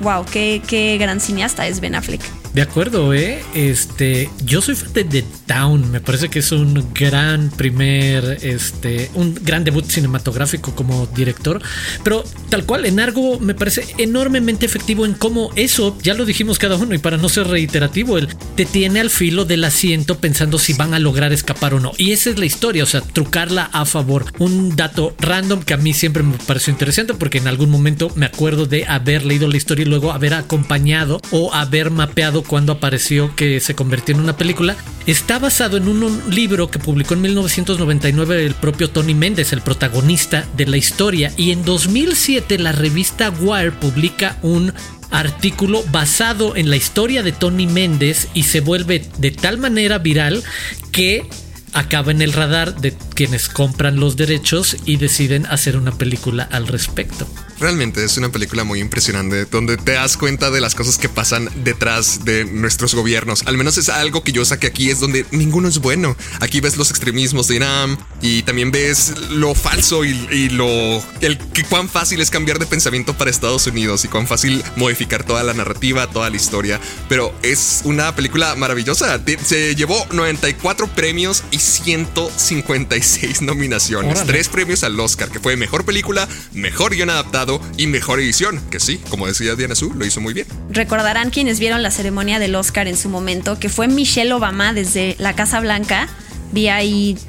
¡Wow! 0.00 0.24
Qué, 0.24 0.62
qué 0.66 0.96
gran 0.98 1.20
cineasta 1.20 1.66
es 1.66 1.80
Ben 1.80 1.94
Affleck! 1.94 2.39
De 2.54 2.62
acuerdo, 2.62 3.14
¿eh? 3.14 3.40
Este, 3.54 4.28
yo 4.44 4.60
soy 4.60 4.74
fan 4.74 4.92
de 4.92 5.04
The 5.04 5.24
Town. 5.46 5.88
Me 5.92 6.00
parece 6.00 6.28
que 6.28 6.40
es 6.40 6.50
un 6.50 6.92
gran 6.92 7.48
primer, 7.50 8.38
este, 8.42 9.08
un 9.14 9.38
gran 9.42 9.62
debut 9.62 9.84
cinematográfico 9.84 10.74
como 10.74 11.06
director. 11.14 11.62
Pero 12.02 12.24
tal 12.48 12.64
cual, 12.64 12.86
en 12.86 12.98
algo 12.98 13.38
me 13.38 13.54
parece 13.54 13.86
enormemente 13.98 14.66
efectivo 14.66 15.06
en 15.06 15.14
cómo 15.14 15.50
eso, 15.54 15.96
ya 16.02 16.14
lo 16.14 16.24
dijimos 16.24 16.58
cada 16.58 16.76
uno, 16.76 16.92
y 16.92 16.98
para 16.98 17.18
no 17.18 17.28
ser 17.28 17.46
reiterativo, 17.46 18.18
él 18.18 18.28
te 18.56 18.64
tiene 18.64 18.98
al 18.98 19.10
filo 19.10 19.44
del 19.44 19.62
asiento 19.62 20.18
pensando 20.18 20.58
si 20.58 20.72
van 20.72 20.92
a 20.92 20.98
lograr 20.98 21.32
escapar 21.32 21.74
o 21.74 21.80
no. 21.80 21.92
Y 21.98 22.10
esa 22.10 22.30
es 22.30 22.38
la 22.38 22.46
historia, 22.46 22.82
o 22.82 22.86
sea, 22.86 23.00
trucarla 23.00 23.70
a 23.72 23.84
favor. 23.84 24.24
Un 24.40 24.74
dato 24.74 25.14
random 25.20 25.62
que 25.62 25.74
a 25.74 25.76
mí 25.76 25.94
siempre 25.94 26.24
me 26.24 26.36
pareció 26.38 26.72
interesante 26.72 27.14
porque 27.14 27.38
en 27.38 27.46
algún 27.46 27.70
momento 27.70 28.10
me 28.16 28.26
acuerdo 28.26 28.66
de 28.66 28.86
haber 28.86 29.24
leído 29.24 29.46
la 29.46 29.56
historia 29.56 29.84
y 29.84 29.88
luego 29.88 30.10
haber 30.10 30.34
acompañado 30.34 31.20
o 31.30 31.54
haber 31.54 31.92
mapeado 31.92 32.39
cuando 32.42 32.72
apareció 32.72 33.34
que 33.36 33.60
se 33.60 33.74
convirtió 33.74 34.14
en 34.14 34.20
una 34.20 34.36
película, 34.36 34.76
está 35.06 35.38
basado 35.38 35.76
en 35.76 35.88
un 35.88 36.22
libro 36.30 36.70
que 36.70 36.78
publicó 36.78 37.14
en 37.14 37.22
1999 37.22 38.46
el 38.46 38.54
propio 38.54 38.90
Tony 38.90 39.14
Méndez, 39.14 39.52
el 39.52 39.62
protagonista 39.62 40.46
de 40.56 40.66
la 40.66 40.76
historia, 40.76 41.32
y 41.36 41.50
en 41.50 41.64
2007 41.64 42.58
la 42.58 42.72
revista 42.72 43.30
Wire 43.30 43.72
publica 43.72 44.38
un 44.42 44.72
artículo 45.10 45.82
basado 45.90 46.56
en 46.56 46.70
la 46.70 46.76
historia 46.76 47.22
de 47.22 47.32
Tony 47.32 47.66
Méndez 47.66 48.28
y 48.34 48.44
se 48.44 48.60
vuelve 48.60 49.04
de 49.18 49.30
tal 49.30 49.58
manera 49.58 49.98
viral 49.98 50.42
que 50.92 51.28
acaba 51.72 52.10
en 52.10 52.22
el 52.22 52.32
radar 52.32 52.80
de 52.80 52.94
quienes 53.14 53.48
compran 53.48 54.00
los 54.00 54.16
derechos 54.16 54.76
y 54.84 54.96
deciden 54.96 55.46
hacer 55.46 55.76
una 55.76 55.92
película 55.92 56.48
al 56.50 56.66
respecto. 56.66 57.26
Realmente 57.60 58.02
es 58.02 58.16
una 58.16 58.30
película 58.30 58.64
muy 58.64 58.80
impresionante 58.80 59.44
donde 59.44 59.76
te 59.76 59.92
das 59.92 60.16
cuenta 60.16 60.50
de 60.50 60.62
las 60.62 60.74
cosas 60.74 60.96
que 60.96 61.10
pasan 61.10 61.50
detrás 61.62 62.24
de 62.24 62.46
nuestros 62.46 62.94
gobiernos. 62.94 63.42
Al 63.44 63.58
menos 63.58 63.76
es 63.76 63.90
algo 63.90 64.24
que 64.24 64.32
yo 64.32 64.46
saqué 64.46 64.68
aquí, 64.68 64.90
es 64.90 64.98
donde 64.98 65.26
ninguno 65.30 65.68
es 65.68 65.78
bueno. 65.78 66.16
Aquí 66.40 66.60
ves 66.60 66.78
los 66.78 66.88
extremismos 66.88 67.48
de 67.48 67.56
Irán 67.56 67.98
y 68.22 68.42
también 68.44 68.70
ves 68.70 69.12
lo 69.30 69.54
falso 69.54 70.06
y, 70.06 70.48
lo... 70.48 71.02
El, 71.20 71.36
que 71.52 71.64
cuán 71.64 71.90
fácil 71.90 72.22
es 72.22 72.30
cambiar 72.30 72.58
de 72.58 72.64
pensamiento 72.64 73.12
para 73.12 73.30
Estados 73.30 73.66
Unidos 73.66 74.06
y 74.06 74.08
cuán 74.08 74.26
fácil 74.26 74.64
modificar 74.76 75.24
toda 75.24 75.42
la 75.42 75.52
narrativa, 75.52 76.06
toda 76.06 76.30
la 76.30 76.36
historia. 76.36 76.80
Pero 77.10 77.34
es 77.42 77.82
una 77.84 78.14
película 78.16 78.54
maravillosa. 78.54 79.20
Se 79.44 79.74
llevó 79.74 80.06
94 80.12 80.88
premios 80.94 81.44
y 81.50 81.58
156 81.58 83.42
nominaciones. 83.42 84.24
Tres 84.24 84.48
premios 84.48 84.82
al 84.82 84.98
Oscar, 84.98 85.28
que 85.28 85.40
fue 85.40 85.56
Mejor 85.56 85.84
Película, 85.84 86.26
Mejor 86.52 86.94
Guión 86.94 87.10
Adaptado, 87.10 87.49
y 87.76 87.86
mejor 87.86 88.20
edición, 88.20 88.60
que 88.70 88.78
sí, 88.78 89.00
como 89.08 89.26
decía 89.26 89.54
Diana 89.54 89.74
Su, 89.74 89.92
lo 89.94 90.04
hizo 90.04 90.20
muy 90.20 90.34
bien. 90.34 90.46
Recordarán 90.70 91.30
quienes 91.30 91.58
vieron 91.58 91.82
la 91.82 91.90
ceremonia 91.90 92.38
del 92.38 92.54
Oscar 92.54 92.86
en 92.86 92.96
su 92.96 93.08
momento, 93.08 93.58
que 93.58 93.68
fue 93.68 93.88
Michelle 93.88 94.32
Obama 94.32 94.72
desde 94.72 95.16
la 95.18 95.34
Casa 95.34 95.60
Blanca, 95.60 96.08
vía 96.52 96.78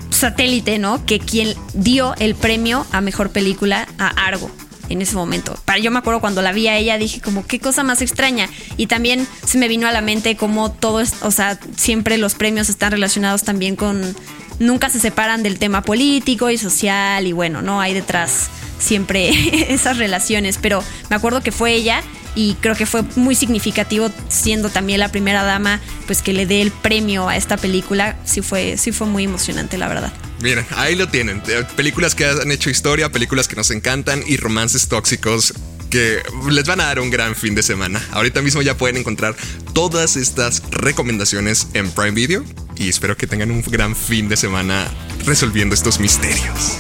satélite, 0.09 0.77
¿no? 0.77 1.05
Que 1.05 1.19
quien 1.19 1.55
dio 1.73 2.15
el 2.19 2.35
premio 2.35 2.85
a 2.91 3.01
mejor 3.01 3.31
película 3.31 3.87
a 3.97 4.07
Argo 4.07 4.51
en 4.89 5.01
ese 5.01 5.15
momento. 5.15 5.57
Yo 5.81 5.89
me 5.89 5.99
acuerdo 5.99 6.19
cuando 6.19 6.41
la 6.41 6.51
vi 6.51 6.67
a 6.67 6.77
ella, 6.77 6.97
dije 6.97 7.21
como, 7.21 7.45
qué 7.47 7.59
cosa 7.59 7.83
más 7.83 8.01
extraña. 8.01 8.49
Y 8.77 8.87
también 8.87 9.25
se 9.45 9.57
me 9.57 9.67
vino 9.67 9.87
a 9.87 9.91
la 9.91 10.01
mente 10.01 10.35
como 10.35 10.71
todo, 10.71 10.99
es, 10.99 11.13
o 11.21 11.31
sea, 11.31 11.57
siempre 11.77 12.17
los 12.17 12.35
premios 12.35 12.69
están 12.69 12.91
relacionados 12.91 13.43
también 13.43 13.75
con, 13.75 14.15
nunca 14.59 14.89
se 14.89 14.99
separan 14.99 15.43
del 15.43 15.59
tema 15.59 15.81
político 15.81 16.49
y 16.49 16.57
social 16.57 17.25
y 17.25 17.31
bueno, 17.31 17.61
¿no? 17.61 17.79
Hay 17.79 17.93
detrás 17.93 18.49
siempre 18.81 19.29
esas 19.73 19.97
relaciones, 19.97 20.57
pero 20.61 20.83
me 21.09 21.15
acuerdo 21.15 21.41
que 21.41 21.51
fue 21.51 21.73
ella 21.73 22.03
y 22.35 22.55
creo 22.55 22.75
que 22.75 22.85
fue 22.85 23.03
muy 23.15 23.35
significativo 23.35 24.09
siendo 24.29 24.69
también 24.69 24.99
la 24.99 25.09
primera 25.09 25.43
dama 25.43 25.81
pues 26.05 26.21
que 26.21 26.33
le 26.33 26.45
dé 26.45 26.61
el 26.61 26.71
premio 26.71 27.27
a 27.29 27.35
esta 27.35 27.57
película. 27.57 28.17
Sí 28.25 28.41
fue 28.41 28.77
sí 28.77 28.91
fue 28.91 29.07
muy 29.07 29.25
emocionante 29.25 29.77
la 29.77 29.87
verdad. 29.87 30.13
Miren 30.41 30.65
ahí 30.75 30.95
lo 30.95 31.07
tienen. 31.07 31.41
Películas 31.75 32.15
que 32.15 32.25
han 32.25 32.51
hecho 32.51 32.69
historia 32.69 33.11
películas 33.11 33.47
que 33.47 33.55
nos 33.55 33.71
encantan 33.71 34.23
y 34.25 34.37
romances 34.37 34.87
tóxicos 34.87 35.53
que 35.89 36.23
les 36.49 36.65
van 36.65 36.79
a 36.79 36.85
dar 36.85 37.01
un 37.01 37.09
gran 37.09 37.35
fin 37.35 37.53
de 37.53 37.63
semana. 37.63 38.01
Ahorita 38.11 38.41
mismo 38.41 38.61
ya 38.61 38.77
pueden 38.77 38.95
encontrar 38.95 39.35
todas 39.73 40.15
estas 40.15 40.63
recomendaciones 40.71 41.67
en 41.73 41.91
Prime 41.91 42.11
Video 42.11 42.45
y 42.77 42.87
espero 42.87 43.17
que 43.17 43.27
tengan 43.27 43.51
un 43.51 43.61
gran 43.61 43.93
fin 43.93 44.29
de 44.29 44.37
semana 44.37 44.87
resolviendo 45.25 45.75
estos 45.75 45.99
misterios 45.99 46.77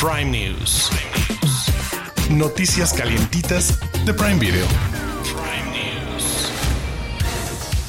Prime 0.00 0.30
News. 0.30 0.90
Noticias 2.30 2.92
calientitas 2.92 3.78
de 4.04 4.12
Prime 4.12 4.38
Video. 4.38 4.95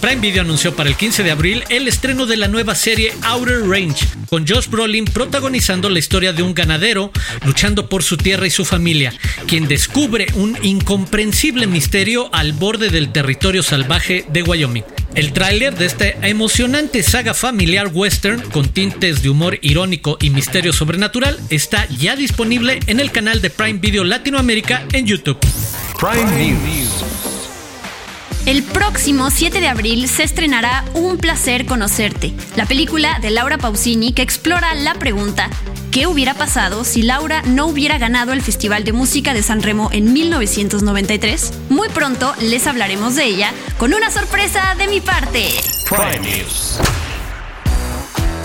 Prime 0.02 0.22
Video 0.22 0.44
anunció 0.44 0.76
para 0.76 0.90
el 0.90 0.96
15 0.96 1.24
de 1.24 1.32
abril 1.32 1.64
el 1.70 1.88
estreno 1.88 2.26
de 2.26 2.38
la 2.38 2.48
nueva 2.48 2.76
serie 2.76 3.14
Outer 3.24 3.68
Range, 3.68 4.06
con 4.30 4.48
Josh 4.48 4.68
Brolin 4.68 5.06
protagonizando 5.06 5.90
la 5.90 6.00
historia 6.00 6.34
de 6.34 6.44
un 6.44 6.54
ganadero 6.54 7.12
luchando 7.46 7.90
por 7.90 8.04
su 8.04 8.16
tierra 8.18 8.46
y 8.46 8.52
su 8.52 8.64
familia, 8.64 9.14
quien 9.48 9.68
descubre 9.68 10.28
un 10.36 10.58
incomprensible 10.62 11.66
misterio 11.66 12.30
al 12.34 12.54
borde 12.54 12.90
del 12.90 13.12
territorio 13.12 13.64
salvaje 13.64 14.26
de 14.30 14.44
Wyoming. 14.44 14.84
El 15.16 15.34
tráiler 15.34 15.76
de 15.76 15.88
esta 15.88 16.08
emocionante 16.28 17.02
saga 17.02 17.34
familiar 17.34 17.90
western 17.92 18.40
con 18.52 18.70
tintes 18.70 19.24
de 19.24 19.30
humor 19.30 19.58
irónico 19.64 20.18
y 20.22 20.30
misterio 20.30 20.74
sobrenatural 20.74 21.40
está 21.50 21.88
ya 21.88 22.16
disponible 22.16 22.80
en 22.86 23.00
el 23.00 23.12
canal 23.12 23.42
de 23.42 23.50
Prime 23.50 23.80
Video 23.80 24.04
Latinoamérica 24.04 24.86
en 24.94 25.08
YouTube. 25.08 25.40
Prime 26.00 26.32
News. 26.36 27.27
El 28.48 28.64
próximo 28.64 29.30
7 29.30 29.60
de 29.60 29.68
abril 29.68 30.08
se 30.08 30.24
estrenará 30.24 30.86
Un 30.94 31.18
placer 31.18 31.66
conocerte, 31.66 32.34
la 32.56 32.66
película 32.66 33.20
de 33.20 33.30
Laura 33.30 33.58
Pausini 33.58 34.14
que 34.14 34.22
explora 34.22 34.74
la 34.74 34.94
pregunta 34.94 35.50
¿qué 35.92 36.08
hubiera 36.08 36.34
pasado 36.34 36.86
si 36.86 37.02
Laura 37.02 37.42
no 37.42 37.66
hubiera 37.66 37.98
ganado 37.98 38.32
el 38.32 38.42
Festival 38.42 38.86
de 38.86 38.94
Música 38.94 39.34
de 39.34 39.44
San 39.44 39.62
Remo 39.62 39.90
en 39.92 40.14
1993? 40.14 41.52
Muy 41.68 41.90
pronto 41.90 42.34
les 42.40 42.68
hablaremos 42.68 43.16
de 43.16 43.26
ella 43.26 43.52
con 43.78 43.94
una 43.94 44.10
sorpresa 44.12 44.76
de 44.78 44.88
mi 44.88 45.02
parte. 45.02 45.50
News. 46.22 46.80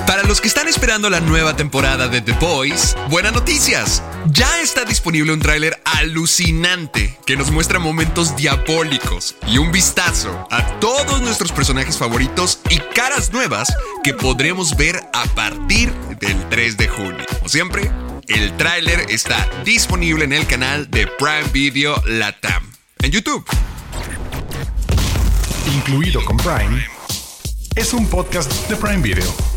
Para 0.05 0.25
los 0.25 0.41
que 0.41 0.49
están 0.49 0.67
esperando 0.67 1.11
la 1.11 1.21
nueva 1.21 1.55
temporada 1.55 2.09
de 2.09 2.21
The 2.21 2.33
Boys, 2.33 2.97
buenas 3.09 3.35
noticias. 3.35 4.03
Ya 4.31 4.61
está 4.61 4.85
disponible 4.85 5.33
un 5.33 5.41
tráiler 5.41 5.81
alucinante 5.85 7.19
que 7.27 7.37
nos 7.37 7.51
muestra 7.51 7.81
momentos 7.81 8.37
diabólicos 8.37 9.35
y 9.49 9.59
un 9.59 9.73
vistazo 9.73 10.47
a 10.51 10.79
todos 10.79 11.21
nuestros 11.21 11.51
personajes 11.51 11.99
favoritos 11.99 12.61
y 12.71 12.79
caras 12.95 13.33
nuevas 13.33 13.75
que 14.05 14.15
podremos 14.15 14.77
ver 14.77 15.01
a 15.13 15.25
partir 15.35 15.93
del 16.21 16.49
3 16.49 16.77
de 16.77 16.89
junio. 16.89 17.25
Como 17.39 17.49
siempre, 17.49 17.91
el 18.29 18.57
tráiler 18.57 19.07
está 19.09 19.49
disponible 19.65 20.25
en 20.25 20.33
el 20.33 20.47
canal 20.47 20.89
de 20.91 21.09
Prime 21.19 21.49
Video 21.53 22.01
Latam 22.07 22.71
en 23.01 23.11
YouTube. 23.11 23.45
Incluido 25.75 26.25
con 26.25 26.37
Prime. 26.37 26.87
Es 27.75 27.93
un 27.93 28.07
podcast 28.07 28.53
de 28.69 28.77
Prime 28.77 29.03
Video. 29.03 29.52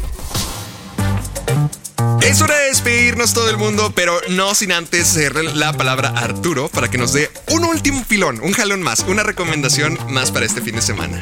Es 2.22 2.42
hora 2.42 2.58
de 2.58 2.68
despedirnos 2.68 3.34
todo 3.34 3.50
el 3.50 3.58
mundo, 3.58 3.94
pero 3.96 4.20
no 4.30 4.56
sin 4.56 4.72
antes 4.72 5.12
hacerle 5.12 5.54
la 5.54 5.74
palabra 5.74 6.10
a 6.10 6.26
Arturo 6.26 6.70
para 6.70 6.90
que 6.90 6.98
nos 6.98 7.14
dé 7.14 7.32
un 7.52 7.64
último 7.64 8.04
filón, 8.04 8.40
un 8.42 8.54
jalón 8.54 8.82
más, 8.82 9.02
una 9.08 9.24
recomendación 9.24 9.98
más 10.10 10.32
para 10.32 10.46
este 10.46 10.62
fin 10.62 10.76
de 10.76 10.82
semana. 10.82 11.22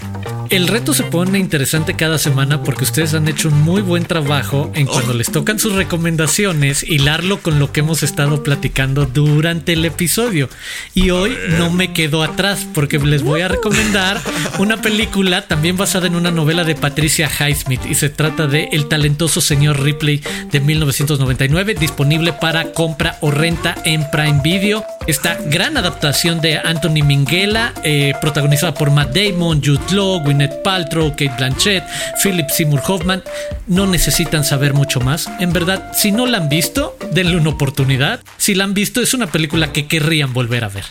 El 0.53 0.67
reto 0.67 0.93
se 0.93 1.01
pone 1.01 1.39
interesante 1.39 1.95
cada 1.95 2.19
semana 2.19 2.61
porque 2.61 2.83
ustedes 2.83 3.15
han 3.15 3.27
hecho 3.27 3.47
un 3.47 3.59
muy 3.63 3.81
buen 3.81 4.05
trabajo 4.05 4.71
en 4.75 4.85
cuando 4.85 5.15
les 5.15 5.31
tocan 5.31 5.57
sus 5.57 5.73
recomendaciones, 5.73 6.83
hilarlo 6.83 7.41
con 7.41 7.57
lo 7.57 7.71
que 7.71 7.79
hemos 7.79 8.03
estado 8.03 8.43
platicando 8.43 9.07
durante 9.07 9.73
el 9.73 9.83
episodio. 9.83 10.49
Y 10.93 11.09
hoy 11.09 11.35
no 11.57 11.71
me 11.71 11.91
quedo 11.91 12.21
atrás 12.21 12.67
porque 12.71 12.99
les 12.99 13.23
voy 13.23 13.41
a 13.41 13.47
recomendar 13.47 14.21
una 14.59 14.79
película 14.79 15.47
también 15.47 15.75
basada 15.75 16.05
en 16.05 16.15
una 16.15 16.29
novela 16.29 16.63
de 16.63 16.75
Patricia 16.75 17.27
Highsmith 17.27 17.87
y 17.89 17.95
se 17.95 18.09
trata 18.09 18.45
de 18.45 18.65
El 18.73 18.87
talentoso 18.87 19.41
señor 19.41 19.81
Ripley 19.81 20.21
de 20.51 20.59
1999, 20.59 21.73
disponible 21.73 22.31
para 22.31 22.73
compra 22.73 23.17
o 23.21 23.31
renta 23.31 23.75
en 23.85 24.07
Prime 24.11 24.41
Video. 24.43 24.85
Esta 25.07 25.35
gran 25.47 25.77
adaptación 25.77 26.41
de 26.41 26.59
Anthony 26.59 27.03
Minghella, 27.03 27.73
eh, 27.83 28.13
protagonizada 28.21 28.75
por 28.75 28.91
Matt 28.91 29.15
Damon, 29.15 29.59
Jude 29.63 29.95
Law, 29.95 30.21
Gwyneth 30.23 30.42
Paltrow, 30.49 31.11
Kate 31.11 31.33
Blanchett, 31.37 31.83
Philip 32.21 32.49
Seymour 32.49 32.81
Hoffman, 32.87 33.23
no 33.67 33.87
necesitan 33.87 34.43
saber 34.43 34.73
mucho 34.73 34.99
más. 34.99 35.29
En 35.39 35.53
verdad, 35.53 35.91
si 35.93 36.11
no 36.11 36.25
la 36.25 36.37
han 36.39 36.49
visto, 36.49 36.97
denle 37.11 37.37
una 37.37 37.51
oportunidad. 37.51 38.21
Si 38.37 38.55
la 38.55 38.63
han 38.63 38.73
visto, 38.73 39.01
es 39.01 39.13
una 39.13 39.27
película 39.27 39.71
que 39.71 39.87
querrían 39.87 40.33
volver 40.33 40.63
a 40.63 40.69
ver. 40.69 40.85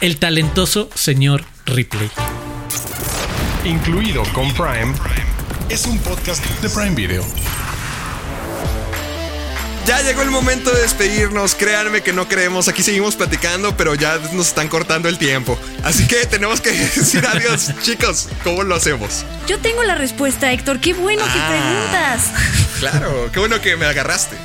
El 0.00 0.18
talentoso 0.18 0.90
señor 0.94 1.44
Ripley. 1.66 2.10
Incluido 3.64 4.22
con 4.32 4.52
Prime. 4.54 4.94
Es 5.68 5.86
un 5.86 5.98
podcast 5.98 6.44
de 6.62 6.68
Prime 6.68 6.94
Video. 6.94 7.24
Ya 9.88 10.02
llegó 10.02 10.20
el 10.20 10.30
momento 10.30 10.70
de 10.70 10.82
despedirnos. 10.82 11.54
Créanme 11.54 12.02
que 12.02 12.12
no 12.12 12.28
creemos. 12.28 12.68
Aquí 12.68 12.82
seguimos 12.82 13.16
platicando, 13.16 13.74
pero 13.74 13.94
ya 13.94 14.18
nos 14.34 14.48
están 14.48 14.68
cortando 14.68 15.08
el 15.08 15.16
tiempo. 15.16 15.58
Así 15.82 16.06
que 16.06 16.26
tenemos 16.26 16.60
que 16.60 16.72
decir 16.94 17.26
adiós. 17.26 17.72
Chicos, 17.82 18.28
¿cómo 18.44 18.64
lo 18.64 18.74
hacemos? 18.74 19.24
Yo 19.46 19.58
tengo 19.60 19.82
la 19.84 19.94
respuesta, 19.94 20.52
Héctor. 20.52 20.78
Qué 20.80 20.92
bueno 20.92 21.24
que 21.24 21.30
Ah. 21.40 21.48
preguntas. 21.48 22.30
Claro, 22.78 23.28
qué 23.32 23.40
bueno 23.40 23.60
que 23.60 23.76
me 23.76 23.86
agarraste. 23.86 24.36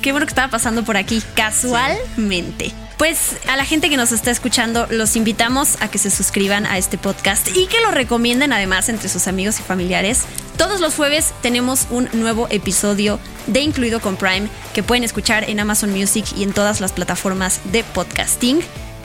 Qué 0.00 0.10
bueno 0.12 0.24
que 0.26 0.30
estaba 0.30 0.48
pasando 0.50 0.84
por 0.84 0.96
aquí 0.96 1.22
casualmente. 1.36 2.72
Pues 2.98 3.36
a 3.48 3.56
la 3.56 3.64
gente 3.64 3.90
que 3.90 3.96
nos 3.96 4.12
está 4.12 4.30
escuchando, 4.30 4.86
los 4.90 5.16
invitamos 5.16 5.76
a 5.80 5.88
que 5.88 5.98
se 5.98 6.10
suscriban 6.10 6.66
a 6.66 6.78
este 6.78 6.98
podcast 6.98 7.48
y 7.56 7.66
que 7.66 7.80
lo 7.80 7.90
recomienden 7.90 8.52
además 8.52 8.88
entre 8.88 9.08
sus 9.08 9.26
amigos 9.26 9.58
y 9.60 9.62
familiares. 9.62 10.22
Todos 10.56 10.80
los 10.80 10.94
jueves 10.94 11.32
tenemos 11.42 11.86
un 11.90 12.08
nuevo 12.12 12.46
episodio 12.50 13.18
de 13.46 13.60
Incluido 13.60 14.00
con 14.00 14.16
Prime 14.16 14.48
que 14.72 14.82
pueden 14.82 15.04
escuchar 15.04 15.48
en 15.48 15.58
Amazon 15.58 15.90
Music 15.90 16.26
y 16.36 16.44
en 16.44 16.52
todas 16.52 16.80
las 16.80 16.92
plataformas 16.92 17.60
de 17.72 17.82
podcasting. 17.82 18.60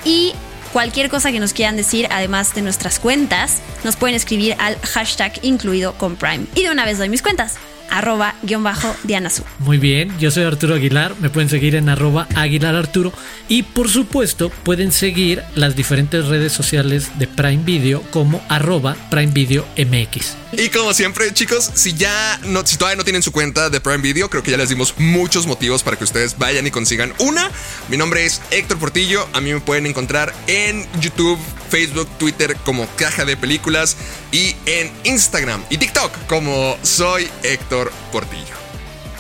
Y 0.06 0.34
cualquier 0.74 1.10
cosa 1.10 1.32
que 1.32 1.40
nos 1.40 1.54
quieran 1.54 1.76
decir, 1.76 2.08
además 2.12 2.54
de 2.54 2.62
nuestras 2.62 3.00
cuentas, 3.00 3.62
nos 3.84 3.96
pueden 3.96 4.16
escribir 4.16 4.56
al 4.60 4.78
hashtag 4.82 5.40
Incluido 5.42 5.94
con 5.98 6.16
Prime. 6.16 6.46
Y 6.56 6.64
de 6.64 6.72
una 6.72 6.86
vez 6.86 6.98
doy 6.98 7.10
mis 7.10 7.22
cuentas. 7.22 7.56
Arroba 7.90 8.36
guion 8.44 8.64
bajo 8.64 8.96
Diana 9.04 9.30
Su. 9.30 9.44
Muy 9.60 9.78
bien, 9.78 10.18
yo 10.20 10.32
soy 10.32 10.44
Arturo 10.44 10.76
Aguilar, 10.76 11.16
me 11.20 11.30
pueden 11.30 11.50
seguir 11.50 11.76
en 11.76 11.90
arroba 11.90 12.28
Aguilar 12.36 12.76
Arturo 12.76 13.14
y 13.48 13.64
por 13.64 13.90
supuesto 13.90 14.50
pueden 14.50 14.92
seguir 14.92 15.44
las 15.56 15.76
diferentes 15.76 16.28
redes 16.28 16.54
sociales 16.54 17.18
de 17.18 17.28
Prime 17.28 17.64
Video 17.64 18.02
como 18.12 18.42
arroba 18.50 18.96
Prime 19.10 19.32
Video 19.32 19.66
MX. 19.78 20.36
Y 20.54 20.70
como 20.70 20.94
siempre, 20.94 21.34
chicos, 21.34 21.72
si 21.74 21.94
ya 21.94 22.40
no, 22.46 22.66
si 22.66 22.78
todavía 22.78 22.96
no 22.96 23.04
tienen 23.04 23.22
su 23.22 23.32
cuenta 23.32 23.70
de 23.70 23.82
Prime 23.82 23.98
Video, 23.98 24.30
creo 24.30 24.44
que 24.44 24.52
ya 24.52 24.58
les 24.58 24.70
dimos 24.70 24.94
muchos 24.98 25.46
motivos 25.46 25.84
para 25.84 25.98
que 25.98 26.06
ustedes 26.06 26.38
vayan 26.38 26.66
y 26.66 26.72
consigan 26.72 27.14
una. 27.20 27.52
Mi 27.90 27.98
nombre 27.98 28.26
es 28.26 28.42
Héctor 28.52 28.80
Portillo. 28.80 29.28
A 29.34 29.42
mí 29.42 29.54
me 29.54 29.60
pueden 29.60 29.86
encontrar 29.86 30.34
en 30.48 30.86
YouTube, 31.02 31.38
Facebook, 31.70 32.08
Twitter 32.18 32.56
como 32.64 32.88
Caja 32.96 33.26
de 33.26 33.36
Películas 33.36 33.98
y 34.32 34.56
en 34.66 34.92
Instagram 35.04 35.64
y 35.70 35.78
TikTok 35.78 36.12
como 36.28 36.78
Soy 36.82 37.30
Héctor 37.44 37.92
Portillo. 38.12 38.56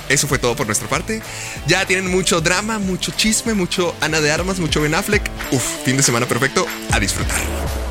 Eso 0.10 0.28
fue 0.28 0.40
todo 0.40 0.56
por 0.56 0.66
nuestra 0.66 0.88
parte. 0.88 1.22
Ya 1.68 1.86
tienen 1.86 2.10
mucho 2.10 2.42
drama, 2.42 2.80
mucho 2.80 3.12
chisme, 3.12 3.54
mucho 3.54 3.96
Ana 4.00 4.22
de 4.22 4.32
Armas, 4.32 4.60
mucho 4.60 4.82
Ben 4.82 4.96
Affleck. 4.96 5.30
Uf, 5.52 5.64
fin 5.84 5.98
de 5.98 6.04
semana 6.04 6.26
perfecto. 6.26 6.66
A 6.92 7.00
disfrutar. 7.00 7.87